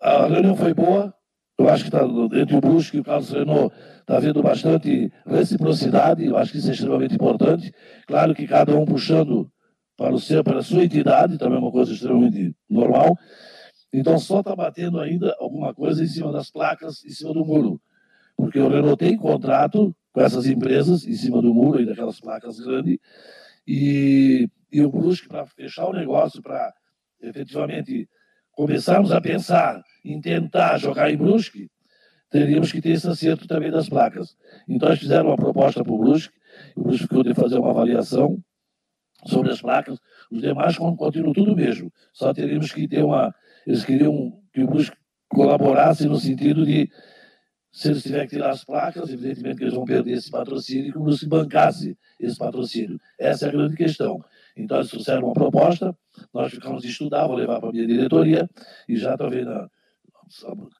a 0.00 0.26
reunião 0.26 0.54
foi 0.54 0.72
boa. 0.72 1.12
Eu 1.58 1.68
acho 1.68 1.84
que 1.84 1.90
tá, 1.90 2.02
entre 2.34 2.56
o 2.56 2.60
Brusque 2.60 2.98
e 2.98 3.00
o 3.00 3.04
Carlos 3.04 3.30
Renault 3.30 3.74
está 4.00 4.16
havendo 4.16 4.42
bastante 4.42 5.12
reciprocidade. 5.26 6.24
Eu 6.24 6.36
acho 6.36 6.52
que 6.52 6.58
isso 6.58 6.70
é 6.70 6.72
extremamente 6.72 7.14
importante. 7.14 7.72
Claro 8.06 8.34
que 8.34 8.46
cada 8.46 8.76
um 8.76 8.84
puxando 8.84 9.50
para 9.96 10.14
o 10.14 10.20
seu, 10.20 10.44
para 10.44 10.58
a 10.58 10.62
sua 10.62 10.84
entidade, 10.84 11.36
também 11.36 11.58
é 11.58 11.60
uma 11.60 11.72
coisa 11.72 11.92
extremamente 11.92 12.54
normal. 12.70 13.16
Então 13.92 14.18
só 14.18 14.40
está 14.40 14.56
batendo 14.56 14.98
ainda 14.98 15.36
alguma 15.38 15.74
coisa 15.74 16.02
em 16.02 16.06
cima 16.06 16.32
das 16.32 16.50
placas, 16.50 17.04
em 17.04 17.10
cima 17.10 17.34
do 17.34 17.44
muro. 17.44 17.80
Porque 18.36 18.58
o 18.58 18.68
Renault 18.68 18.96
tem 18.96 19.16
contrato 19.16 19.94
com 20.12 20.20
essas 20.20 20.46
empresas 20.46 21.06
em 21.06 21.14
cima 21.14 21.42
do 21.42 21.52
muro, 21.52 21.78
aí 21.78 21.86
daquelas 21.86 22.20
placas 22.20 22.58
grandes, 22.58 22.98
e, 23.66 24.48
e 24.70 24.82
o 24.82 24.90
Brusque, 24.90 25.28
para 25.28 25.46
fechar 25.46 25.86
o 25.86 25.92
negócio, 25.92 26.42
para 26.42 26.72
efetivamente 27.20 28.08
começarmos 28.52 29.12
a 29.12 29.20
pensar 29.20 29.82
em 30.04 30.20
tentar 30.20 30.78
jogar 30.78 31.10
em 31.10 31.16
Brusque, 31.16 31.70
teríamos 32.30 32.72
que 32.72 32.80
ter 32.80 32.90
esse 32.90 33.08
acerto 33.08 33.46
também 33.46 33.70
das 33.70 33.88
placas. 33.88 34.36
Então, 34.68 34.88
eles 34.88 35.00
fizeram 35.00 35.28
uma 35.28 35.36
proposta 35.36 35.82
para 35.82 35.92
o 35.92 35.98
Brusque, 35.98 36.34
o 36.76 36.82
Brusque 36.82 37.04
ficou 37.04 37.22
de 37.22 37.34
fazer 37.34 37.58
uma 37.58 37.70
avaliação 37.70 38.42
sobre 39.26 39.52
as 39.52 39.62
placas, 39.62 39.98
os 40.30 40.40
demais 40.40 40.76
continuam 40.76 41.32
tudo 41.32 41.54
mesmo, 41.54 41.92
só 42.12 42.34
teríamos 42.34 42.72
que 42.72 42.88
ter 42.88 43.04
uma, 43.04 43.32
eles 43.66 43.84
queriam 43.84 44.40
que 44.52 44.62
o 44.62 44.66
Brusque 44.66 44.96
colaborasse 45.28 46.06
no 46.06 46.16
sentido 46.16 46.64
de, 46.66 46.90
se 47.72 47.88
eles 47.88 48.02
tiverem 48.02 48.28
que 48.28 48.36
tirar 48.36 48.50
as 48.50 48.64
placas, 48.64 49.10
evidentemente 49.10 49.56
que 49.56 49.64
eles 49.64 49.74
vão 49.74 49.84
perder 49.84 50.12
esse 50.12 50.30
patrocínio 50.30 50.88
e 50.88 50.92
que 50.92 50.98
o 50.98 51.02
Brusque 51.02 51.26
bancasse 51.26 51.96
esse 52.20 52.36
patrocínio. 52.36 53.00
Essa 53.18 53.46
é 53.46 53.48
a 53.48 53.52
grande 53.52 53.76
questão. 53.76 54.22
Então, 54.56 54.78
eles 54.78 54.90
trouxeram 54.90 55.24
uma 55.24 55.32
proposta, 55.32 55.96
nós 56.32 56.52
ficamos 56.52 56.82
de 56.82 56.88
estudar, 56.88 57.26
vou 57.26 57.36
levar 57.36 57.58
para 57.60 57.70
a 57.70 57.72
minha 57.72 57.86
diretoria, 57.86 58.48
e 58.88 58.96
já 58.96 59.16
talvez 59.16 59.46
na 59.46 59.68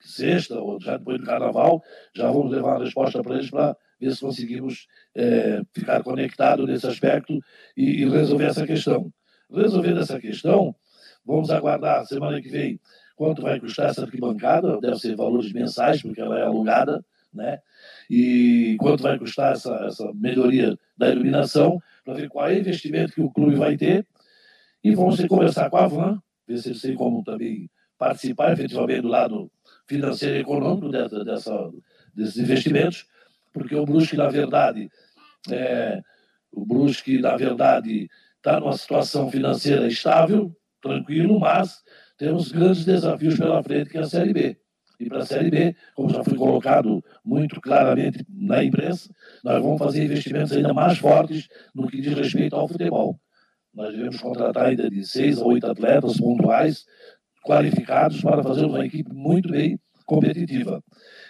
sexta 0.00 0.58
ou 0.58 0.80
já 0.80 0.96
depois 0.96 1.18
do 1.18 1.26
carnaval, 1.26 1.82
já 2.14 2.30
vamos 2.30 2.50
levar 2.50 2.76
uma 2.76 2.84
resposta 2.84 3.22
para 3.22 3.34
eles 3.36 3.50
para 3.50 3.76
ver 4.00 4.14
se 4.14 4.20
conseguimos 4.20 4.86
é, 5.14 5.62
ficar 5.72 6.02
conectado 6.02 6.66
nesse 6.66 6.86
aspecto 6.86 7.38
e, 7.76 8.02
e 8.02 8.08
resolver 8.08 8.46
essa 8.46 8.66
questão. 8.66 9.12
Resolvendo 9.50 10.00
essa 10.00 10.18
questão, 10.18 10.74
Vamos 11.24 11.50
aguardar 11.50 12.04
semana 12.06 12.40
que 12.40 12.48
vem 12.48 12.80
quanto 13.16 13.42
vai 13.42 13.60
custar 13.60 13.90
essa 13.90 14.02
arquibancada, 14.02 14.80
deve 14.80 14.98
ser 14.98 15.14
valores 15.14 15.52
mensais, 15.52 16.02
porque 16.02 16.20
ela 16.20 16.38
é 16.38 16.42
alugada, 16.42 17.04
né? 17.32 17.60
E 18.10 18.76
quanto 18.80 19.02
vai 19.02 19.18
custar 19.18 19.52
essa, 19.52 19.74
essa 19.86 20.12
melhoria 20.14 20.76
da 20.96 21.08
iluminação, 21.08 21.80
para 22.04 22.14
ver 22.14 22.28
qual 22.28 22.48
é 22.48 22.54
o 22.54 22.58
investimento 22.58 23.12
que 23.12 23.20
o 23.20 23.30
clube 23.30 23.54
vai 23.54 23.76
ter. 23.76 24.06
e 24.82 24.94
vamos 24.94 25.24
conversar 25.26 25.70
com 25.70 25.76
a 25.76 25.86
Van, 25.86 26.22
ver 26.46 26.58
se 26.58 26.70
eles 26.70 26.82
têm 26.82 26.94
como 26.94 27.22
também 27.22 27.70
participar 27.96 28.52
efetivamente 28.52 29.02
do 29.02 29.08
lado 29.08 29.50
financeiro 29.86 30.36
e 30.36 30.40
econômico 30.40 30.88
dessa, 30.88 31.24
dessa, 31.24 31.70
desses 32.12 32.36
investimentos, 32.36 33.06
porque 33.52 33.76
o 33.76 33.86
Brusque, 33.86 34.16
na 34.16 34.28
verdade, 34.28 34.90
é, 35.48 36.02
o 36.50 36.66
Brusque, 36.66 37.20
na 37.20 37.36
verdade, 37.36 38.08
está 38.36 38.58
numa 38.58 38.76
situação 38.76 39.30
financeira 39.30 39.86
estável, 39.86 40.52
tranquilo, 40.82 41.40
mas 41.40 41.78
temos 42.18 42.52
grandes 42.52 42.84
desafios 42.84 43.38
pela 43.38 43.62
frente, 43.62 43.90
que 43.90 43.98
é 43.98 44.00
a 44.00 44.06
Série 44.06 44.32
B. 44.32 44.58
E 45.00 45.08
para 45.08 45.18
a 45.18 45.26
Série 45.26 45.50
B, 45.50 45.76
como 45.94 46.10
já 46.10 46.22
foi 46.22 46.36
colocado 46.36 47.02
muito 47.24 47.60
claramente 47.60 48.24
na 48.28 48.62
imprensa, 48.62 49.10
nós 49.42 49.60
vamos 49.62 49.78
fazer 49.78 50.04
investimentos 50.04 50.52
ainda 50.52 50.72
mais 50.72 50.98
fortes 50.98 51.48
no 51.74 51.88
que 51.88 52.00
diz 52.00 52.14
respeito 52.14 52.54
ao 52.54 52.68
futebol. 52.68 53.18
Nós 53.74 53.92
devemos 53.92 54.20
contratar 54.20 54.66
ainda 54.66 54.88
de 54.88 55.04
seis 55.04 55.40
a 55.40 55.44
oito 55.44 55.66
atletas 55.66 56.18
pontuais, 56.18 56.84
qualificados, 57.42 58.20
para 58.20 58.42
fazer 58.42 58.66
uma 58.66 58.84
equipe 58.84 59.12
muito 59.12 59.50
bem 59.50 59.80
competitiva. 60.04 60.82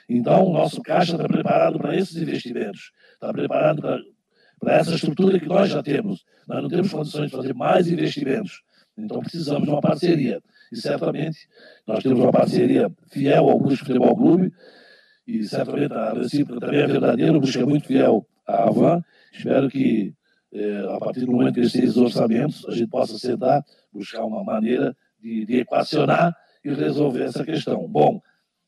Então, 0.09 0.47
o 0.47 0.53
nosso 0.53 0.83
caixa 0.83 1.13
está 1.13 1.27
preparado 1.27 1.79
para 1.79 1.97
esses 1.97 2.17
investimentos, 2.17 2.91
está 3.15 3.33
preparado 3.33 3.81
para, 3.81 4.01
para 4.61 4.75
essa 4.75 4.95
estrutura 4.95 5.39
que 5.39 5.47
nós 5.47 5.71
já 5.71 5.83
temos. 5.83 6.25
Nós 6.47 6.63
não 6.63 6.69
temos 6.69 6.91
condições 6.91 7.31
de 7.31 7.37
fazer 7.37 7.55
mais 7.55 7.89
investimentos. 7.89 8.63
Então, 9.05 9.21
precisamos 9.21 9.65
de 9.65 9.71
uma 9.71 9.81
parceria. 9.81 10.43
E 10.71 10.77
certamente 10.77 11.49
nós 11.87 12.03
temos 12.03 12.21
uma 12.21 12.33
parceria 12.33 12.91
fiel 13.11 13.49
ao 13.49 13.59
Brusque 13.59 13.87
Futebol 13.87 14.17
Clube, 14.17 14.53
e 15.27 15.45
certamente 15.45 15.93
a 15.93 16.13
recíproca 16.13 16.61
também 16.61 16.81
é 16.81 16.87
verdadeira. 16.87 17.39
O 17.39 17.43
é 17.45 17.65
muito 17.65 17.87
fiel 17.87 18.27
à 18.47 18.69
Avan. 18.69 19.03
Espero 19.33 19.69
que 19.69 20.15
é, 20.53 20.95
a 20.95 20.99
partir 20.99 21.25
do 21.25 21.33
momento 21.33 21.55
que 21.55 21.61
esses 21.61 21.97
orçamentos, 21.97 22.67
a 22.69 22.73
gente 22.73 22.89
possa 22.89 23.19
sentar, 23.19 23.65
buscar 23.93 24.25
uma 24.25 24.45
maneira 24.45 24.95
de, 25.21 25.47
de, 25.47 25.61
equacionar 25.61 26.37
e 26.65 26.73
resolver 26.73 27.23
essa 27.23 27.45
questão. 27.45 27.89
Bom, 27.89 28.21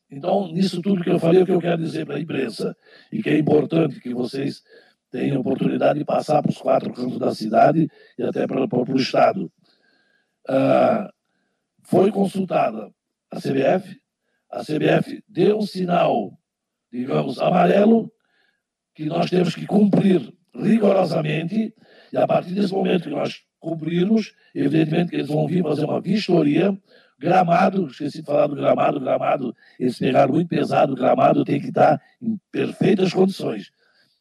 então, 0.09 0.51
nisso 0.51 0.81
tudo 0.81 1.03
que 1.03 1.09
eu 1.09 1.19
falei, 1.19 1.43
o 1.43 1.45
que 1.45 1.51
eu 1.51 1.59
quero 1.59 1.81
dizer 1.81 2.05
para 2.05 2.15
a 2.15 2.19
imprensa, 2.19 2.75
e 3.11 3.21
que 3.21 3.29
é 3.29 3.37
importante 3.37 3.99
que 3.99 4.13
vocês 4.13 4.63
tenham 5.11 5.41
oportunidade 5.41 5.99
de 5.99 6.05
passar 6.05 6.41
para 6.41 6.51
os 6.51 6.57
quatro 6.57 6.91
cantos 6.91 7.19
da 7.19 7.33
cidade 7.33 7.87
e 8.17 8.23
até 8.23 8.47
para, 8.47 8.67
para 8.67 8.91
o 8.91 8.97
Estado. 8.97 9.51
Ah, 10.47 11.09
foi 11.83 12.11
consultada 12.11 12.91
a 13.31 13.39
CBF, 13.39 13.99
a 14.51 14.63
CBF 14.63 15.23
deu 15.27 15.57
um 15.57 15.65
sinal, 15.65 16.37
digamos, 16.91 17.39
amarelo, 17.39 18.11
que 18.93 19.05
nós 19.05 19.29
temos 19.29 19.53
que 19.53 19.65
cumprir 19.65 20.33
rigorosamente, 20.53 21.73
e 22.11 22.17
a 22.17 22.25
partir 22.25 22.53
desse 22.53 22.73
momento 22.73 23.03
que 23.03 23.09
nós 23.09 23.43
cumprirmos, 23.59 24.33
evidentemente 24.53 25.09
que 25.09 25.15
eles 25.15 25.27
vão 25.27 25.47
vir 25.47 25.63
fazer 25.63 25.85
uma 25.85 25.99
vistoria. 25.99 26.77
Gramado, 27.17 27.87
esqueci 27.87 28.19
de 28.19 28.25
falar 28.25 28.47
do 28.47 28.55
gramado, 28.55 28.99
gramado, 28.99 29.55
eles 29.79 29.97
pegaram 29.97 30.33
muito 30.33 30.47
pesado, 30.47 30.93
o 30.93 30.95
gramado 30.95 31.43
tem 31.43 31.59
que 31.59 31.69
estar 31.69 32.01
em 32.21 32.37
perfeitas 32.51 33.13
condições. 33.13 33.71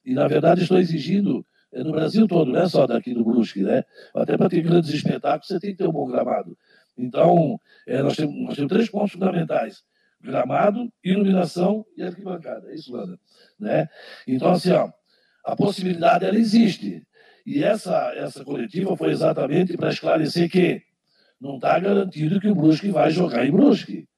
E, 0.05 0.15
na 0.15 0.27
verdade, 0.29 0.63
estou 0.63 0.79
exigindo 0.79 1.45
no 1.83 1.93
Brasil 1.93 2.29
todo, 2.29 2.53
não 2.53 2.61
é 2.61 2.69
só 2.69 2.87
daqui 2.87 3.13
do 3.13 3.25
Brusque, 3.25 3.63
né? 3.63 3.85
Até 4.15 4.37
para 4.37 4.49
ter 4.49 4.63
grandes 4.63 4.91
espetáculos, 4.93 5.49
você 5.49 5.59
tem 5.59 5.71
que 5.73 5.79
ter 5.79 5.89
um 5.89 5.93
bom 5.93 6.07
gramado. 6.07 6.57
Então, 6.97 7.59
é, 7.87 8.03
nós, 8.03 8.17
temos, 8.17 8.35
nós 8.37 8.55
temos 8.55 8.73
três 8.73 8.89
pontos 8.89 9.13
fundamentais: 9.13 9.83
gramado, 10.21 10.93
iluminação 11.03 11.85
e 11.97 12.03
arquibancada. 12.03 12.71
É 12.71 12.75
isso, 12.75 12.93
Lana. 12.93 13.19
Né? 13.59 13.89
Então, 14.27 14.53
assim, 14.53 14.71
ó, 14.73 14.91
a 15.45 15.57
possibilidade 15.57 16.25
ela 16.25 16.39
existe. 16.39 17.03
E 17.45 17.63
essa, 17.63 18.13
essa 18.15 18.45
coletiva 18.45 18.97
foi 18.97 19.11
exatamente 19.11 19.77
para 19.77 19.91
esclarecer 19.91 20.51
que 20.51 20.83
não 21.41 21.57
está 21.57 21.79
garantido 21.79 22.41
que 22.41 22.49
o 22.49 22.55
Brusque 22.55 22.91
vai 22.91 23.11
jogar 23.11 23.47
em 23.47 23.51
Brusque. 23.51 24.09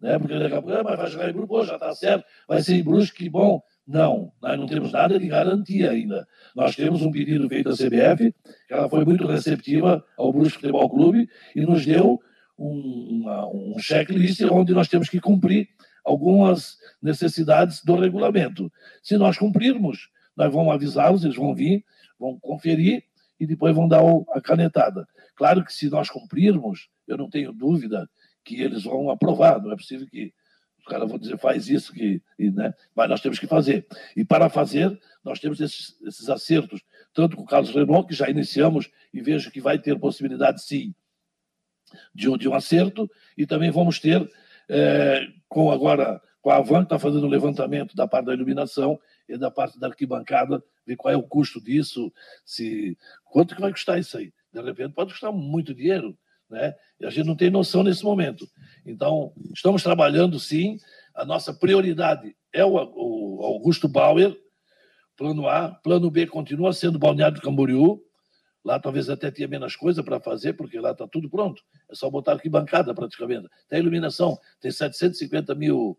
Né? 0.00 0.18
Porque 0.18 0.38
daqui 0.38 0.54
a 0.54 0.62
pouco, 0.62 0.78
ah, 0.78 0.82
mas 0.82 0.96
vai 0.96 1.10
jogar 1.10 1.30
em 1.30 1.32
Brusque, 1.32 1.66
já 1.66 1.74
está 1.74 1.94
certo, 1.94 2.24
vai 2.48 2.62
ser 2.62 2.76
em 2.76 2.82
Brusque, 2.82 3.24
que 3.24 3.28
bom. 3.28 3.60
Não, 3.90 4.32
nós 4.40 4.56
não 4.56 4.66
temos 4.66 4.92
nada 4.92 5.18
de 5.18 5.26
garantia 5.26 5.90
ainda. 5.90 6.24
Nós 6.54 6.76
temos 6.76 7.02
um 7.02 7.10
pedido 7.10 7.48
feito 7.48 7.70
à 7.70 7.72
CBF, 7.72 8.32
que 8.68 8.72
ela 8.72 8.88
foi 8.88 9.04
muito 9.04 9.26
receptiva 9.26 10.04
ao 10.16 10.32
Brusque 10.32 10.60
Futebol 10.60 10.88
Clube 10.88 11.28
e 11.56 11.62
nos 11.62 11.84
deu 11.84 12.20
um, 12.56 13.20
uma, 13.20 13.48
um 13.48 13.76
checklist 13.80 14.42
onde 14.42 14.72
nós 14.72 14.86
temos 14.86 15.08
que 15.08 15.20
cumprir 15.20 15.68
algumas 16.04 16.76
necessidades 17.02 17.82
do 17.82 17.96
regulamento. 17.96 18.72
Se 19.02 19.18
nós 19.18 19.36
cumprirmos, 19.36 20.08
nós 20.36 20.52
vamos 20.52 20.72
avisá-los, 20.72 21.24
eles 21.24 21.34
vão 21.34 21.52
vir, 21.52 21.84
vão 22.16 22.38
conferir 22.38 23.02
e 23.40 23.44
depois 23.44 23.74
vão 23.74 23.88
dar 23.88 24.02
a 24.32 24.40
canetada. 24.40 25.04
Claro 25.34 25.64
que 25.64 25.72
se 25.72 25.90
nós 25.90 26.08
cumprirmos, 26.08 26.88
eu 27.08 27.18
não 27.18 27.28
tenho 27.28 27.52
dúvida 27.52 28.08
que 28.44 28.62
eles 28.62 28.84
vão 28.84 29.10
aprovar, 29.10 29.60
não 29.60 29.72
é 29.72 29.76
possível 29.76 30.06
que 30.06 30.32
os 30.90 30.92
caras 30.92 31.08
vão 31.08 31.18
dizer 31.18 31.38
faz 31.38 31.68
isso, 31.68 31.92
que, 31.92 32.20
e, 32.36 32.50
né? 32.50 32.74
mas 32.94 33.08
nós 33.08 33.20
temos 33.20 33.38
que 33.38 33.46
fazer. 33.46 33.86
E 34.16 34.24
para 34.24 34.48
fazer, 34.48 34.98
nós 35.24 35.38
temos 35.38 35.60
esses, 35.60 35.96
esses 36.02 36.28
acertos, 36.28 36.82
tanto 37.14 37.36
com 37.36 37.42
o 37.42 37.46
Carlos 37.46 37.70
Renault, 37.70 38.08
que 38.08 38.14
já 38.14 38.28
iniciamos 38.28 38.90
e 39.14 39.20
vejo 39.20 39.50
que 39.52 39.60
vai 39.60 39.78
ter 39.78 39.98
possibilidade 39.98 40.62
sim 40.62 40.92
de 42.12 42.28
um, 42.28 42.36
de 42.36 42.48
um 42.48 42.54
acerto, 42.54 43.08
e 43.36 43.46
também 43.46 43.70
vamos 43.70 44.00
ter 44.00 44.28
é, 44.68 45.26
com 45.48 45.70
agora 45.70 46.20
com 46.40 46.50
a 46.50 46.56
Avan, 46.56 46.78
que 46.78 46.84
está 46.84 46.98
fazendo 46.98 47.26
o 47.26 47.28
levantamento 47.28 47.94
da 47.94 48.08
parte 48.08 48.26
da 48.26 48.34
iluminação 48.34 48.98
e 49.28 49.36
da 49.36 49.50
parte 49.50 49.78
da 49.78 49.88
arquibancada, 49.88 50.62
ver 50.86 50.96
qual 50.96 51.12
é 51.12 51.16
o 51.16 51.22
custo 51.22 51.62
disso, 51.62 52.10
se 52.44 52.96
quanto 53.24 53.54
que 53.54 53.60
vai 53.60 53.70
custar 53.70 53.98
isso 53.98 54.16
aí. 54.16 54.32
De 54.52 54.62
repente 54.62 54.94
pode 54.94 55.12
custar 55.12 55.30
muito 55.30 55.74
dinheiro, 55.74 56.16
né? 56.50 56.74
E 56.98 57.06
a 57.06 57.10
gente 57.10 57.26
não 57.26 57.36
tem 57.36 57.50
noção 57.50 57.82
nesse 57.82 58.04
momento. 58.04 58.46
Então, 58.84 59.32
estamos 59.54 59.82
trabalhando 59.82 60.38
sim. 60.40 60.78
A 61.14 61.24
nossa 61.24 61.54
prioridade 61.54 62.36
é 62.52 62.64
o, 62.64 62.76
Augusto 62.78 63.88
Bauer, 63.88 64.36
plano 65.16 65.48
A. 65.48 65.70
Plano 65.70 66.10
B 66.10 66.26
continua 66.26 66.72
sendo 66.72 66.98
Balneário 66.98 67.36
do 67.36 67.42
Camboriú. 67.42 68.02
Lá 68.62 68.78
talvez 68.78 69.08
até 69.08 69.30
tenha 69.30 69.48
menos 69.48 69.74
coisa 69.74 70.02
para 70.02 70.20
fazer, 70.20 70.52
porque 70.52 70.78
lá 70.78 70.90
está 70.90 71.06
tudo 71.08 71.30
pronto. 71.30 71.62
É 71.90 71.94
só 71.94 72.10
botar 72.10 72.32
arquibancada 72.32 72.94
praticamente. 72.94 73.48
Tem 73.68 73.78
iluminação, 73.78 74.38
tem 74.60 74.70
750 74.70 75.54
mil 75.54 75.98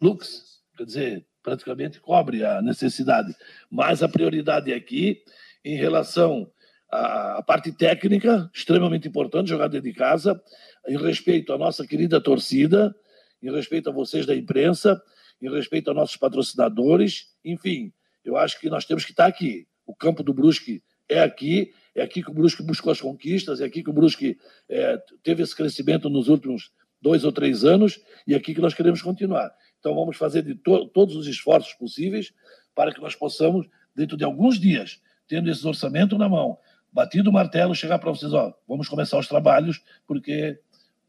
lux, 0.00 0.60
quer 0.76 0.84
dizer, 0.84 1.26
praticamente 1.40 2.00
cobre 2.00 2.44
a 2.44 2.60
necessidade. 2.60 3.32
Mas 3.70 4.02
a 4.02 4.08
prioridade 4.08 4.72
aqui, 4.72 5.22
em 5.64 5.76
relação 5.76 6.50
à 6.94 7.42
parte 7.42 7.72
técnica, 7.72 8.48
extremamente 8.54 9.08
importante, 9.08 9.50
jogar 9.50 9.68
dentro 9.68 9.90
de 9.90 9.94
casa, 9.94 10.40
em 10.86 10.96
respeito 10.96 11.52
à 11.52 11.58
nossa 11.58 11.86
querida 11.86 12.20
torcida, 12.20 12.94
em 13.42 13.50
respeito 13.52 13.90
a 13.90 13.92
vocês 13.92 14.24
da 14.24 14.34
imprensa, 14.34 15.02
em 15.42 15.50
respeito 15.50 15.88
aos 15.88 15.96
nossos 15.96 16.16
patrocinadores, 16.16 17.26
enfim, 17.44 17.92
eu 18.24 18.36
acho 18.36 18.60
que 18.60 18.70
nós 18.70 18.84
temos 18.84 19.04
que 19.04 19.10
estar 19.10 19.26
aqui. 19.26 19.66
O 19.84 19.94
campo 19.94 20.22
do 20.22 20.32
Brusque 20.32 20.82
é 21.08 21.20
aqui, 21.20 21.72
é 21.94 22.02
aqui 22.02 22.22
que 22.22 22.30
o 22.30 22.34
Brusque 22.34 22.62
buscou 22.62 22.92
as 22.92 23.00
conquistas, 23.00 23.60
é 23.60 23.64
aqui 23.64 23.82
que 23.82 23.90
o 23.90 23.92
Brusque 23.92 24.38
é, 24.68 24.96
teve 25.22 25.42
esse 25.42 25.54
crescimento 25.54 26.08
nos 26.08 26.28
últimos 26.28 26.70
dois 27.02 27.24
ou 27.24 27.32
três 27.32 27.64
anos 27.64 28.00
e 28.26 28.34
é 28.34 28.36
aqui 28.36 28.54
que 28.54 28.60
nós 28.60 28.72
queremos 28.72 29.02
continuar. 29.02 29.52
Então 29.78 29.94
vamos 29.94 30.16
fazer 30.16 30.42
de 30.42 30.54
to 30.54 30.86
todos 30.88 31.16
os 31.16 31.26
esforços 31.26 31.74
possíveis 31.74 32.32
para 32.74 32.94
que 32.94 33.00
nós 33.00 33.14
possamos, 33.14 33.66
dentro 33.94 34.16
de 34.16 34.24
alguns 34.24 34.58
dias, 34.58 35.00
tendo 35.26 35.50
esse 35.50 35.66
orçamento 35.66 36.16
na 36.16 36.28
mão, 36.28 36.58
batido 36.94 37.28
o 37.28 37.32
martelo, 37.32 37.74
chegar 37.74 37.98
para 37.98 38.10
vocês, 38.10 38.32
ó, 38.32 38.54
vamos 38.68 38.88
começar 38.88 39.18
os 39.18 39.26
trabalhos, 39.26 39.82
porque 40.06 40.58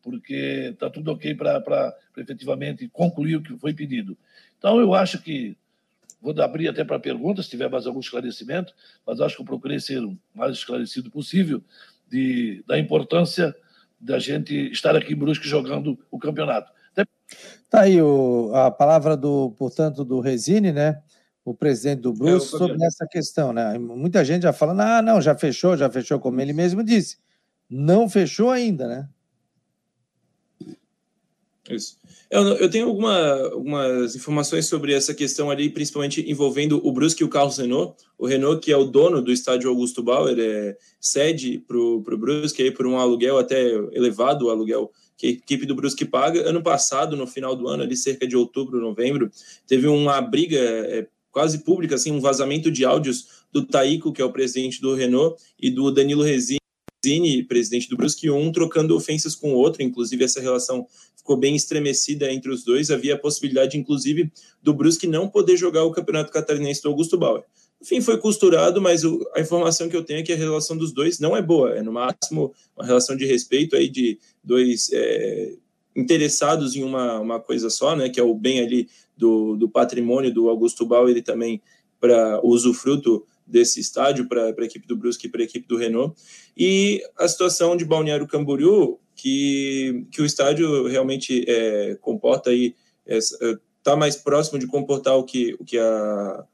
porque 0.01 0.69
está 0.71 0.87
tudo 0.87 1.11
ok 1.11 1.33
para 1.33 1.95
efetivamente 2.15 2.87
concluir 2.89 3.37
o 3.37 3.41
que 3.41 3.57
foi 3.57 3.73
pedido. 3.73 4.15
Então, 4.55 4.79
eu 4.79 4.93
acho 4.93 5.19
que, 5.19 5.57
vou 6.21 6.39
abrir 6.39 6.67
até 6.67 6.83
para 6.83 6.99
perguntas, 6.99 7.45
se 7.45 7.51
tiver 7.51 7.71
mais 7.71 7.87
algum 7.87 8.01
esclarecimento, 8.01 8.71
mas 9.03 9.19
acho 9.19 9.35
que 9.35 9.41
eu 9.41 9.45
procurei 9.47 9.79
ser 9.79 10.03
o 10.03 10.15
mais 10.31 10.57
esclarecido 10.57 11.09
possível 11.09 11.59
de, 12.07 12.63
da 12.67 12.77
importância 12.77 13.55
da 13.99 14.19
gente 14.19 14.53
estar 14.71 14.95
aqui 14.95 15.13
em 15.13 15.15
Brusque 15.15 15.47
jogando 15.47 15.97
o 16.11 16.19
campeonato. 16.19 16.71
Tá 17.67 17.81
aí 17.81 17.99
o, 17.99 18.51
a 18.53 18.69
palavra 18.69 19.17
do, 19.17 19.55
portanto, 19.57 20.05
do 20.05 20.19
Resine, 20.19 20.71
né? 20.71 21.01
O 21.45 21.53
presidente 21.53 22.01
do 22.01 22.27
é, 22.27 22.39
sobre 22.39 22.83
essa 22.83 23.05
questão, 23.05 23.53
né? 23.53 23.77
Muita 23.77 24.25
gente 24.25 24.43
já 24.43 24.51
falando, 24.51 24.81
ah, 24.81 25.01
não, 25.01 25.21
já 25.21 25.37
fechou, 25.37 25.77
já 25.77 25.87
fechou, 25.89 26.19
como 26.19 26.41
ele 26.41 26.51
mesmo 26.51 26.83
disse. 26.83 27.17
Não 27.69 28.09
fechou 28.09 28.49
ainda, 28.49 28.87
né? 28.87 29.07
Isso. 31.69 31.97
Eu, 32.29 32.43
eu 32.57 32.69
tenho 32.69 32.87
alguma, 32.87 33.33
algumas 33.51 34.15
informações 34.15 34.65
sobre 34.65 34.93
essa 34.93 35.13
questão 35.13 35.49
ali, 35.49 35.69
principalmente 35.69 36.29
envolvendo 36.29 36.79
o 36.85 36.91
Brusque 36.91 37.23
e 37.23 37.25
o 37.25 37.29
Carlos 37.29 37.57
Renault. 37.57 37.95
O 38.17 38.25
Renault, 38.25 38.59
que 38.59 38.71
é 38.71 38.77
o 38.77 38.85
dono 38.85 39.21
do 39.21 39.31
estádio 39.31 39.69
Augusto 39.69 40.03
Bauer, 40.03 40.37
é 40.39 40.75
cede 40.99 41.59
para 41.59 41.77
o 41.77 42.01
Brusque 42.01 42.63
aí 42.63 42.71
por 42.71 42.85
um 42.85 42.97
aluguel 42.97 43.37
até 43.37 43.69
elevado, 43.93 44.45
o 44.45 44.49
aluguel 44.49 44.91
que 45.17 45.27
a 45.27 45.29
equipe 45.29 45.65
do 45.65 45.75
Brusque 45.75 46.05
paga. 46.05 46.47
Ano 46.47 46.61
passado, 46.61 47.15
no 47.15 47.25
final 47.25 47.55
do 47.55 47.67
ano, 47.67 47.83
ali 47.83 47.95
cerca 47.95 48.27
de 48.27 48.35
outubro, 48.35 48.79
novembro, 48.79 49.31
teve 49.67 49.87
uma 49.87 50.19
briga 50.21 50.59
é, 50.59 51.07
quase 51.35 51.65
pública, 51.65 51.95
assim, 51.95 52.13
um 52.13 52.21
vazamento 52.21 52.71
de 52.71 52.85
áudios 52.85 53.27
do 53.51 53.65
Taíco, 53.65 54.13
que 54.13 54.21
é 54.21 54.25
o 54.25 54.31
presidente 54.31 54.79
do 54.79 54.95
Renault, 54.95 55.35
e 55.59 55.69
do 55.69 55.91
Danilo 55.91 56.23
Resine, 56.23 56.59
Zini, 57.05 57.43
presidente 57.43 57.89
do 57.89 57.97
Brusque, 57.97 58.29
um 58.29 58.53
trocando 58.53 58.95
ofensas 58.95 59.35
com 59.35 59.53
o 59.53 59.57
outro, 59.57 59.83
inclusive 59.83 60.23
essa 60.23 60.39
relação 60.39 60.87
ficou 61.13 61.35
bem 61.35 61.53
estremecida 61.53 62.31
entre 62.31 62.49
os 62.49 62.63
dois, 62.63 62.89
havia 62.89 63.15
a 63.15 63.19
possibilidade, 63.19 63.77
inclusive, 63.77 64.31
do 64.63 64.73
Brusque 64.73 65.07
não 65.07 65.27
poder 65.27 65.57
jogar 65.57 65.83
o 65.83 65.91
Campeonato 65.91 66.31
Catarinense 66.31 66.81
do 66.81 66.87
Augusto 66.87 67.17
Bauer. 67.17 67.43
Enfim, 67.81 67.99
foi 67.99 68.17
costurado, 68.17 68.81
mas 68.81 69.03
a 69.35 69.41
informação 69.41 69.89
que 69.89 69.97
eu 69.97 70.05
tenho 70.05 70.21
é 70.21 70.23
que 70.23 70.31
a 70.31 70.37
relação 70.37 70.77
dos 70.77 70.93
dois 70.93 71.19
não 71.19 71.35
é 71.35 71.41
boa, 71.41 71.75
é 71.75 71.83
no 71.83 71.91
máximo 71.91 72.53
uma 72.77 72.85
relação 72.85 73.17
de 73.17 73.25
respeito 73.25 73.75
aí 73.75 73.89
de 73.89 74.17
dois 74.41 74.89
é, 74.93 75.51
interessados 75.95 76.75
em 76.75 76.83
uma, 76.83 77.19
uma 77.19 77.39
coisa 77.39 77.69
só, 77.69 77.95
né, 77.95 78.09
que 78.09 78.19
é 78.19 78.23
o 78.23 78.35
bem 78.35 78.59
ali 78.59 78.89
do, 79.15 79.55
do 79.55 79.69
patrimônio 79.69 80.33
do 80.33 80.49
Augusto 80.49 80.85
Bauer 80.85 81.15
e 81.15 81.21
também 81.21 81.61
para 81.99 82.39
usufruto 82.43 83.25
desse 83.47 83.79
estádio 83.79 84.27
para 84.27 84.47
a 84.47 84.65
equipe 84.65 84.87
do 84.87 84.97
Brusque 84.97 85.27
e 85.27 85.29
para 85.29 85.41
a 85.41 85.43
equipe 85.43 85.67
do 85.67 85.77
Renault. 85.77 86.15
E 86.57 87.01
a 87.17 87.27
situação 87.27 87.77
de 87.77 87.85
Balneário 87.85 88.27
Camboriú, 88.27 88.99
que, 89.15 90.05
que 90.11 90.21
o 90.21 90.25
estádio 90.25 90.87
realmente 90.87 91.45
é, 91.47 91.95
comporta 92.01 92.49
aí, 92.49 92.75
está 93.05 93.45
é, 93.45 93.55
tá 93.83 93.95
mais 93.95 94.15
próximo 94.15 94.59
de 94.59 94.67
comportar 94.67 95.15
o 95.15 95.23
que, 95.23 95.55
o 95.59 95.63
que 95.63 95.77
a 95.77 96.45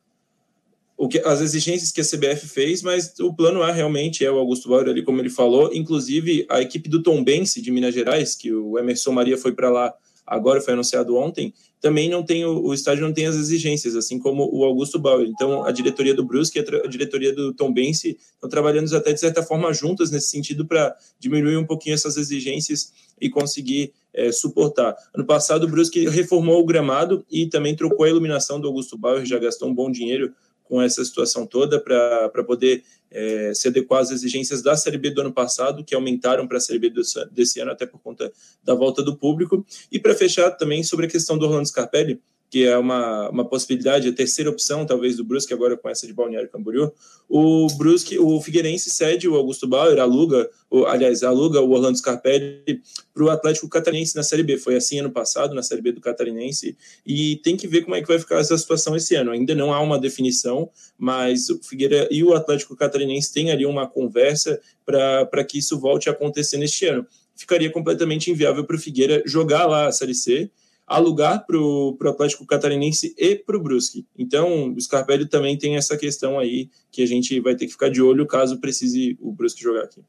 o 1.01 1.07
que, 1.07 1.17
as 1.25 1.41
exigências 1.41 1.91
que 1.91 1.99
a 1.99 2.03
CBF 2.03 2.47
fez, 2.47 2.83
mas 2.83 3.19
o 3.19 3.33
plano 3.33 3.63
A 3.63 3.71
realmente 3.71 4.23
é 4.23 4.31
o 4.31 4.37
Augusto 4.37 4.69
Bauer 4.69 4.87
ali, 4.87 5.01
como 5.01 5.19
ele 5.19 5.31
falou. 5.31 5.71
Inclusive, 5.73 6.45
a 6.47 6.61
equipe 6.61 6.87
do 6.87 7.01
Tom 7.01 7.23
Bense 7.23 7.59
de 7.59 7.71
Minas 7.71 7.95
Gerais, 7.95 8.35
que 8.35 8.53
o 8.53 8.77
Emerson 8.77 9.11
Maria 9.11 9.35
foi 9.35 9.51
para 9.51 9.71
lá 9.71 9.91
agora, 10.27 10.61
foi 10.61 10.73
anunciado 10.73 11.15
ontem, 11.15 11.55
também 11.81 12.07
não 12.07 12.21
tem, 12.21 12.45
o, 12.45 12.67
o 12.67 12.71
estádio 12.71 13.03
não 13.03 13.11
tem 13.11 13.25
as 13.25 13.35
exigências, 13.35 13.95
assim 13.95 14.19
como 14.19 14.47
o 14.53 14.63
Augusto 14.63 14.99
Bauer. 14.99 15.27
Então, 15.27 15.63
a 15.63 15.71
diretoria 15.71 16.13
do 16.13 16.23
Brusque 16.23 16.59
e 16.59 16.61
a, 16.61 16.85
a 16.85 16.87
diretoria 16.87 17.33
do 17.33 17.51
Tom 17.51 17.73
Bense 17.73 18.19
estão 18.35 18.47
trabalhando 18.47 18.95
até, 18.95 19.11
de 19.11 19.19
certa 19.19 19.41
forma, 19.41 19.73
juntas 19.73 20.11
nesse 20.11 20.29
sentido 20.29 20.67
para 20.67 20.95
diminuir 21.19 21.57
um 21.57 21.65
pouquinho 21.65 21.95
essas 21.95 22.15
exigências 22.15 22.93
e 23.19 23.27
conseguir 23.27 23.91
é, 24.13 24.31
suportar. 24.31 24.95
Ano 25.15 25.25
passado, 25.25 25.63
o 25.63 25.67
Brusque 25.67 26.07
reformou 26.07 26.61
o 26.61 26.65
gramado 26.65 27.25
e 27.31 27.47
também 27.47 27.75
trocou 27.75 28.05
a 28.05 28.09
iluminação 28.09 28.61
do 28.61 28.67
Augusto 28.67 28.95
Bauer, 28.95 29.25
já 29.25 29.39
gastou 29.39 29.67
um 29.67 29.73
bom 29.73 29.89
dinheiro 29.89 30.31
com 30.72 30.82
essa 30.82 31.03
situação 31.03 31.45
toda 31.45 31.82
para 31.82 32.43
poder 32.45 32.82
é, 33.11 33.53
se 33.53 33.67
adequar 33.67 33.99
às 33.99 34.09
exigências 34.09 34.61
da 34.61 34.74
Série 34.78 34.97
B 34.97 35.09
do 35.09 35.19
ano 35.19 35.34
passado, 35.34 35.84
que 35.84 35.93
aumentaram 35.93 36.47
para 36.47 36.59
a 36.59 36.61
Série 36.61 36.80
B 36.80 36.89
desse, 36.89 37.26
desse 37.26 37.59
ano, 37.59 37.72
até 37.72 37.86
por 37.86 37.99
conta 37.99 38.32
da 38.63 38.74
volta 38.74 39.03
do 39.03 39.17
público. 39.17 39.65
E 39.91 39.99
para 39.99 40.15
fechar 40.15 40.49
também 40.51 40.82
sobre 40.82 41.07
a 41.07 41.09
questão 41.09 41.38
do 41.38 41.45
Orlando 41.45 41.67
Scarpelli, 41.67 42.22
que 42.51 42.65
é 42.65 42.77
uma, 42.77 43.29
uma 43.29 43.45
possibilidade, 43.45 44.09
a 44.09 44.13
terceira 44.13 44.49
opção, 44.49 44.85
talvez, 44.85 45.15
do 45.15 45.23
Brusque, 45.23 45.53
agora 45.53 45.77
com 45.77 45.87
essa 45.87 46.05
de 46.05 46.11
Balneário 46.11 46.49
Camboriú. 46.49 46.91
O 47.29 47.65
Brusque, 47.77 48.19
o 48.19 48.41
Figueirense 48.41 48.89
cede 48.89 49.25
o 49.25 49.35
Augusto 49.35 49.65
Bauer, 49.65 49.97
aluga, 49.99 50.49
o, 50.69 50.85
aliás, 50.85 51.23
aluga 51.23 51.61
o 51.61 51.71
Orlando 51.71 51.97
Scarpelli 51.97 52.81
para 53.13 53.23
o 53.23 53.29
Atlético 53.29 53.69
Catarinense 53.69 54.17
na 54.17 54.21
Série 54.21 54.43
B. 54.43 54.57
Foi 54.57 54.75
assim 54.75 54.99
ano 54.99 55.09
passado, 55.09 55.55
na 55.55 55.63
Série 55.63 55.81
B 55.81 55.93
do 55.93 56.01
Catarinense, 56.01 56.77
e 57.07 57.37
tem 57.37 57.55
que 57.55 57.69
ver 57.69 57.83
como 57.83 57.95
é 57.95 58.01
que 58.01 58.07
vai 58.09 58.19
ficar 58.19 58.39
essa 58.39 58.57
situação 58.57 58.97
esse 58.97 59.15
ano. 59.15 59.31
Ainda 59.31 59.55
não 59.55 59.73
há 59.73 59.79
uma 59.79 59.97
definição, 59.97 60.69
mas 60.97 61.49
o 61.49 61.63
Figueira 61.63 62.09
e 62.11 62.21
o 62.21 62.33
Atlético 62.33 62.75
Catarinense 62.75 63.31
têm 63.31 63.49
ali 63.49 63.65
uma 63.65 63.87
conversa 63.87 64.59
para 64.85 65.43
que 65.45 65.57
isso 65.57 65.79
volte 65.79 66.09
a 66.09 66.11
acontecer 66.11 66.57
neste 66.57 66.85
ano. 66.85 67.07
Ficaria 67.33 67.71
completamente 67.71 68.29
inviável 68.29 68.65
para 68.65 68.75
o 68.75 68.79
Figueira 68.79 69.23
jogar 69.25 69.67
lá 69.67 69.87
a 69.87 69.91
Série 69.93 70.13
C, 70.13 70.51
alugar 70.91 71.45
para 71.45 71.57
o 71.57 71.97
Atlético 72.05 72.45
Catarinense 72.45 73.15
e 73.17 73.35
para 73.35 73.55
o 73.55 73.63
Brusque. 73.63 74.05
Então, 74.17 74.73
o 74.73 74.81
Scarpelli 74.81 75.25
também 75.25 75.57
tem 75.57 75.77
essa 75.77 75.97
questão 75.97 76.37
aí 76.37 76.69
que 76.91 77.01
a 77.01 77.05
gente 77.05 77.39
vai 77.39 77.55
ter 77.55 77.65
que 77.65 77.71
ficar 77.71 77.89
de 77.89 78.01
olho 78.01 78.27
caso 78.27 78.59
precise 78.59 79.17
o 79.21 79.31
Brusque 79.31 79.63
jogar 79.63 79.83
aqui. 79.83 80.03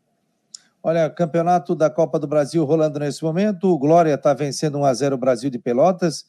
Olha, 0.83 1.09
campeonato 1.09 1.76
da 1.76 1.89
Copa 1.89 2.18
do 2.18 2.26
Brasil 2.26 2.64
rolando 2.64 2.99
nesse 2.99 3.22
momento. 3.22 3.68
O 3.68 3.78
Glória 3.78 4.14
está 4.14 4.35
vencendo 4.35 4.78
1 4.78 4.85
a 4.85 4.93
0 4.93 5.14
o 5.14 5.18
Brasil 5.18 5.49
de 5.49 5.59
Pelotas. 5.59 6.24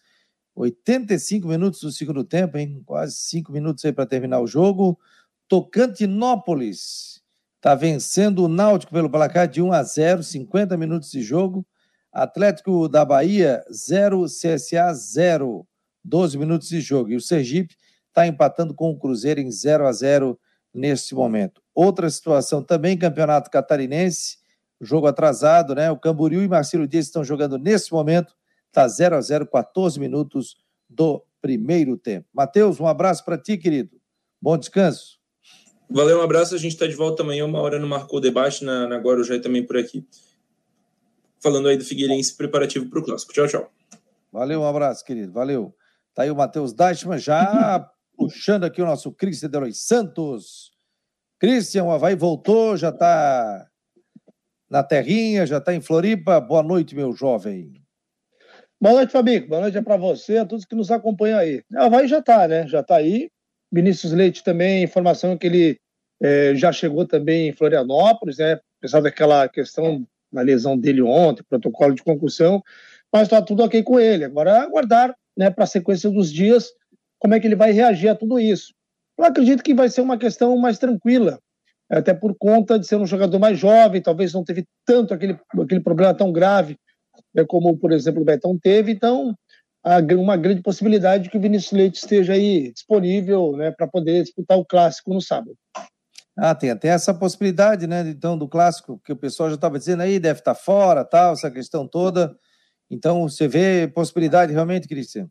85 0.56 1.48
minutos 1.48 1.82
do 1.82 1.92
segundo 1.92 2.24
tempo, 2.24 2.56
hein? 2.60 2.84
Quase 2.86 3.16
5 3.16 3.52
minutos 3.52 3.84
aí 3.84 3.92
para 3.92 4.06
terminar 4.06 4.40
o 4.40 4.46
jogo. 4.46 5.00
Tocantinópolis 5.48 7.24
está 7.56 7.74
vencendo 7.74 8.44
o 8.44 8.48
Náutico 8.48 8.94
pelo 8.94 9.10
placar 9.10 9.48
de 9.48 9.64
1 9.64 9.74
a 9.74 9.82
0, 9.82 10.22
50 10.22 10.78
minutos 10.78 11.10
de 11.10 11.24
jogo. 11.24 11.66
Atlético 12.14 12.88
da 12.88 13.04
Bahia, 13.04 13.64
0, 13.72 14.26
CSA 14.26 14.94
0, 14.94 15.66
12 16.04 16.38
minutos 16.38 16.70
de 16.70 16.80
jogo. 16.80 17.10
E 17.10 17.16
o 17.16 17.22
Sergipe 17.22 17.76
está 18.10 18.28
empatando 18.28 18.76
com 18.76 18.92
o 18.92 19.00
Cruzeiro 19.00 19.40
em 19.40 19.50
0 19.50 19.88
a 19.88 19.92
0 19.92 20.40
neste 20.72 21.16
momento. 21.16 21.60
Outra 21.74 22.08
situação 22.10 22.62
também, 22.62 22.96
Campeonato 22.96 23.50
Catarinense, 23.50 24.38
jogo 24.80 25.08
atrasado, 25.08 25.74
né? 25.74 25.90
O 25.90 25.98
Camboriú 25.98 26.44
e 26.44 26.48
Marcelo 26.48 26.88
Dias 26.88 27.08
estão 27.08 27.24
jogando 27.24 27.58
nesse 27.58 27.92
momento, 27.92 28.36
está 28.68 28.88
0 28.88 29.16
a 29.16 29.22
0 29.22 29.48
14 29.48 30.00
minutos 30.00 30.58
do 30.88 31.24
primeiro 31.42 31.98
tempo. 31.98 32.28
Matheus, 32.32 32.80
um 32.80 32.86
abraço 32.86 33.26
para 33.26 33.40
ti, 33.40 33.58
querido. 33.58 34.00
Bom 34.40 34.56
descanso. 34.56 35.20
Valeu, 35.90 36.20
um 36.20 36.24
abraço. 36.24 36.54
A 36.54 36.60
gente 36.60 36.74
está 36.74 36.86
de 36.86 36.96
volta 36.96 37.24
amanhã, 37.24 37.46
uma 37.46 37.60
hora 37.60 37.80
no 37.80 37.88
Marcou 37.88 38.22
Debate, 38.22 38.64
na, 38.64 38.88
na 38.88 38.98
Guarujá 38.98 39.36
e 39.36 39.42
também 39.42 39.66
por 39.66 39.78
aqui 39.78 40.06
falando 41.44 41.68
aí 41.68 41.78
do 41.78 41.84
Figueirense 41.84 42.36
preparativo 42.36 42.90
para 42.90 43.00
o 43.00 43.04
Clássico. 43.04 43.34
Tchau, 43.34 43.48
tchau. 43.48 43.72
Valeu, 44.32 44.62
um 44.62 44.68
abraço, 44.68 45.04
querido. 45.04 45.34
Valeu. 45.34 45.76
Tá 46.16 46.24
aí 46.24 46.32
o 46.32 46.36
Matheus 46.36 46.74
Deichmann 46.74 47.20
já 47.20 47.88
puxando 48.18 48.64
aqui 48.64 48.82
o 48.82 48.86
nosso 48.86 49.12
Cristian 49.12 49.50
Delois 49.50 49.86
Santos. 49.86 50.72
Cristian, 51.38 51.84
o 51.84 51.92
Havaí 51.92 52.16
voltou, 52.16 52.78
já 52.78 52.90
está 52.90 53.68
na 54.70 54.82
terrinha, 54.82 55.46
já 55.46 55.58
está 55.58 55.74
em 55.74 55.82
Floripa. 55.82 56.40
Boa 56.40 56.64
noite, 56.64 56.96
meu 56.96 57.12
jovem. 57.12 57.74
Boa 58.80 58.96
noite, 58.96 59.12
Fabico. 59.12 59.50
Boa 59.50 59.62
noite 59.62 59.78
é 59.78 59.82
para 59.82 59.98
você, 59.98 60.38
a 60.38 60.46
todos 60.46 60.66
que 60.66 60.76
nos 60.76 60.90
acompanham 60.90 61.40
aí. 61.40 61.62
O 61.72 61.80
Havaí 61.80 62.08
já 62.08 62.20
está, 62.20 62.48
né? 62.48 62.66
Já 62.68 62.80
está 62.80 62.96
aí. 62.96 63.30
Vinícius 63.72 64.14
Leite 64.14 64.44
também, 64.44 64.84
informação 64.84 65.38
que 65.38 65.48
ele 65.48 65.80
é, 66.22 66.56
já 66.56 66.72
chegou 66.72 67.06
também 67.06 67.50
em 67.50 67.54
Florianópolis, 67.54 68.38
né? 68.38 68.60
Apesar 68.78 69.02
daquela 69.02 69.50
questão 69.50 70.06
na 70.34 70.42
lesão 70.42 70.78
dele 70.78 71.02
ontem, 71.02 71.44
protocolo 71.48 71.94
de 71.94 72.04
concussão, 72.04 72.62
mas 73.12 73.24
está 73.24 73.42
tudo 73.42 73.64
ok 73.64 73.84
com 73.84 74.00
ele. 74.00 74.26
Agora 74.26 74.62
aguardar 74.62 75.16
né, 75.38 75.50
para 75.50 75.64
a 75.64 75.68
sequência 75.68 76.10
dos 76.10 76.32
dias 76.32 76.72
como 77.20 77.36
é 77.36 77.40
que 77.40 77.48
ele 77.48 77.56
vai 77.56 77.72
reagir 77.72 78.10
a 78.10 78.16
tudo 78.16 78.40
isso. 78.40 78.74
Eu 79.18 79.26
acredito 79.26 79.64
que 79.64 79.74
vai 79.74 79.90
ser 79.90 80.02
uma 80.02 80.18
questão 80.18 80.58
mais 80.58 80.80
tranquila, 80.80 81.40
até 81.90 82.14
por 82.14 82.36
conta 82.36 82.80
de 82.80 82.88
ser 82.88 82.96
um 82.96 83.06
jogador 83.06 83.40
mais 83.40 83.60
jovem, 83.60 84.02
talvez 84.02 84.34
não 84.34 84.44
teve 84.44 84.66
tanto 84.86 85.14
aquele, 85.14 85.40
aquele 85.62 85.82
problema 85.82 86.14
tão 86.14 86.32
grave 86.32 86.78
né, 87.34 87.46
como, 87.46 87.78
por 87.78 87.92
exemplo, 87.92 88.22
o 88.22 88.26
Betão 88.26 88.58
teve, 88.58 88.92
então 88.92 89.36
há 89.84 90.00
uma 90.16 90.38
grande 90.38 90.62
possibilidade 90.62 91.26
de 91.26 91.30
que 91.30 91.38
o 91.38 91.42
Vinícius 91.42 91.72
Leite 91.72 91.98
esteja 91.98 92.34
aí 92.34 92.72
disponível 92.72 93.56
né, 93.56 93.72
para 93.72 93.88
poder 93.88 94.24
disputar 94.24 94.58
o 94.58 94.66
clássico 94.66 95.14
no 95.14 95.22
sábado. 95.22 95.56
Ah, 96.36 96.56
tem 96.56 96.72
até 96.72 96.88
essa 96.88 97.14
possibilidade, 97.14 97.86
né? 97.86 98.02
Então, 98.10 98.38
do 98.38 98.48
clássico, 98.48 99.00
que 99.06 99.12
o 99.12 99.16
pessoal 99.16 99.50
já 99.50 99.56
estava 99.56 99.78
dizendo 99.78 100.02
aí, 100.02 100.20
deve 100.20 100.40
estar 100.40 100.56
tá 100.56 100.60
fora, 100.60 101.06
tal, 101.06 101.34
essa 101.34 101.52
questão 101.52 101.88
toda. 101.88 102.36
Então, 102.90 103.30
você 103.30 103.48
vê 103.48 103.88
possibilidade 103.88 104.52
realmente, 104.52 104.88
Cristiano? 104.88 105.30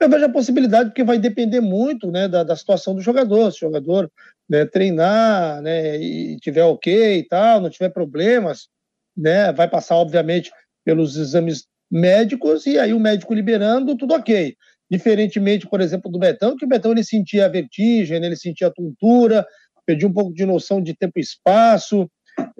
Eu 0.00 0.08
vejo 0.08 0.24
a 0.24 0.30
possibilidade, 0.30 0.90
porque 0.90 1.04
vai 1.04 1.18
depender 1.18 1.60
muito 1.60 2.10
né, 2.10 2.26
da, 2.26 2.42
da 2.42 2.56
situação 2.56 2.94
do 2.94 3.02
jogador. 3.02 3.52
Se 3.52 3.58
o 3.58 3.68
jogador 3.68 4.10
né, 4.48 4.64
treinar 4.64 5.60
né, 5.60 5.98
e 5.98 6.36
tiver 6.38 6.64
ok 6.64 7.18
e 7.18 7.28
tal, 7.28 7.60
não 7.60 7.68
tiver 7.68 7.90
problemas, 7.90 8.68
né, 9.14 9.52
vai 9.52 9.68
passar, 9.68 9.96
obviamente, 9.96 10.50
pelos 10.84 11.16
exames 11.16 11.66
médicos 11.90 12.66
e 12.66 12.78
aí 12.78 12.94
o 12.94 13.00
médico 13.00 13.34
liberando, 13.34 13.96
tudo 13.96 14.14
ok. 14.14 14.56
Diferentemente, 14.90 15.68
por 15.68 15.80
exemplo, 15.82 16.10
do 16.10 16.18
Betão, 16.18 16.56
que 16.56 16.64
o 16.64 16.68
Betão 16.68 16.92
ele 16.92 17.04
sentia 17.04 17.48
vertigem, 17.48 18.18
né, 18.18 18.26
ele 18.26 18.36
sentia 18.36 18.70
tontura, 18.70 19.46
perdi 19.90 20.06
um 20.06 20.12
pouco 20.12 20.32
de 20.32 20.46
noção 20.46 20.80
de 20.80 20.94
tempo 20.94 21.18
e 21.18 21.20
espaço, 21.20 22.08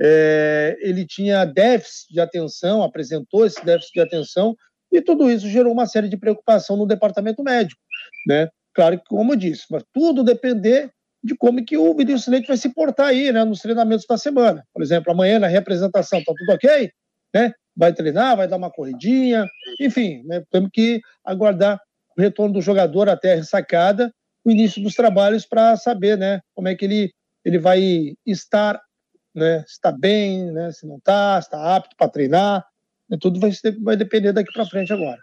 é, 0.00 0.76
ele 0.80 1.06
tinha 1.06 1.44
déficit 1.44 2.12
de 2.12 2.20
atenção, 2.20 2.82
apresentou 2.82 3.46
esse 3.46 3.64
déficit 3.64 3.92
de 3.92 4.00
atenção, 4.00 4.56
e 4.90 5.00
tudo 5.00 5.30
isso 5.30 5.48
gerou 5.48 5.72
uma 5.72 5.86
série 5.86 6.08
de 6.08 6.16
preocupação 6.16 6.76
no 6.76 6.86
departamento 6.86 7.40
médico, 7.44 7.80
né? 8.26 8.48
Claro 8.74 8.98
que, 8.98 9.04
como 9.06 9.32
eu 9.32 9.36
disse, 9.36 9.64
mas 9.70 9.84
tudo 9.92 10.24
depender 10.24 10.90
de 11.22 11.36
como 11.36 11.64
que 11.64 11.76
o 11.76 11.94
Vinícius 11.94 12.26
Leite 12.26 12.48
vai 12.48 12.56
se 12.56 12.74
portar 12.74 13.06
aí, 13.06 13.30
né, 13.30 13.44
nos 13.44 13.60
treinamentos 13.60 14.06
da 14.08 14.18
semana. 14.18 14.64
Por 14.72 14.82
exemplo, 14.82 15.12
amanhã 15.12 15.38
na 15.38 15.46
representação, 15.46 16.18
tá 16.24 16.32
tudo 16.36 16.52
ok? 16.52 16.90
Né? 17.32 17.52
Vai 17.76 17.92
treinar, 17.92 18.36
vai 18.36 18.48
dar 18.48 18.56
uma 18.56 18.70
corridinha, 18.70 19.46
enfim, 19.80 20.22
né, 20.24 20.42
temos 20.50 20.70
que 20.72 21.00
aguardar 21.24 21.80
o 22.18 22.20
retorno 22.20 22.54
do 22.54 22.60
jogador 22.60 23.08
até 23.08 23.34
a 23.34 23.36
ressacada, 23.36 24.12
o 24.44 24.50
início 24.50 24.82
dos 24.82 24.94
trabalhos 24.94 25.46
para 25.46 25.76
saber, 25.76 26.16
né, 26.18 26.40
como 26.54 26.66
é 26.66 26.74
que 26.74 26.84
ele 26.84 27.12
ele 27.50 27.58
vai 27.58 28.14
estar, 28.24 28.80
né, 29.34 29.64
está 29.66 29.90
bem, 29.90 30.52
né, 30.52 30.70
se 30.70 30.86
não 30.86 30.98
está, 30.98 31.36
está 31.36 31.74
apto 31.76 31.96
para 31.96 32.08
treinar, 32.08 32.64
né, 33.08 33.18
tudo 33.20 33.40
vai, 33.40 33.50
vai 33.82 33.96
depender 33.96 34.32
daqui 34.32 34.52
para 34.52 34.64
frente 34.64 34.92
agora. 34.92 35.18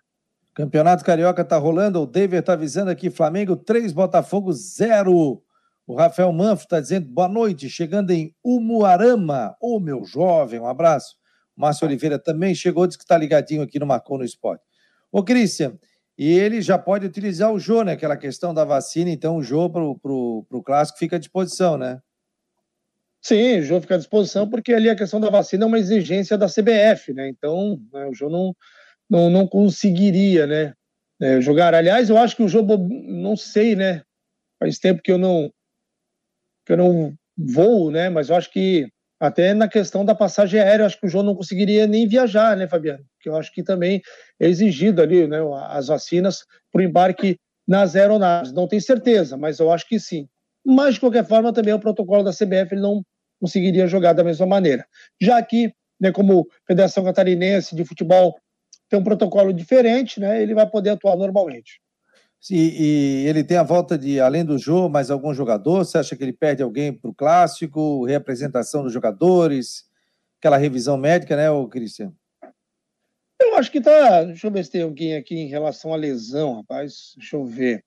Campeonato 0.53 1.05
Carioca 1.05 1.41
está 1.41 1.57
rolando, 1.57 2.01
o 2.01 2.05
David 2.05 2.39
está 2.39 2.53
avisando 2.53 2.91
aqui, 2.91 3.09
Flamengo 3.09 3.55
3, 3.55 3.93
Botafogo 3.93 4.51
0. 4.51 5.41
O 5.85 5.95
Rafael 5.95 6.33
Manfro 6.33 6.65
está 6.65 6.81
dizendo 6.81 7.07
boa 7.07 7.29
noite, 7.29 7.69
chegando 7.69 8.11
em 8.11 8.35
Umuarama. 8.43 9.55
Ô, 9.61 9.77
oh, 9.77 9.79
meu 9.79 10.03
jovem, 10.03 10.59
um 10.59 10.65
abraço. 10.65 11.15
Márcio 11.55 11.87
Oliveira 11.87 12.19
também 12.19 12.53
chegou, 12.53 12.85
disse 12.87 12.97
que 12.97 13.03
está 13.03 13.17
ligadinho 13.17 13.61
aqui 13.61 13.79
no 13.79 13.85
Marcou 13.85 14.17
no 14.17 14.25
Esporte. 14.25 14.63
Ô, 15.11 15.23
Cristian, 15.23 15.77
e 16.17 16.31
ele 16.31 16.61
já 16.61 16.77
pode 16.77 17.05
utilizar 17.05 17.53
o 17.53 17.59
Jô, 17.59 17.83
né? 17.83 17.91
Aquela 17.93 18.17
questão 18.17 18.51
da 18.51 18.65
vacina, 18.65 19.11
então 19.11 19.37
o 19.37 19.43
Jô 19.43 19.69
para 19.69 19.83
o 19.83 20.63
clássico 20.65 20.97
fica 20.97 21.15
à 21.17 21.19
disposição, 21.19 21.77
né? 21.77 22.01
Sim, 23.27 23.59
o 23.59 23.63
Jô 23.63 23.81
fica 23.81 23.95
à 23.95 23.97
disposição, 23.97 24.49
porque 24.49 24.71
ali 24.71 24.89
a 24.89 24.95
questão 24.95 25.19
da 25.19 25.29
vacina 25.29 25.65
é 25.65 25.67
uma 25.67 25.77
exigência 25.77 26.37
da 26.37 26.47
CBF, 26.47 27.11
né? 27.13 27.27
Então, 27.27 27.77
né, 27.91 28.05
o 28.05 28.13
Jô 28.13 28.29
não, 28.29 28.55
não, 29.09 29.29
não 29.29 29.45
conseguiria, 29.45 30.47
né? 30.47 30.73
É, 31.19 31.41
jogar. 31.41 31.73
Aliás, 31.75 32.09
eu 32.09 32.17
acho 32.17 32.37
que 32.37 32.43
o 32.43 32.47
Jô, 32.47 32.61
não 32.63 33.35
sei, 33.35 33.75
né? 33.75 34.01
Faz 34.57 34.79
tempo 34.79 35.01
que 35.03 35.11
eu 35.11 35.17
não 35.17 35.51
que 36.65 36.71
eu 36.71 36.77
não 36.77 37.13
vou, 37.37 37.91
né? 37.91 38.09
Mas 38.09 38.29
eu 38.29 38.37
acho 38.37 38.49
que 38.49 38.87
até 39.19 39.53
na 39.53 39.67
questão 39.67 40.05
da 40.05 40.15
passagem 40.15 40.61
aérea, 40.61 40.85
acho 40.85 40.97
que 40.97 41.07
o 41.07 41.09
João 41.09 41.25
não 41.25 41.35
conseguiria 41.35 41.85
nem 41.85 42.07
viajar, 42.07 42.55
né, 42.55 42.65
Fabiano? 42.65 43.03
Que 43.19 43.27
eu 43.27 43.35
acho 43.35 43.51
que 43.53 43.61
também 43.61 44.01
é 44.39 44.47
exigido 44.47 45.01
ali, 45.01 45.27
né, 45.27 45.39
as 45.67 45.87
vacinas 45.87 46.45
para 46.71 46.79
o 46.79 46.83
embarque 46.85 47.37
nas 47.67 47.93
aeronaves. 47.93 48.53
Não 48.53 48.69
tenho 48.69 48.81
certeza, 48.81 49.35
mas 49.35 49.59
eu 49.59 49.69
acho 49.69 49.85
que 49.85 49.99
sim. 49.99 50.29
Mas, 50.65 50.93
de 50.93 51.01
qualquer 51.01 51.25
forma, 51.25 51.51
também 51.51 51.73
o 51.73 51.79
protocolo 51.79 52.23
da 52.23 52.31
CBF 52.31 52.73
ele 52.73 52.81
não 52.81 53.03
conseguiria 53.39 53.87
jogar 53.87 54.13
da 54.13 54.23
mesma 54.23 54.45
maneira. 54.45 54.85
Já 55.21 55.41
que, 55.41 55.73
né, 55.99 56.11
como 56.11 56.47
Federação 56.65 57.03
Catarinense 57.03 57.75
de 57.75 57.85
Futebol 57.85 58.35
tem 58.89 58.99
um 58.99 59.03
protocolo 59.03 59.53
diferente, 59.53 60.19
né, 60.19 60.41
ele 60.41 60.53
vai 60.53 60.69
poder 60.69 60.91
atuar 60.91 61.15
normalmente. 61.15 61.81
E, 62.49 63.23
e, 63.23 63.27
ele 63.27 63.43
tem 63.43 63.57
a 63.57 63.63
volta 63.63 63.97
de, 63.97 64.19
além 64.19 64.45
do 64.45 64.57
jogo, 64.57 64.89
mais 64.89 65.11
algum 65.11 65.33
jogador? 65.33 65.83
Você 65.83 65.97
acha 65.97 66.15
que 66.15 66.23
ele 66.23 66.33
perde 66.33 66.63
alguém 66.63 66.93
para 66.93 67.09
o 67.09 67.13
clássico? 67.13 68.05
Reapresentação 68.05 68.83
dos 68.83 68.93
jogadores? 68.93 69.85
Aquela 70.39 70.57
revisão 70.57 70.97
médica, 70.97 71.35
né, 71.35 71.49
o 71.49 71.67
Cristian? 71.67 72.13
Eu 73.39 73.55
acho 73.55 73.71
que 73.71 73.81
tá. 73.81 74.23
Deixa 74.23 74.47
eu 74.47 74.51
ver 74.51 74.63
se 74.63 74.71
tem 74.71 74.81
alguém 74.81 75.15
aqui 75.15 75.35
em 75.35 75.47
relação 75.47 75.93
à 75.93 75.97
lesão, 75.97 76.55
rapaz. 76.55 77.13
Deixa 77.17 77.35
eu 77.35 77.45
ver. 77.45 77.83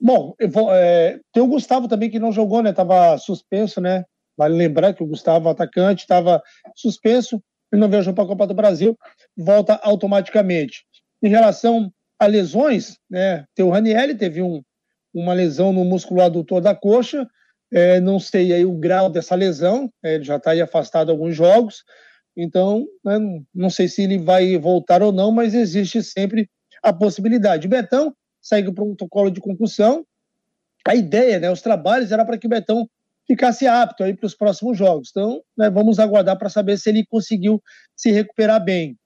Bom, 0.00 0.34
eu 0.38 0.50
vou, 0.50 0.74
é, 0.74 1.18
tem 1.32 1.42
o 1.42 1.46
Gustavo 1.46 1.88
também 1.88 2.10
que 2.10 2.18
não 2.18 2.32
jogou, 2.32 2.62
né? 2.62 2.72
Tava 2.72 3.16
suspenso, 3.18 3.80
né? 3.80 4.04
Vale 4.36 4.56
lembrar 4.56 4.92
que 4.92 5.02
o 5.02 5.06
Gustavo, 5.06 5.48
atacante, 5.48 6.02
estava 6.02 6.42
suspenso 6.74 7.42
e 7.72 7.76
não 7.76 7.88
viajou 7.88 8.14
para 8.14 8.24
a 8.24 8.28
Copa 8.28 8.46
do 8.46 8.54
Brasil, 8.54 8.96
volta 9.36 9.74
automaticamente. 9.82 10.84
Em 11.22 11.28
relação 11.28 11.90
a 12.18 12.26
lesões, 12.26 12.98
né? 13.10 13.44
O 13.58 13.70
Ranielli 13.70 14.14
teve 14.14 14.42
um, 14.42 14.62
uma 15.12 15.32
lesão 15.32 15.72
no 15.72 15.84
músculo 15.84 16.22
adutor 16.22 16.60
da 16.60 16.74
coxa, 16.74 17.26
é, 17.72 18.00
não 18.00 18.18
sei 18.18 18.52
aí 18.52 18.64
o 18.64 18.72
grau 18.72 19.10
dessa 19.10 19.34
lesão, 19.34 19.90
é, 20.02 20.14
ele 20.14 20.24
já 20.24 20.36
está 20.36 20.52
aí 20.52 20.60
afastado 20.60 21.10
alguns 21.10 21.34
jogos, 21.34 21.82
então 22.36 22.86
né, 23.04 23.18
não 23.54 23.70
sei 23.70 23.88
se 23.88 24.02
ele 24.02 24.18
vai 24.18 24.56
voltar 24.58 25.02
ou 25.02 25.12
não, 25.12 25.32
mas 25.32 25.54
existe 25.54 26.02
sempre 26.02 26.48
a 26.82 26.92
possibilidade. 26.92 27.66
Betão 27.66 28.14
segue 28.40 28.68
o 28.68 28.74
protocolo 28.74 29.30
de 29.30 29.40
concussão. 29.40 30.06
A 30.86 30.94
ideia, 30.94 31.40
né, 31.40 31.50
os 31.50 31.62
trabalhos 31.62 32.12
era 32.12 32.24
para 32.24 32.38
que 32.38 32.46
o 32.46 32.50
Betão 32.50 32.88
ficasse 33.26 33.66
apto 33.66 34.04
aí 34.04 34.14
para 34.14 34.26
os 34.26 34.34
próximos 34.34 34.78
jogos. 34.78 35.08
Então, 35.10 35.42
né, 35.56 35.68
vamos 35.68 35.98
aguardar 35.98 36.38
para 36.38 36.48
saber 36.48 36.78
se 36.78 36.88
ele 36.88 37.04
conseguiu 37.06 37.60
se 37.96 38.10
recuperar 38.10 38.62
bem. 38.62 38.96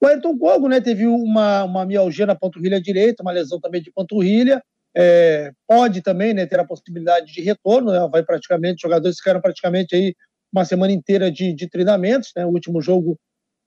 O 0.00 0.06
Ayrton 0.06 0.36
Kogo, 0.38 0.68
né, 0.68 0.80
teve 0.80 1.06
uma, 1.06 1.64
uma 1.64 1.86
mialgia 1.86 2.26
na 2.26 2.34
panturrilha 2.34 2.80
direita, 2.80 3.22
uma 3.22 3.32
lesão 3.32 3.60
também 3.60 3.82
de 3.82 3.90
panturrilha, 3.92 4.62
é, 4.96 5.50
pode 5.66 6.02
também 6.02 6.32
né, 6.32 6.46
ter 6.46 6.60
a 6.60 6.64
possibilidade 6.64 7.32
de 7.32 7.40
retorno, 7.40 7.90
né, 7.90 8.08
vai 8.10 8.22
praticamente, 8.22 8.82
jogadores 8.82 9.18
ficaram 9.18 9.40
praticamente 9.40 9.94
aí 9.94 10.14
uma 10.52 10.64
semana 10.64 10.92
inteira 10.92 11.30
de, 11.30 11.52
de 11.52 11.68
treinamentos, 11.68 12.30
né, 12.36 12.46
o 12.46 12.50
último 12.50 12.80
jogo 12.80 13.18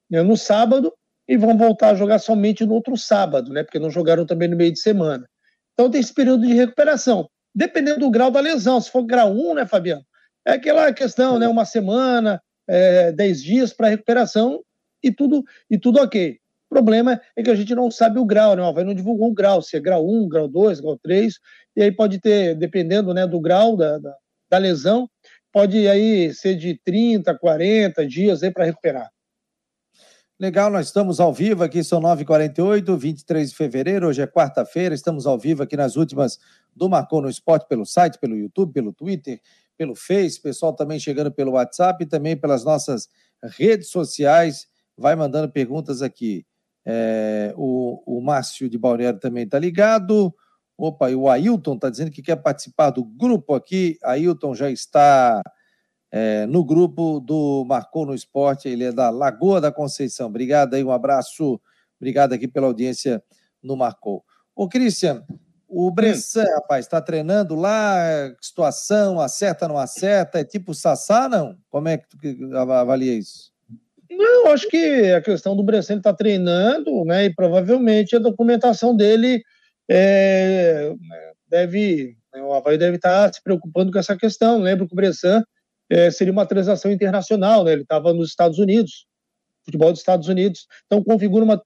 né, 0.10 0.22
no 0.22 0.38
sábado, 0.38 0.93
e 1.28 1.36
vão 1.36 1.58
voltar 1.58 1.89
a 1.89 1.95
jogar 1.95 2.20
somente 2.20 2.66
no 2.66 2.74
outro 2.74 2.95
sábado, 2.95 3.51
né, 3.51 3.64
porque 3.64 3.80
não 3.80 3.89
jogaram 3.89 4.26
também 4.26 4.47
no 4.47 4.55
meio 4.55 4.72
de 4.72 4.80
semana. 4.80 5.28
Então 5.74 5.91
tem 5.91 5.99
esse 5.99 6.14
período 6.14 6.47
de 6.47 6.53
recuperação, 6.53 7.28
dependendo 7.54 8.00
do 8.00 8.10
grau 8.10 8.32
da 8.32 8.39
lesão, 8.39 8.80
se 8.80 8.91
for 8.91 9.04
grau 9.04 9.32
1, 9.32 9.56
né, 9.56 9.66
Fabiano, 9.66 10.04
é 10.45 10.54
aquela 10.54 10.91
questão, 10.93 11.38
né, 11.39 11.48
uma 11.48 11.66
semana, 11.66 12.41
é, 12.68 13.12
10 13.12 13.43
dias 13.43 13.74
para 13.74 13.89
recuperação, 13.89 14.64
e 15.04 15.12
tudo, 15.12 15.43
e 15.70 15.78
tudo 15.78 16.00
ok. 16.00 16.38
O 16.70 16.76
problema 16.76 17.22
é 17.36 17.43
que 17.43 17.50
a 17.50 17.56
gente 17.56 17.74
não 17.74 17.89
sabe 17.89 18.20
o 18.20 18.26
grau, 18.26 18.56
né? 18.56 18.62
O 18.62 18.66
Havaí 18.66 18.84
não 18.84 18.93
divulgou 18.93 19.30
o 19.30 19.34
grau, 19.34 19.62
se 19.62 19.78
é 19.78 19.80
grau 19.80 20.06
1, 20.06 20.28
grau 20.28 20.48
2, 20.48 20.82
grau 20.82 21.00
3, 21.02 21.36
e 21.76 21.82
aí 21.82 21.91
pode 21.91 22.20
ter, 22.20 22.56
dependendo 22.56 23.14
né, 23.14 23.26
do 23.26 23.39
grau 23.39 23.78
da, 23.78 23.98
da, 23.98 24.16
da 24.50 24.58
lesão, 24.58 25.10
pode 25.52 25.88
aí 25.88 26.34
ser 26.34 26.56
de 26.56 26.80
30, 26.84 27.38
40 27.38 28.06
dias 28.06 28.41
para 28.54 28.66
recuperar. 28.66 29.10
Legal, 30.40 30.70
nós 30.70 30.86
estamos 30.86 31.20
ao 31.20 31.34
vivo 31.34 31.64
aqui, 31.64 31.84
são 31.84 32.00
9h48, 32.00 32.96
23 32.96 33.50
de 33.50 33.56
fevereiro, 33.56 34.08
hoje 34.08 34.22
é 34.22 34.28
quarta-feira, 34.28 34.94
estamos 34.94 35.26
ao 35.26 35.36
vivo 35.36 35.64
aqui 35.64 35.76
nas 35.76 35.96
últimas 35.96 36.38
do 36.76 36.88
Marcou 36.88 37.24
no 37.24 37.30
Esporte, 37.30 37.68
pelo 37.68 37.88
site, 37.88 38.20
pelo 38.20 38.38
YouTube, 38.38 38.72
pelo 38.72 38.94
Twitter, 38.94 39.42
pelo 39.76 39.96
Face, 39.96 40.40
pessoal 40.40 40.74
também 40.74 41.00
chegando 41.00 41.32
pelo 41.32 41.54
WhatsApp 41.54 42.04
e 42.04 42.08
também 42.08 42.38
pelas 42.38 42.64
nossas 42.64 43.10
redes 43.58 43.90
sociais 43.90 44.68
vai 44.96 45.16
mandando 45.16 45.52
perguntas 45.52 46.04
aqui. 46.04 46.46
É, 46.86 47.52
o, 47.58 48.04
o 48.06 48.22
Márcio 48.22 48.70
de 48.70 48.78
Balneário 48.78 49.20
também 49.20 49.44
está 49.44 49.58
ligado. 49.58 50.32
Opa, 50.78 51.10
e 51.10 51.16
o 51.16 51.28
Ailton 51.28 51.74
está 51.74 51.90
dizendo 51.90 52.12
que 52.12 52.22
quer 52.22 52.36
participar 52.36 52.92
do 52.92 53.04
grupo 53.04 53.56
aqui. 53.56 53.98
Ailton 54.04 54.54
já 54.54 54.70
está 54.70 55.42
é, 56.12 56.45
no 56.45 56.64
grupo 56.64 57.20
do 57.20 57.66
Marcou 57.66 58.05
no 58.05 58.16
Esporte, 58.16 58.70
ele 58.70 58.86
é 58.86 58.91
da 58.91 59.10
Lagoa 59.10 59.60
da 59.60 59.72
Conceição. 59.72 60.28
Obrigado 60.28 60.74
aí, 60.74 60.84
um 60.84 60.91
abraço. 60.91 61.60
Obrigado 61.99 62.34
aqui 62.34 62.47
pela 62.47 62.68
audiência 62.68 63.22
no 63.62 63.76
Marcou. 63.76 64.24
Ô, 64.55 64.68
Cristian, 64.68 65.24
o 65.68 65.91
Bressan, 65.91 66.45
rapaz, 66.55 66.86
está 66.86 67.01
treinando 67.01 67.55
lá, 67.55 68.34
situação, 68.41 69.20
acerta, 69.20 69.68
não 69.68 69.78
acerta, 69.78 70.39
é 70.39 70.43
tipo 70.43 70.74
Sassá, 70.74 71.28
não? 71.28 71.58
Como 71.70 71.89
é 71.89 71.97
que 71.97 72.08
tu 72.08 72.58
avalia 72.58 73.14
isso? 73.14 73.51
Não, 74.10 74.47
acho 74.51 74.70
que 74.70 75.12
a 75.12 75.22
questão 75.22 75.55
do 75.55 75.64
Bressan 75.64 75.97
está 75.97 76.14
treinando, 76.14 77.03
né? 77.03 77.26
E 77.26 77.36
provavelmente 77.36 78.16
a 78.16 78.20
documentação 78.20 78.95
dele 78.95 79.43
é, 79.89 80.93
deve. 81.49 82.18
Né, 82.34 82.41
o 82.41 82.53
Havaí 82.53 82.78
deve 82.78 82.95
estar 82.95 83.28
tá 83.28 83.34
se 83.34 83.43
preocupando 83.43 83.91
com 83.91 83.99
essa 83.99 84.16
questão. 84.16 84.60
Lembro 84.60 84.88
que 84.88 84.93
o 84.93 84.95
Bressan 84.95 85.43
é, 85.90 86.12
seria 86.12 86.34
uma 86.34 86.46
transação 86.46 86.92
internacional, 86.92 87.64
né? 87.64 87.74
Ele 87.74 87.82
estava 87.84 88.14
nos 88.14 88.30
Estados 88.30 88.60
Unidos, 88.60 89.06
futebol 89.66 89.92
dos 89.92 90.00
Estados 90.00 90.28
Unidos. 90.28 90.68
Então 90.86 91.04
configura 91.04 91.44
uma 91.44 91.62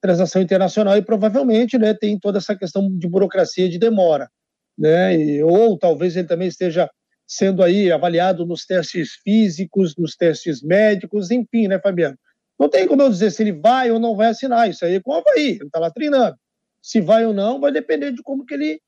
transação 0.00 0.42
internacional 0.42 0.96
e 0.96 1.02
provavelmente 1.02 1.78
né, 1.78 1.94
tem 1.94 2.18
toda 2.18 2.38
essa 2.38 2.56
questão 2.56 2.90
de 2.90 3.08
burocracia 3.08 3.68
de 3.68 3.78
demora. 3.78 4.28
Né? 4.76 5.16
E, 5.16 5.42
ou 5.42 5.78
talvez 5.78 6.16
ele 6.16 6.26
também 6.26 6.48
esteja 6.48 6.90
sendo 7.26 7.62
aí 7.62 7.90
avaliado 7.90 8.44
nos 8.44 8.66
testes 8.66 9.12
físicos, 9.22 9.94
nos 9.96 10.16
testes 10.16 10.60
médicos, 10.60 11.30
enfim, 11.30 11.68
né, 11.68 11.78
Fabiano? 11.78 12.16
Não 12.58 12.68
tem 12.68 12.86
como 12.86 13.00
eu 13.00 13.08
dizer 13.08 13.30
se 13.30 13.42
ele 13.42 13.52
vai 13.52 13.90
ou 13.90 13.98
não 13.98 14.16
vai 14.16 14.28
assinar, 14.28 14.68
isso 14.68 14.84
aí 14.84 14.96
é 14.96 15.00
com 15.00 15.12
o 15.12 15.14
Havaí, 15.14 15.52
ele 15.52 15.64
está 15.64 15.78
lá 15.78 15.90
treinando. 15.90 16.36
Se 16.82 17.00
vai 17.00 17.24
ou 17.24 17.32
não, 17.32 17.60
vai 17.60 17.72
depender 17.72 18.12
de 18.12 18.22
como 18.22 18.44
que 18.44 18.54
ele 18.54 18.80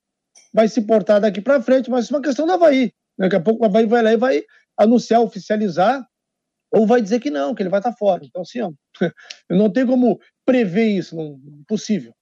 vai 0.53 0.69
se 0.69 0.83
portar 0.83 1.21
daqui 1.21 1.41
para 1.41 1.63
frente, 1.63 1.89
mas 1.89 2.05
isso 2.05 2.15
é 2.15 2.17
uma 2.17 2.23
questão 2.23 2.45
do 2.45 2.53
Havaí. 2.53 2.93
Daqui 3.17 3.37
a 3.37 3.41
pouco 3.41 3.63
o 3.63 3.67
Havaí 3.67 3.87
vai 3.87 4.03
lá 4.03 4.13
e 4.13 4.17
vai 4.17 4.43
anunciar, 4.77 5.21
oficializar, 5.21 6.07
ou 6.73 6.87
vai 6.87 7.01
dizer 7.01 7.21
que 7.21 7.31
não, 7.31 7.55
que 7.55 7.63
ele 7.63 7.71
vai 7.71 7.81
estar 7.81 7.93
tá 7.93 7.97
fora. 7.97 8.25
Então, 8.25 8.43
assim, 8.43 8.61
ó, 8.61 8.71
eu 9.49 9.57
não 9.57 9.71
tenho 9.71 9.87
como 9.87 10.19
prever 10.45 10.89
isso, 10.89 11.15
não, 11.17 11.41
impossível. 11.61 12.13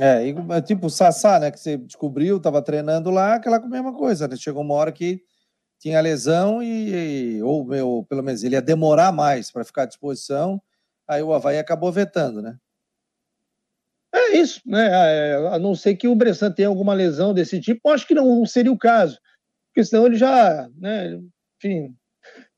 É, 0.00 0.24
tipo 0.60 0.86
o 0.86 0.90
Sassá, 0.90 1.38
né, 1.38 1.52
que 1.52 1.60
você 1.60 1.76
descobriu, 1.76 2.38
estava 2.38 2.60
treinando 2.60 3.10
lá, 3.10 3.34
aquela 3.34 3.60
mesma 3.60 3.94
coisa, 3.94 4.26
né? 4.26 4.36
Chegou 4.36 4.62
uma 4.62 4.74
hora 4.74 4.90
que 4.90 5.22
tinha 5.78 6.00
lesão 6.00 6.60
e, 6.60 7.40
ou 7.42 8.04
pelo 8.04 8.22
menos 8.22 8.42
ele 8.42 8.56
ia 8.56 8.62
demorar 8.62 9.12
mais 9.12 9.52
para 9.52 9.64
ficar 9.64 9.82
à 9.82 9.86
disposição, 9.86 10.60
aí 11.06 11.22
o 11.22 11.32
Havaí 11.32 11.58
acabou 11.58 11.92
vetando, 11.92 12.42
né? 12.42 12.56
É 14.12 14.36
isso, 14.36 14.60
né? 14.66 14.88
É, 14.90 15.48
a 15.48 15.58
não 15.58 15.74
ser 15.74 15.94
que 15.96 16.08
o 16.08 16.14
Bressan 16.14 16.50
tenha 16.50 16.68
alguma 16.68 16.94
lesão 16.94 17.34
desse 17.34 17.60
tipo, 17.60 17.88
acho 17.90 18.06
que 18.06 18.14
não 18.14 18.44
seria 18.46 18.72
o 18.72 18.78
caso, 18.78 19.18
porque 19.68 19.84
senão 19.84 20.06
ele 20.06 20.16
já, 20.16 20.68
né? 20.76 21.20
Enfim, 21.64 21.94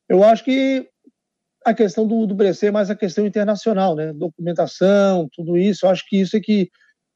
eu 0.09 0.23
acho 0.23 0.43
que 0.43 0.89
a 1.65 1.73
questão 1.73 2.05
do, 2.05 2.25
do 2.25 2.35
Bressan 2.35 2.67
é 2.67 2.71
mais 2.71 2.89
a 2.89 2.95
questão 2.95 3.25
internacional, 3.25 3.95
né? 3.95 4.11
Documentação, 4.13 5.29
tudo 5.33 5.57
isso, 5.57 5.85
eu 5.85 5.89
acho 5.89 6.05
que 6.07 6.19
isso 6.19 6.35
é 6.35 6.39
que 6.41 6.69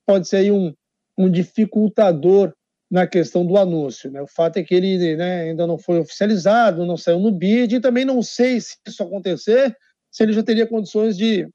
pode 0.06 0.28
ser 0.28 0.52
um, 0.52 0.74
um 1.18 1.30
dificultador 1.30 2.54
na 2.90 3.06
questão 3.08 3.46
do 3.46 3.58
anúncio. 3.58 4.10
Né? 4.10 4.22
O 4.22 4.28
fato 4.28 4.58
é 4.58 4.64
que 4.64 4.74
ele 4.74 5.16
né, 5.16 5.44
ainda 5.44 5.68
não 5.68 5.78
foi 5.78 6.00
oficializado, 6.00 6.86
não 6.86 6.98
saiu 6.98 7.20
no 7.20 7.32
BID, 7.32 7.76
e 7.76 7.80
também 7.82 8.04
não 8.04 8.22
sei 8.22 8.60
se 8.60 8.76
isso 8.86 9.04
acontecer, 9.04 9.76
se 10.10 10.24
ele 10.24 10.34
já 10.34 10.44
teria 10.44 10.68
condições 10.68 11.18
de 11.18 11.48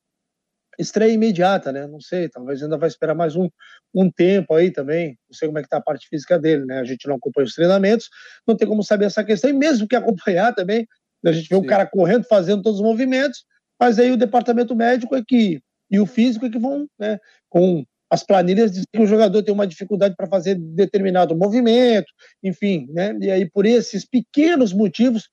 estreia 0.79 1.12
imediata, 1.12 1.72
né? 1.72 1.87
Não 1.87 2.01
sei, 2.01 2.29
talvez 2.29 2.62
ainda 2.62 2.77
vai 2.77 2.89
esperar 2.89 3.14
mais 3.14 3.37
um, 3.37 3.49
um 3.95 4.11
tempo 4.11 4.55
aí 4.55 4.70
também. 4.70 5.18
Não 5.29 5.37
sei 5.37 5.49
como 5.49 5.59
é 5.59 5.62
que 5.62 5.68
tá 5.68 5.79
a 5.79 5.83
parte 5.83 6.09
física 6.09 6.39
dele, 6.39 6.64
né? 6.64 6.79
A 6.79 6.85
gente 6.85 7.07
não 7.07 7.16
acompanha 7.16 7.47
os 7.47 7.55
treinamentos, 7.55 8.09
não 8.47 8.57
tem 8.57 8.68
como 8.68 8.83
saber 8.83 9.07
essa 9.07 9.24
questão. 9.24 9.51
E 9.51 9.53
mesmo 9.53 9.89
que 9.89 9.97
acompanhar 9.97 10.55
também, 10.55 10.87
a 11.24 11.33
gente 11.33 11.49
vê 11.49 11.57
Sim. 11.57 11.62
o 11.62 11.66
cara 11.66 11.87
correndo, 11.87 12.24
fazendo 12.24 12.62
todos 12.62 12.81
os 12.81 12.87
movimentos, 12.87 13.45
mas 13.81 13.99
aí 13.99 14.11
o 14.11 14.16
departamento 14.16 14.74
médico 14.74 15.14
é 15.14 15.22
que 15.27 15.61
e 15.91 16.01
o 16.01 16.07
físico 16.07 16.47
é 16.47 16.51
que 16.51 16.59
vão, 16.59 16.89
né, 16.99 17.18
com 17.49 17.85
as 18.11 18.22
planilhas 18.22 18.70
dizem 18.70 18.87
que 18.93 19.01
o 19.01 19.07
jogador 19.07 19.43
tem 19.43 19.55
uma 19.55 19.66
dificuldade 19.66 20.14
para 20.16 20.29
fazer 20.29 20.57
determinado 20.57 21.37
movimento, 21.37 22.07
enfim, 22.43 22.87
né? 22.91 23.16
E 23.20 23.31
aí 23.31 23.51
por 23.51 23.66
esses 23.66 24.05
pequenos 24.05 24.72
motivos 24.72 25.29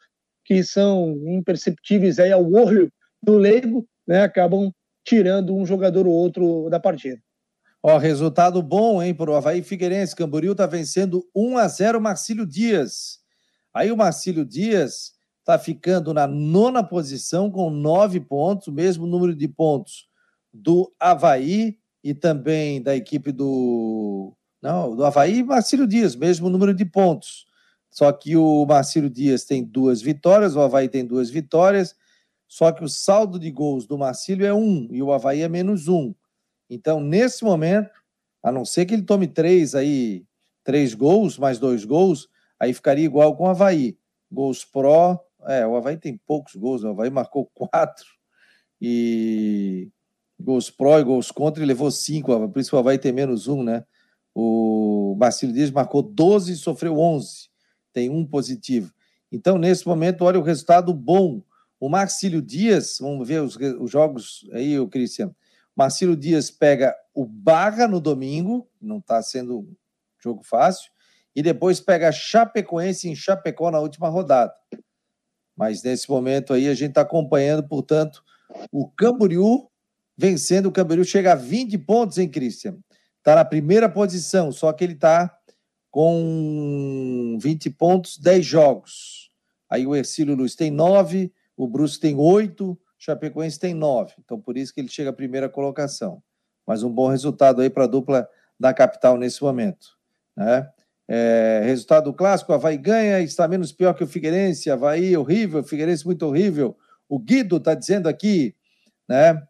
que 0.46 0.64
são 0.64 1.16
imperceptíveis 1.28 2.20
aí 2.20 2.32
ao 2.32 2.52
olho 2.52 2.91
do 3.22 3.38
leigo, 3.38 3.86
né, 4.08 4.24
acabam 4.24 4.72
tirando 5.04 5.56
um 5.56 5.66
jogador 5.66 6.08
ou 6.08 6.14
outro 6.14 6.70
da 6.70 6.80
partida. 6.80 7.22
Ó, 7.82 7.97
resultado 7.97 8.62
bom, 8.62 9.04
hein, 9.04 9.14
para 9.14 9.30
o 9.30 9.36
Havaí 9.36 9.62
Figueirense. 9.62 10.16
Camboriú 10.16 10.54
está 10.54 10.66
vencendo 10.66 11.28
1 11.36 11.58
a 11.58 11.68
0 11.68 11.99
Marcílio 11.99 12.45
Dias. 12.45 13.20
Aí 13.74 13.91
o 13.91 13.97
Marcílio 13.97 14.45
Dias 14.45 15.12
está 15.39 15.60
ficando 15.60 16.14
na 16.14 16.26
nona 16.26 16.82
posição 16.82 17.51
com 17.51 17.70
nove 17.70 18.22
pontos, 18.22 18.68
o 18.68 18.72
mesmo 18.72 19.06
número 19.06 19.36
de 19.36 19.47
pontos 19.47 20.08
do 20.54 20.93
Havaí 20.97 21.78
e 22.01 22.14
também 22.14 22.82
da 22.82 22.95
equipe 22.95 23.32
do. 23.32 24.34
Não, 24.62 24.95
do 24.95 25.04
Havaí 25.04 25.39
e 25.39 25.43
Marcílio 25.43 25.86
Dias, 25.86 26.16
mesmo 26.16 26.49
número 26.49 26.74
de 26.74 26.86
pontos. 26.86 27.45
Só 27.89 28.12
que 28.12 28.38
o 28.38 28.66
Marcílio 28.66 29.10
Dias 29.10 29.43
tem 29.43 29.64
duas 29.64 30.01
vitórias, 30.01 30.56
o 30.56 30.62
Havaí 30.62 30.88
tem 30.88 31.06
duas 31.06 31.30
vitórias, 31.30 31.95
só 32.54 32.72
que 32.72 32.84
o 32.84 32.88
saldo 32.88 33.39
de 33.39 33.49
gols 33.49 33.88
do 33.88 33.97
Marcílio 33.97 34.45
é 34.45 34.54
um 34.54 34.88
e 34.91 35.01
o 35.01 35.12
Havaí 35.12 35.41
é 35.41 35.49
menos 35.49 35.88
um. 35.88 36.14
Então, 36.70 36.99
nesse 36.99 37.43
momento, 37.43 37.89
a 38.43 38.51
não 38.51 38.64
ser 38.64 38.86
que 38.86 38.93
ele 38.93 39.01
tome 39.01 39.26
três 39.26 39.74
aí, 39.74 40.24
três 40.64 40.93
gols, 40.93 41.39
mais 41.39 41.58
dois 41.58 41.84
gols, 41.84 42.30
aí 42.60 42.72
ficaria 42.72 43.06
igual 43.06 43.36
com 43.36 43.45
o 43.45 43.49
Havaí. 43.49 43.97
Gols 44.32 44.64
pró, 44.64 45.20
é, 45.47 45.66
o 45.66 45.76
Havaí 45.76 45.97
tem 45.97 46.16
poucos 46.28 46.54
gols, 46.56 46.84
o 46.84 46.89
Havaí 46.89 47.10
marcou 47.10 47.49
quatro 47.56 48.06
e 48.80 49.89
gols 50.39 50.70
pró 50.70 50.99
e 50.99 51.04
gols 51.04 51.32
contra, 51.32 51.64
e 51.64 51.66
levou 51.66 51.89
cinco, 51.89 52.49
por 52.49 52.60
isso 52.60 52.76
o 52.76 52.80
Havaí 52.80 52.99
tem 52.99 53.12
menos 53.12 53.47
um, 53.47 53.64
né? 53.64 53.84
O 54.36 55.16
Marcelo 55.18 55.54
Dias 55.54 55.72
marcou 55.72 56.04
12 56.04 56.54
e 56.54 56.56
sofreu 56.56 56.99
11, 56.99 57.49
tem 57.91 58.12
um 58.12 58.24
positivo. 58.24 58.93
Então, 59.32 59.58
nesse 59.58 59.88
momento, 59.88 60.24
olha 60.24 60.39
o 60.39 60.43
resultado 60.43 60.93
bom. 60.93 61.41
O 61.84 61.89
Marcílio 61.89 62.41
Dias, 62.41 62.99
vamos 63.01 63.27
ver 63.27 63.41
os, 63.41 63.57
os 63.57 63.91
jogos 63.91 64.49
aí, 64.53 64.79
o 64.79 64.88
Cristiano. 64.88 65.36
Marcílio 65.75 66.15
Dias 66.15 66.49
pega 66.49 66.95
o 67.13 67.25
Barra 67.25 67.89
no 67.89 67.99
domingo, 67.99 68.65
não 68.81 68.99
está 68.99 69.21
sendo 69.21 69.59
um 69.59 69.75
jogo 70.17 70.43
fácil, 70.45 70.89
e 71.36 71.43
depois 71.43 71.81
pega 71.81 72.09
Chapecoense 72.09 73.09
em 73.09 73.15
Chapecó 73.17 73.69
na 73.69 73.81
última 73.81 74.07
rodada. 74.07 74.53
Mas 75.57 75.84
nesse 75.84 76.09
momento 76.09 76.53
aí 76.53 76.69
a 76.69 76.73
gente 76.73 76.91
está 76.91 77.01
acompanhando, 77.01 77.67
portanto, 77.67 78.23
o 78.71 78.89
Camboriú 78.89 79.69
vencendo. 80.17 80.67
O 80.67 80.71
Camboriú 80.71 81.03
chega 81.03 81.34
a 81.34 81.36
20 81.36 81.77
pontos, 81.79 82.17
hein, 82.17 82.29
Christian? 82.29 82.77
Está 83.17 83.36
na 83.36 83.43
primeira 83.43 83.89
posição, 83.89 84.53
só 84.53 84.71
que 84.71 84.86
ele 84.86 84.93
está 84.93 85.38
com 85.91 87.38
20 87.41 87.69
pontos, 87.71 88.17
10 88.17 88.45
jogos. 88.45 89.29
Aí 89.69 89.86
o 89.86 89.93
Ercílio 89.93 90.34
Luiz 90.34 90.55
tem 90.55 90.71
9, 90.71 91.29
o 91.56 91.68
Bruce 91.68 91.99
tem 91.99 92.16
8, 92.16 92.72
o 92.72 92.80
Chapecoense 92.97 93.60
tem 93.60 93.74
9. 93.74 94.14
Então 94.24 94.39
por 94.39 94.58
isso 94.58 94.74
que 94.74 94.82
ele 94.82 94.89
chega 94.89 95.10
à 95.10 95.14
primeira 95.14 95.49
colocação. 95.49 96.22
Mas 96.66 96.84
um 96.84 96.89
bom 96.89 97.08
resultado 97.08 97.62
aí 97.62 97.70
para 97.70 97.84
a 97.84 97.88
dupla 97.88 98.28
da 98.60 98.74
capital 98.74 99.18
nesse 99.18 99.41
momento. 99.41 99.88
Né? 100.36 100.70
É, 101.08 101.62
resultado 101.66 102.06
do 102.06 102.14
clássico, 102.14 102.54
Havaí 102.54 102.78
ganha, 102.78 103.20
está 103.20 103.47
menos 103.47 103.72
pior 103.72 103.93
que 103.93 104.04
o 104.04 104.08
Figueirense, 104.08 104.72
Havaí 104.72 105.16
horrível, 105.18 105.64
Figueirense 105.64 106.06
muito 106.06 106.26
horrível. 106.26 106.78
O 107.10 107.20
Guido 107.20 107.58
está 107.58 107.74
dizendo 107.76 108.08
aqui, 108.08 108.56
né? 109.08 109.41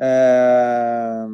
É, 0.00 1.24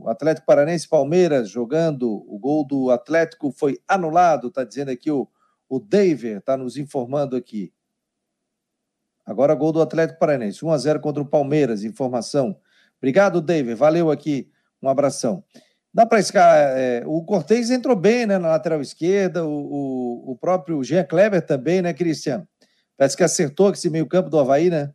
o 0.00 0.08
Atlético 0.08 0.46
Paranense 0.46 0.88
Palmeiras 0.88 1.50
jogando, 1.50 2.08
o 2.10 2.38
gol 2.38 2.66
do 2.66 2.90
Atlético 2.90 3.52
foi 3.52 3.78
anulado, 3.86 4.48
está 4.48 4.64
dizendo 4.64 4.90
aqui 4.90 5.10
o, 5.10 5.28
o 5.68 5.78
David, 5.78 6.38
está 6.38 6.56
nos 6.56 6.76
informando 6.76 7.36
aqui. 7.36 7.72
Agora 9.24 9.54
gol 9.54 9.72
do 9.72 9.80
Atlético 9.80 10.18
Paranense, 10.18 10.64
1 10.64 10.70
a 10.70 10.78
0 10.78 11.00
contra 11.00 11.22
o 11.22 11.26
Palmeiras, 11.26 11.84
informação. 11.84 12.56
Obrigado, 12.98 13.40
David, 13.40 13.74
valeu 13.74 14.10
aqui, 14.10 14.50
um 14.82 14.88
abração. 14.88 15.42
Dá 15.92 16.04
para 16.04 16.18
escar. 16.18 16.76
É, 16.76 17.02
o 17.06 17.22
Cortez 17.22 17.70
entrou 17.70 17.94
bem 17.94 18.26
né, 18.26 18.36
na 18.36 18.48
lateral 18.48 18.80
esquerda, 18.80 19.44
o, 19.44 19.50
o, 19.50 20.32
o 20.32 20.36
próprio 20.36 20.82
Jean 20.82 21.04
Kleber 21.04 21.40
também, 21.40 21.80
né, 21.80 21.94
Cristiano? 21.94 22.46
Parece 22.96 23.16
que 23.16 23.22
acertou 23.22 23.70
esse 23.70 23.88
meio-campo 23.88 24.28
do 24.28 24.38
Havaí, 24.38 24.70
né? 24.70 24.92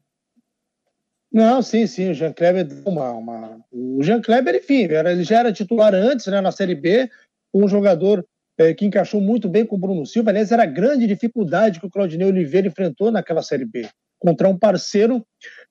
Não, 1.31 1.61
sim, 1.61 1.87
sim, 1.87 2.09
o 2.09 2.13
Jean 2.13 2.33
Kleber 2.33 2.67
uma, 2.85 3.11
uma... 3.11 3.59
O 3.71 4.01
Jean 4.03 4.21
Kleber, 4.21 4.55
enfim, 4.55 4.87
ele 4.91 5.23
já 5.23 5.39
era 5.39 5.53
titular 5.53 5.93
antes, 5.93 6.25
né, 6.27 6.41
na 6.41 6.51
Série 6.51 6.75
B, 6.75 7.09
um 7.53 7.67
jogador 7.67 8.25
é, 8.57 8.73
que 8.73 8.85
encaixou 8.85 9.21
muito 9.21 9.47
bem 9.47 9.65
com 9.65 9.75
o 9.75 9.79
Bruno 9.79 10.05
Silva. 10.05 10.31
Aliás, 10.31 10.51
era 10.51 10.63
a 10.63 10.65
grande 10.65 11.07
dificuldade 11.07 11.79
que 11.79 11.85
o 11.85 11.89
Claudinei 11.89 12.27
Oliveira 12.27 12.67
enfrentou 12.67 13.11
naquela 13.11 13.41
Série 13.41 13.65
B, 13.65 13.87
contra 14.19 14.47
um 14.47 14.57
parceiro 14.57 15.25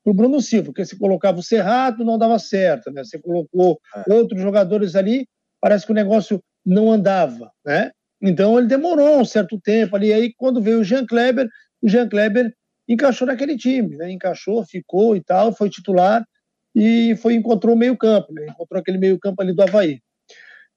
do 0.05 0.15
Bruno 0.15 0.41
Silva, 0.41 0.67
porque 0.67 0.85
se 0.85 0.99
colocava 0.99 1.39
o 1.39 1.43
Cerrado, 1.43 2.05
não 2.05 2.19
dava 2.19 2.39
certo, 2.39 2.91
né? 2.91 3.05
Você 3.05 3.19
colocou 3.19 3.79
é. 3.95 4.13
outros 4.13 4.41
jogadores 4.41 4.97
ali, 4.97 5.27
parece 5.61 5.85
que 5.85 5.93
o 5.93 5.95
negócio 5.95 6.43
não 6.65 6.91
andava, 6.91 7.51
né? 7.65 7.91
Então 8.21 8.59
ele 8.59 8.67
demorou 8.67 9.21
um 9.21 9.25
certo 9.25 9.61
tempo 9.61 9.95
ali. 9.95 10.13
Aí 10.13 10.33
quando 10.37 10.61
veio 10.61 10.81
o 10.81 10.85
Jean 10.85 11.07
Kleber, 11.07 11.49
o 11.83 11.89
Jean 11.89 12.09
Kleber 12.09 12.53
encaixou 12.89 13.27
naquele 13.27 13.57
time, 13.57 13.97
né? 13.97 14.11
Encaixou, 14.11 14.65
ficou 14.65 15.15
e 15.15 15.23
tal, 15.23 15.53
foi 15.53 15.69
titular 15.69 16.27
e 16.75 17.15
foi 17.17 17.35
encontrou 17.35 17.75
o 17.75 17.79
meio-campo, 17.79 18.33
né? 18.33 18.47
Encontrou 18.49 18.81
aquele 18.81 18.99
meio-campo 18.99 19.43
ali 19.43 19.55
do 19.55 19.63
Havaí. 19.63 20.01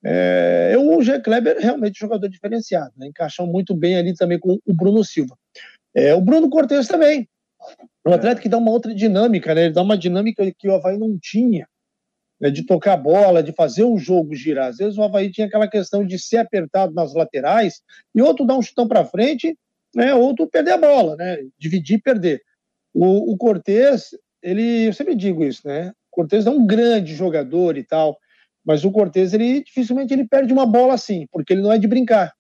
É, 0.03 0.76
o 0.78 1.01
Jean 1.01 1.22
Kleber 1.22 1.57
é 1.57 1.61
realmente 1.61 2.03
um 2.03 2.07
jogador 2.07 2.28
diferenciado, 2.28 2.91
né? 2.97 3.07
encaixou 3.07 3.45
muito 3.45 3.76
bem 3.76 3.97
ali 3.97 4.15
também 4.15 4.39
com 4.39 4.57
o 4.65 4.74
Bruno 4.74 5.03
Silva. 5.03 5.38
É, 5.93 6.13
o 6.15 6.22
Bruno 6.22 6.49
Cortes 6.49 6.88
também. 6.88 7.28
Um 8.05 8.14
atleta 8.14 8.41
que 8.41 8.49
dá 8.49 8.57
uma 8.57 8.72
outra 8.72 8.93
dinâmica, 8.93 9.53
né? 9.53 9.66
Ele 9.66 9.74
dá 9.74 9.82
uma 9.82 9.97
dinâmica 9.97 10.51
que 10.57 10.68
o 10.68 10.74
Havaí 10.74 10.97
não 10.97 11.18
tinha, 11.20 11.68
né? 12.39 12.49
de 12.49 12.66
tocar 12.66 12.93
a 12.93 12.97
bola, 12.97 13.43
de 13.43 13.51
fazer 13.51 13.84
o 13.84 13.97
jogo 13.97 14.34
girar. 14.34 14.70
Às 14.70 14.78
vezes 14.78 14.97
o 14.97 15.03
Havaí 15.03 15.32
tinha 15.32 15.47
aquela 15.47 15.68
questão 15.68 16.05
de 16.05 16.18
ser 16.18 16.38
apertado 16.38 16.93
nas 16.93 17.14
laterais 17.14 17.82
e 18.16 18.22
outro 18.22 18.45
dar 18.45 18.57
um 18.57 18.62
chutão 18.62 18.88
para 18.88 19.05
frente 19.05 19.57
né, 19.95 20.14
ou 20.14 20.34
tu 20.34 20.47
perder 20.47 20.72
a 20.72 20.78
bola, 20.78 21.16
né, 21.16 21.38
dividir 21.57 21.97
e 21.97 22.01
perder. 22.01 22.41
O, 22.93 23.34
o 23.34 23.38
Cortez, 23.38 24.12
ele, 24.41 24.88
eu 24.88 24.93
sempre 24.93 25.16
digo 25.16 25.43
isso, 25.43 25.68
né, 25.68 25.89
o 25.89 26.16
Cortez 26.16 26.45
é 26.45 26.49
um 26.49 26.66
grande 26.66 27.14
jogador 27.14 27.78
e 27.78 27.84
tal, 27.84 28.18
mas 28.66 28.84
o 28.84 28.91
Cortez, 28.91 29.34
ele 29.34 29.64
dificilmente 29.64 30.14
ele 30.14 30.28
perde 30.28 30.53
uma 30.53 30.66
bola 30.66 30.93
assim, 30.93 31.28
porque 31.32 31.53
ele 31.53 31.62
não 31.62 31.72
é 31.72 31.78
de 31.78 31.88
brincar. 31.88 32.34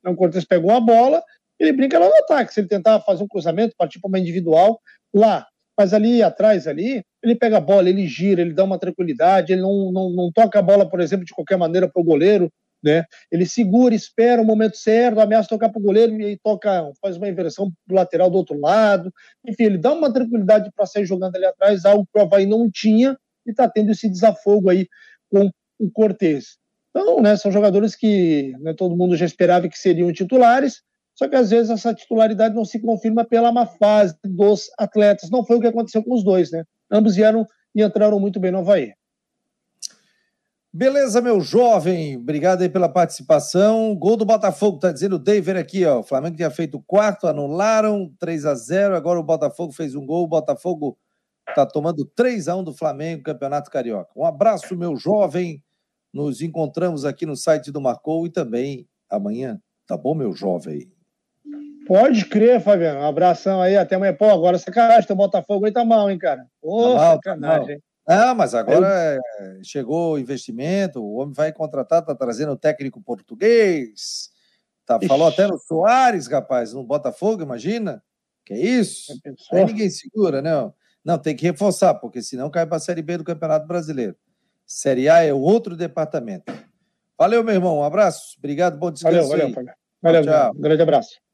Então, 0.00 0.12
o 0.12 0.16
Cortez 0.16 0.44
pegou 0.44 0.70
a 0.70 0.80
bola, 0.80 1.22
ele 1.58 1.72
brinca 1.72 1.98
lá 1.98 2.06
no 2.08 2.16
ataque, 2.16 2.52
se 2.52 2.60
ele 2.60 2.68
tentar 2.68 3.00
fazer 3.00 3.22
um 3.22 3.28
cruzamento, 3.28 3.74
partir 3.76 4.00
para 4.00 4.08
uma 4.08 4.18
individual, 4.18 4.80
lá. 5.14 5.46
Mas 5.78 5.92
ali 5.92 6.22
atrás, 6.22 6.66
ali, 6.66 7.02
ele 7.22 7.34
pega 7.34 7.58
a 7.58 7.60
bola, 7.60 7.88
ele 7.88 8.06
gira, 8.06 8.40
ele 8.40 8.54
dá 8.54 8.64
uma 8.64 8.78
tranquilidade, 8.78 9.52
ele 9.52 9.62
não, 9.62 9.92
não, 9.92 10.10
não 10.10 10.32
toca 10.32 10.58
a 10.58 10.62
bola, 10.62 10.88
por 10.88 11.00
exemplo, 11.00 11.24
de 11.24 11.34
qualquer 11.34 11.58
maneira 11.58 11.88
para 11.88 12.00
o 12.00 12.04
goleiro, 12.04 12.50
né? 12.82 13.04
Ele 13.30 13.44
segura, 13.44 13.94
espera 13.94 14.40
o 14.40 14.44
momento 14.44 14.76
certo, 14.76 15.20
ameaça 15.20 15.48
tocar 15.48 15.68
para 15.68 15.78
o 15.78 15.82
goleiro 15.82 16.18
e 16.20 16.24
aí 16.24 16.38
toca, 16.42 16.90
faz 17.00 17.16
uma 17.16 17.28
inversão 17.28 17.72
do 17.86 17.94
lateral 17.94 18.30
do 18.30 18.36
outro 18.36 18.58
lado. 18.58 19.12
Enfim, 19.46 19.64
ele 19.64 19.78
dá 19.78 19.92
uma 19.92 20.12
tranquilidade 20.12 20.70
para 20.74 20.86
sair 20.86 21.04
jogando 21.04 21.36
ali 21.36 21.44
atrás, 21.44 21.84
algo 21.84 22.06
que 22.06 22.18
o 22.18 22.22
Havaí 22.22 22.46
não 22.46 22.70
tinha 22.70 23.16
e 23.46 23.50
está 23.50 23.68
tendo 23.68 23.90
esse 23.90 24.08
desafogo 24.08 24.70
aí 24.70 24.86
com 25.30 25.50
o 25.78 25.90
Cortez. 25.90 26.56
Então, 26.90 27.20
né, 27.20 27.36
são 27.36 27.52
jogadores 27.52 27.94
que 27.94 28.54
né, 28.60 28.72
todo 28.72 28.96
mundo 28.96 29.16
já 29.16 29.26
esperava 29.26 29.68
que 29.68 29.78
seriam 29.78 30.12
titulares, 30.12 30.82
só 31.16 31.26
que 31.26 31.34
às 31.34 31.48
vezes 31.48 31.70
essa 31.70 31.94
titularidade 31.94 32.54
não 32.54 32.64
se 32.64 32.78
confirma 32.78 33.24
pela 33.24 33.50
má 33.50 33.64
fase 33.64 34.14
dos 34.22 34.70
atletas. 34.78 35.30
Não 35.30 35.42
foi 35.42 35.56
o 35.56 35.60
que 35.60 35.66
aconteceu 35.66 36.04
com 36.04 36.14
os 36.14 36.22
dois, 36.22 36.50
né? 36.52 36.62
Ambos 36.90 37.16
vieram 37.16 37.46
e 37.74 37.82
entraram 37.82 38.20
muito 38.20 38.38
bem 38.38 38.52
no 38.52 38.58
Havaí. 38.58 38.92
Beleza, 40.70 41.22
meu 41.22 41.40
jovem. 41.40 42.18
Obrigado 42.18 42.60
aí 42.60 42.68
pela 42.68 42.86
participação. 42.86 43.96
Gol 43.96 44.18
do 44.18 44.26
Botafogo, 44.26 44.78
tá 44.78 44.92
dizendo 44.92 45.16
o 45.16 45.18
David 45.18 45.58
aqui, 45.58 45.86
ó. 45.86 46.00
O 46.00 46.02
Flamengo 46.02 46.36
tinha 46.36 46.50
feito 46.50 46.84
quarto, 46.86 47.26
anularam 47.26 48.12
3 48.18 48.44
a 48.44 48.54
0 48.54 48.94
Agora 48.94 49.18
o 49.18 49.22
Botafogo 49.22 49.72
fez 49.72 49.94
um 49.94 50.04
gol. 50.04 50.24
O 50.24 50.28
Botafogo 50.28 50.98
tá 51.54 51.64
tomando 51.64 52.04
3 52.04 52.46
a 52.46 52.56
1 52.56 52.64
do 52.64 52.74
Flamengo, 52.74 53.22
Campeonato 53.22 53.70
Carioca. 53.70 54.10
Um 54.14 54.26
abraço, 54.26 54.76
meu 54.76 54.96
jovem. 54.96 55.64
Nos 56.12 56.42
encontramos 56.42 57.06
aqui 57.06 57.24
no 57.24 57.36
site 57.36 57.72
do 57.72 57.80
Marcou 57.80 58.26
e 58.26 58.30
também 58.30 58.86
amanhã. 59.08 59.58
Tá 59.86 59.96
bom, 59.96 60.14
meu 60.14 60.34
jovem? 60.34 60.94
Pode 61.86 62.24
crer, 62.26 62.60
Fabiano. 62.60 63.00
Um 63.00 63.06
abração 63.06 63.60
aí. 63.60 63.76
Até 63.76 63.96
amanhã. 63.96 64.14
Pô, 64.14 64.26
agora 64.26 64.58
sacanagem. 64.58 65.06
Teu 65.06 65.16
Botafogo 65.16 65.66
aí 65.66 65.72
tá 65.72 65.84
mal, 65.84 66.10
hein, 66.10 66.18
cara? 66.18 66.46
Pô, 66.60 66.92
tá 66.92 66.94
mal, 66.94 67.14
sacanagem. 67.14 67.66
Tá 67.66 67.72
mal. 67.72 67.86
Ah, 68.08 68.34
mas 68.34 68.54
agora 68.54 68.86
é, 68.88 69.18
chegou 69.64 70.12
o 70.12 70.18
investimento, 70.18 71.02
o 71.02 71.16
homem 71.16 71.34
vai 71.34 71.52
contratar, 71.52 72.00
está 72.00 72.14
trazendo 72.14 72.52
o 72.52 72.56
técnico 72.56 73.00
português. 73.02 74.30
Tá, 74.86 75.00
falou 75.08 75.26
até 75.26 75.48
no 75.48 75.58
Soares, 75.58 76.28
rapaz, 76.28 76.72
no 76.72 76.84
Botafogo, 76.84 77.42
imagina? 77.42 78.00
Que 78.44 78.54
é 78.54 78.58
isso? 78.58 79.12
Aí 79.52 79.64
ninguém 79.64 79.90
segura, 79.90 80.40
né? 80.40 80.50
Não, 81.04 81.18
tem 81.18 81.34
que 81.34 81.44
reforçar, 81.44 81.94
porque 81.94 82.22
senão 82.22 82.48
cai 82.48 82.64
para 82.64 82.76
a 82.76 82.80
Série 82.80 83.02
B 83.02 83.18
do 83.18 83.24
Campeonato 83.24 83.66
Brasileiro. 83.66 84.14
Série 84.64 85.08
A 85.08 85.24
é 85.24 85.34
outro 85.34 85.76
departamento. 85.76 86.52
Valeu, 87.18 87.42
meu 87.42 87.54
irmão. 87.54 87.78
Um 87.78 87.84
abraço. 87.84 88.36
Obrigado, 88.38 88.78
bom 88.78 88.92
descanso. 88.92 89.28
Valeu, 89.28 89.52
valeu. 89.52 89.74
Valeu, 90.00 90.24
tchau. 90.24 90.52
Um 90.54 90.60
grande 90.60 90.82
abraço. 90.82 91.25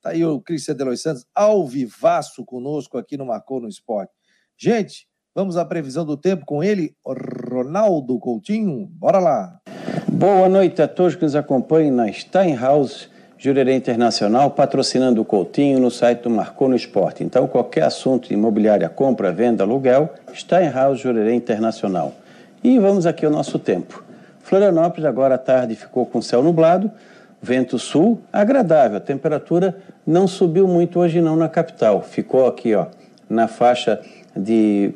Tá 0.00 0.10
aí 0.10 0.24
o 0.24 0.40
Cristian 0.40 0.76
Delois 0.76 1.02
Santos, 1.02 1.26
ao 1.34 1.66
vivaço 1.66 2.44
conosco 2.44 2.96
aqui 2.96 3.16
no 3.16 3.26
Marcou 3.26 3.60
no 3.60 3.68
Esporte. 3.68 4.12
Gente, 4.56 5.08
vamos 5.34 5.56
à 5.56 5.64
previsão 5.64 6.04
do 6.04 6.16
tempo 6.16 6.46
com 6.46 6.62
ele, 6.62 6.94
Ronaldo 7.04 8.18
Coutinho. 8.18 8.86
Bora 8.92 9.18
lá. 9.18 9.58
Boa 10.06 10.48
noite 10.48 10.80
a 10.80 10.86
todos 10.86 11.16
que 11.16 11.22
nos 11.22 11.34
acompanham 11.34 11.94
na 11.94 12.12
Steinhaus 12.12 13.10
Jurerê 13.36 13.74
Internacional, 13.74 14.50
patrocinando 14.52 15.20
o 15.20 15.24
Coutinho 15.24 15.80
no 15.80 15.90
site 15.90 16.22
do 16.22 16.30
Marcou 16.30 16.68
no 16.68 16.76
Esporte. 16.76 17.24
Então, 17.24 17.46
qualquer 17.46 17.82
assunto 17.82 18.32
imobiliária, 18.32 18.88
compra, 18.88 19.32
venda, 19.32 19.64
aluguel, 19.64 20.12
Steinhaus 20.32 21.00
Jurerê 21.00 21.34
Internacional. 21.34 22.14
E 22.62 22.78
vamos 22.78 23.04
aqui 23.04 23.24
ao 23.24 23.32
nosso 23.32 23.58
tempo. 23.58 24.02
Florianópolis 24.40 25.04
agora 25.04 25.34
à 25.34 25.38
tarde 25.38 25.76
ficou 25.76 26.06
com 26.06 26.22
céu 26.22 26.42
nublado, 26.42 26.90
vento 27.40 27.78
sul, 27.78 28.20
agradável. 28.32 28.98
A 28.98 29.00
temperatura 29.00 29.76
não 30.06 30.26
subiu 30.26 30.66
muito 30.66 30.98
hoje 30.98 31.20
não 31.20 31.36
na 31.36 31.48
capital. 31.48 32.02
Ficou 32.02 32.46
aqui, 32.46 32.74
ó, 32.74 32.86
na 33.28 33.48
faixa 33.48 34.00
de 34.36 34.92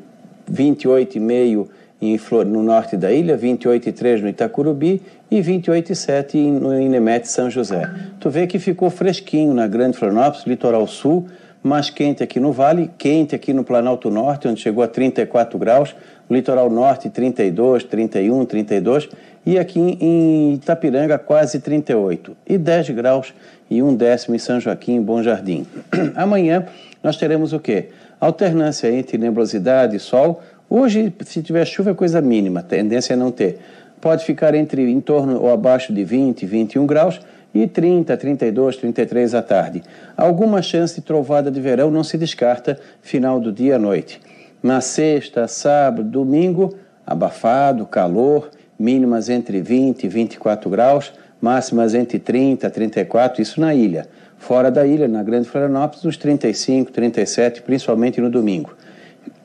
28,5 0.50 1.68
em 2.00 2.18
Flor, 2.18 2.44
no 2.44 2.62
norte 2.62 2.96
da 2.96 3.12
ilha, 3.12 3.38
28,3 3.38 4.22
no 4.22 4.28
Itacurubi 4.28 5.00
e 5.30 5.40
28,7 5.40 6.34
no 6.50 6.80
Inemete 6.80 7.28
São 7.28 7.48
José. 7.48 7.88
Tu 8.18 8.28
vê 8.28 8.46
que 8.46 8.58
ficou 8.58 8.90
fresquinho 8.90 9.54
na 9.54 9.68
Grande 9.68 9.96
Florianópolis, 9.96 10.44
litoral 10.44 10.84
sul, 10.88 11.28
mais 11.62 11.90
quente 11.90 12.20
aqui 12.20 12.40
no 12.40 12.50
Vale, 12.50 12.90
quente 12.98 13.36
aqui 13.36 13.52
no 13.52 13.62
Planalto 13.62 14.10
Norte, 14.10 14.48
onde 14.48 14.60
chegou 14.60 14.82
a 14.82 14.88
34 14.88 15.56
graus, 15.56 15.94
no 16.28 16.34
litoral 16.34 16.68
norte 16.68 17.08
32, 17.08 17.84
31, 17.84 18.44
32 18.46 19.08
e 19.44 19.58
aqui 19.58 19.98
em 20.00 20.54
Itapiranga 20.54 21.18
quase 21.18 21.60
38 21.60 22.36
e 22.46 22.58
10 22.58 22.90
graus 22.90 23.34
e 23.70 23.82
um 23.82 23.94
décimo 23.94 24.34
em 24.34 24.38
São 24.38 24.60
Joaquim, 24.60 25.00
Bom 25.00 25.22
Jardim. 25.22 25.66
Amanhã 26.14 26.66
nós 27.02 27.16
teremos 27.16 27.52
o 27.52 27.58
quê? 27.58 27.88
Alternância 28.20 28.88
entre 28.88 29.18
nebulosidade 29.18 29.96
e 29.96 29.98
sol, 29.98 30.40
Hoje, 30.74 31.12
se 31.26 31.42
tiver 31.42 31.66
chuva, 31.66 31.90
é 31.90 31.94
coisa 31.94 32.22
mínima, 32.22 32.62
tendência 32.62 33.12
é 33.12 33.16
não 33.16 33.30
ter. 33.30 33.58
Pode 34.00 34.24
ficar 34.24 34.54
entre 34.54 34.90
em 34.90 35.02
torno 35.02 35.38
ou 35.38 35.52
abaixo 35.52 35.92
de 35.92 36.02
20, 36.02 36.46
21 36.46 36.86
graus 36.86 37.20
e 37.52 37.66
30, 37.66 38.16
32, 38.16 38.78
33 38.78 39.34
à 39.34 39.42
tarde. 39.42 39.82
Alguma 40.16 40.62
chance 40.62 40.94
de 40.94 41.02
trovada 41.02 41.50
de 41.50 41.60
verão 41.60 41.90
não 41.90 42.02
se 42.02 42.16
descarta 42.16 42.80
final 43.02 43.38
do 43.38 43.52
dia 43.52 43.76
à 43.76 43.78
noite. 43.78 44.18
Na 44.62 44.80
sexta, 44.80 45.46
sábado, 45.46 46.04
domingo, 46.04 46.74
abafado, 47.06 47.84
calor, 47.84 48.48
mínimas 48.82 49.28
entre 49.28 49.60
20 49.62 50.04
e 50.04 50.08
24 50.08 50.68
graus, 50.68 51.12
máximas 51.40 51.94
entre 51.94 52.18
30 52.18 52.66
e 52.66 52.70
34, 52.70 53.40
isso 53.40 53.60
na 53.60 53.72
ilha. 53.72 54.08
Fora 54.38 54.72
da 54.72 54.84
ilha, 54.84 55.06
na 55.06 55.22
Grande 55.22 55.48
Florianópolis, 55.48 56.04
uns 56.04 56.16
35, 56.16 56.90
37, 56.90 57.62
principalmente 57.62 58.20
no 58.20 58.28
domingo. 58.28 58.74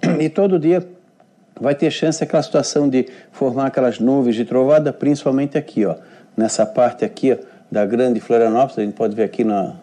E 0.20 0.28
todo 0.28 0.58
dia 0.58 0.84
vai 1.60 1.76
ter 1.76 1.92
chance 1.92 2.24
aquela 2.24 2.42
situação 2.42 2.90
de 2.90 3.08
formar 3.32 3.68
aquelas 3.68 4.00
nuvens 4.00 4.36
de 4.36 4.44
trovada, 4.44 4.92
principalmente 4.92 5.56
aqui, 5.58 5.86
ó, 5.86 5.96
nessa 6.36 6.66
parte 6.66 7.06
aqui 7.06 7.34
ó, 7.34 7.38
da 7.72 7.86
Grande 7.86 8.20
Florianópolis, 8.20 8.80
a 8.80 8.82
gente 8.82 8.96
pode 8.96 9.16
ver 9.16 9.24
aqui 9.24 9.44
na 9.44 9.76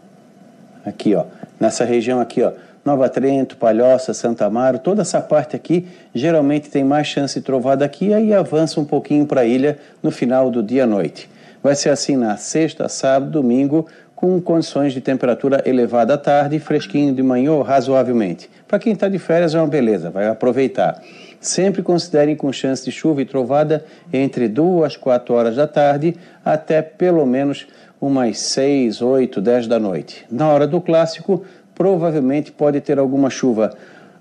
aqui, 0.84 1.14
ó, 1.14 1.24
nessa 1.60 1.84
região 1.84 2.20
aqui, 2.20 2.42
ó, 2.42 2.52
Nova 2.84 3.08
Trento, 3.08 3.56
Palhoça, 3.56 4.12
Santa 4.12 4.44
Amaro, 4.44 4.78
toda 4.78 5.00
essa 5.00 5.18
parte 5.18 5.56
aqui 5.56 5.88
geralmente 6.14 6.68
tem 6.68 6.84
mais 6.84 7.06
chance 7.06 7.40
de 7.40 7.44
trovada 7.44 7.82
aqui 7.82 8.08
e 8.08 8.14
aí 8.14 8.34
avança 8.34 8.78
um 8.78 8.84
pouquinho 8.84 9.24
para 9.24 9.40
a 9.40 9.44
ilha 9.46 9.78
no 10.02 10.10
final 10.10 10.50
do 10.50 10.62
dia 10.62 10.84
à 10.84 10.86
noite. 10.86 11.30
Vai 11.62 11.74
ser 11.74 11.88
assim 11.88 12.14
na 12.14 12.36
sexta, 12.36 12.86
sábado, 12.90 13.30
domingo, 13.30 13.86
com 14.14 14.38
condições 14.38 14.92
de 14.92 15.00
temperatura 15.00 15.62
elevada 15.64 16.12
à 16.12 16.18
tarde 16.18 16.56
e 16.56 16.60
fresquinho 16.60 17.14
de 17.14 17.22
manhã 17.22 17.62
razoavelmente. 17.62 18.50
Para 18.68 18.78
quem 18.78 18.92
está 18.92 19.08
de 19.08 19.18
férias 19.18 19.54
é 19.54 19.58
uma 19.58 19.66
beleza, 19.66 20.10
vai 20.10 20.28
aproveitar. 20.28 21.02
Sempre 21.40 21.82
considerem 21.82 22.36
com 22.36 22.52
chance 22.52 22.84
de 22.84 22.92
chuva 22.92 23.22
e 23.22 23.24
trovada 23.24 23.82
entre 24.12 24.46
2 24.46 24.84
às 24.84 24.96
4 24.96 25.34
horas 25.34 25.56
da 25.56 25.66
tarde 25.66 26.16
até 26.44 26.82
pelo 26.82 27.24
menos 27.24 27.66
umas 28.00 28.38
6, 28.40 29.00
8, 29.00 29.40
10 29.40 29.66
da 29.66 29.80
noite. 29.80 30.26
Na 30.30 30.48
hora 30.50 30.66
do 30.66 30.80
clássico, 30.80 31.44
provavelmente 31.74 32.52
pode 32.52 32.80
ter 32.80 32.98
alguma 32.98 33.30
chuva 33.30 33.76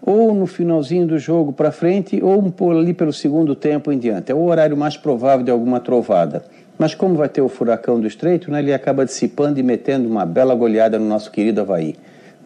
ou 0.06 0.34
no 0.34 0.46
finalzinho 0.46 1.08
do 1.08 1.18
jogo 1.18 1.54
para 1.54 1.72
frente 1.72 2.22
ou 2.22 2.54
ali 2.72 2.94
pelo 2.94 3.14
segundo 3.14 3.56
tempo 3.56 3.92
em 3.92 3.98
diante. 3.98 4.32
É 4.32 4.36
o 4.36 4.44
horário 4.44 4.76
mais 4.76 4.98
provável 4.98 5.46
de 5.46 5.52
alguma 5.52 5.80
trovada. 5.80 6.44
Mas 6.78 6.94
como 6.94 7.16
vai 7.16 7.30
ter 7.30 7.42
o 7.42 7.48
furacão 7.48 8.00
do 8.00 8.08
estreito, 8.08 8.52
né, 8.52 8.60
ele 8.60 8.74
acaba 8.74 9.06
dissipando 9.06 9.60
e 9.60 9.64
metendo 9.64 10.10
uma 10.10 10.26
bela 10.26 10.54
goleada 10.56 11.00
no 11.00 11.06
nosso 11.06 11.32
querido 11.32 11.62
Havaí. 11.62 11.96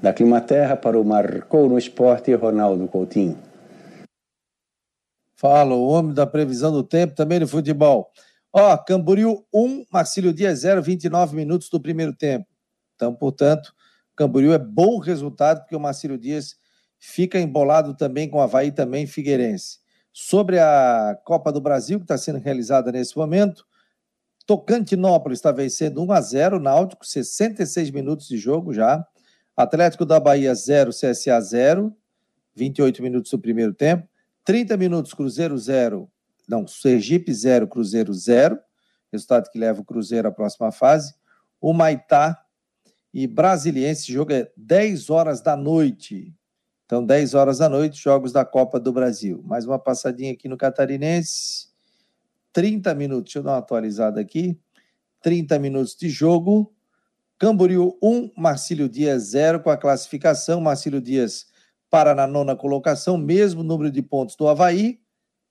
Da 0.02 0.14
Climaterra 0.14 0.76
para 0.76 1.00
o 1.00 1.04
Marcou 1.04 1.68
no 1.68 1.78
Esporte, 1.78 2.32
Ronaldo 2.36 2.88
Coutinho. 2.88 3.38
Fala, 5.36 5.74
o 5.74 5.88
homem 5.88 6.14
da 6.14 6.28
previsão 6.28 6.72
do 6.72 6.84
tempo, 6.84 7.16
também 7.16 7.40
no 7.40 7.48
futebol. 7.48 8.12
Ó, 8.54 8.78
Camboriú 8.78 9.44
1, 9.54 9.86
Marcílio 9.92 10.34
Dias 10.34 10.60
0, 10.60 10.82
29 10.82 11.36
minutos 11.36 11.70
do 11.70 11.80
primeiro 11.80 12.14
tempo. 12.14 12.46
Então, 12.96 13.14
portanto, 13.14 13.74
Camboriú 14.18 14.52
é 14.52 14.58
bom 14.58 14.98
resultado, 14.98 15.62
porque 15.62 15.76
o 15.76 15.80
Marcílio 15.80 16.18
Dias 16.18 16.56
fica 16.98 17.40
embolado 17.40 17.96
também 17.96 18.28
com 18.28 18.40
o 18.40 18.42
Havaí 18.42 18.72
também 18.72 19.06
Figueirense. 19.06 19.78
Sobre 20.12 20.58
a 20.58 21.16
Copa 21.24 21.52
do 21.52 21.62
Brasil, 21.62 22.00
que 22.00 22.04
está 22.04 22.18
sendo 22.18 22.40
realizada 22.40 22.92
nesse 22.92 23.16
momento, 23.16 23.64
Tocantinópolis 24.48 25.38
está 25.38 25.52
vencendo 25.52 26.04
1 26.04 26.12
a 26.12 26.22
0 26.22 26.60
Náutico, 26.60 27.06
66 27.06 27.92
minutos 27.92 28.28
de 28.28 28.38
jogo 28.38 28.74
já. 28.74 29.06
Atlético 29.56 30.04
da 30.04 30.20
Bahia 30.20 30.56
0, 30.56 30.90
CSA 30.90 31.40
0, 31.40 31.96
28 32.56 33.04
minutos 33.04 33.30
do 33.30 33.38
primeiro 33.38 33.74
tempo. 33.74 34.08
30 34.44 34.78
minutos, 34.78 35.14
Cruzeiro 35.14 35.56
0. 35.56 36.10
Não, 36.48 36.66
Sergipe 36.66 37.32
0, 37.32 37.68
Cruzeiro 37.68 38.12
0. 38.14 38.58
Resultado 39.12 39.50
que 39.52 39.60
leva 39.60 39.82
o 39.82 39.86
Cruzeiro 39.86 40.28
à 40.28 40.32
próxima 40.32 40.72
fase. 40.72 41.14
O 41.62 41.74
Maitá 41.74 42.42
e 43.14 43.28
Brasiliense, 43.28 44.12
jogo 44.12 44.32
é 44.34 44.52
10 44.56 45.10
horas 45.10 45.42
da 45.42 45.56
noite. 45.56 46.34
Então, 46.86 47.06
10 47.06 47.34
horas 47.34 47.58
da 47.58 47.68
noite, 47.68 48.02
jogos 48.02 48.32
da 48.32 48.46
Copa 48.46 48.80
do 48.80 48.94
Brasil. 48.94 49.42
Mais 49.46 49.66
uma 49.66 49.80
passadinha 49.80 50.34
aqui 50.34 50.48
no 50.48 50.58
Catarinense. 50.58 51.68
30 52.54 52.94
minutos, 52.96 53.26
deixa 53.26 53.40
eu 53.40 53.44
dar 53.44 53.52
uma 53.52 53.58
atualizada 53.58 54.22
aqui. 54.22 54.58
30 55.22 55.60
minutos 55.60 55.96
de 55.96 56.10
jogo. 56.10 56.74
Camboriú 57.38 57.98
1, 58.02 58.32
Marcílio 58.38 58.88
Dias 58.88 59.30
0 59.30 59.62
com 59.62 59.70
a 59.70 59.78
classificação. 59.78 60.62
Marcílio 60.62 61.02
Dias 61.02 61.48
para 61.90 62.14
na 62.14 62.28
nona 62.28 62.56
colocação, 62.56 63.18
mesmo 63.18 63.64
número 63.64 63.92
de 63.92 64.02
pontos 64.02 64.36
do 64.36 64.48
Havaí, 64.48 65.00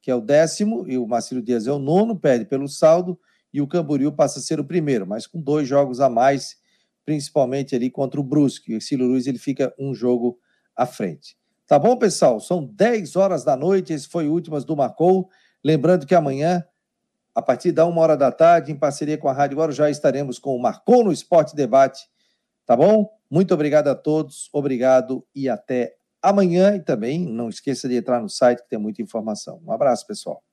que 0.03 0.11
é 0.11 0.15
o 0.15 0.21
décimo, 0.21 0.87
e 0.87 0.99
o 0.99 1.07
Marcelo 1.07 1.43
Dias 1.43 1.67
é 1.67 1.73
o 1.73 1.79
nono, 1.79 2.19
perde 2.19 2.45
pelo 2.45 2.69
saldo, 2.69 3.19
e 3.53 3.61
o 3.61 3.67
Camboriú 3.67 4.13
passa 4.13 4.39
a 4.39 4.43
ser 4.43 4.61
o 4.61 4.65
primeiro, 4.65 5.07
mas 5.07 5.27
com 5.27 5.41
dois 5.41 5.67
jogos 5.67 6.01
a 6.01 6.09
mais, 6.09 6.57
principalmente 7.07 7.75
ali 7.75 7.89
contra 7.89 8.21
o 8.21 8.25
Brusque. 8.25 8.77
O 8.77 8.81
Cílio 8.81 9.07
Luiz 9.07 9.27
ele 9.27 9.39
fica 9.39 9.73
um 9.79 9.95
jogo 9.95 10.39
à 10.75 10.85
frente. 10.85 11.37
Tá 11.67 11.79
bom, 11.79 11.97
pessoal? 11.97 12.41
São 12.41 12.65
10 12.65 13.17
horas 13.17 13.45
da 13.45 13.57
noite, 13.57 13.93
esse 13.93 14.09
foi 14.09 14.29
o 14.29 14.33
Últimas 14.33 14.65
do 14.65 14.77
Marcou. 14.77 15.29
Lembrando 15.65 16.07
que 16.07 16.15
amanhã, 16.15 16.65
a 17.35 17.41
partir 17.41 17.73
da 17.73 17.87
uma 17.87 18.01
hora 18.03 18.17
da 18.17 18.31
tarde, 18.31 18.71
em 18.71 18.77
parceria 18.77 19.17
com 19.17 19.29
a 19.29 19.33
Rádio 19.33 19.57
Guarujá, 19.57 19.89
estaremos 19.89 20.39
com 20.39 20.55
o 20.55 20.61
Marcou 20.61 21.03
no 21.03 21.13
Esporte 21.13 21.57
Debate. 21.57 22.03
Tá 22.67 22.77
bom? 22.77 23.09
Muito 23.31 23.55
obrigado 23.55 23.89
a 23.89 23.95
todos, 23.95 24.49
obrigado 24.53 25.27
e 25.35 25.49
até 25.49 25.97
amanhã 26.21 26.75
e 26.75 26.81
também 26.81 27.25
não 27.25 27.49
esqueça 27.49 27.89
de 27.89 27.97
entrar 27.97 28.21
no 28.21 28.29
site 28.29 28.63
que 28.63 28.69
tem 28.69 28.79
muita 28.79 29.03
informação. 29.03 29.61
Um 29.65 29.73
abraço, 29.73 30.07
pessoal. 30.07 30.46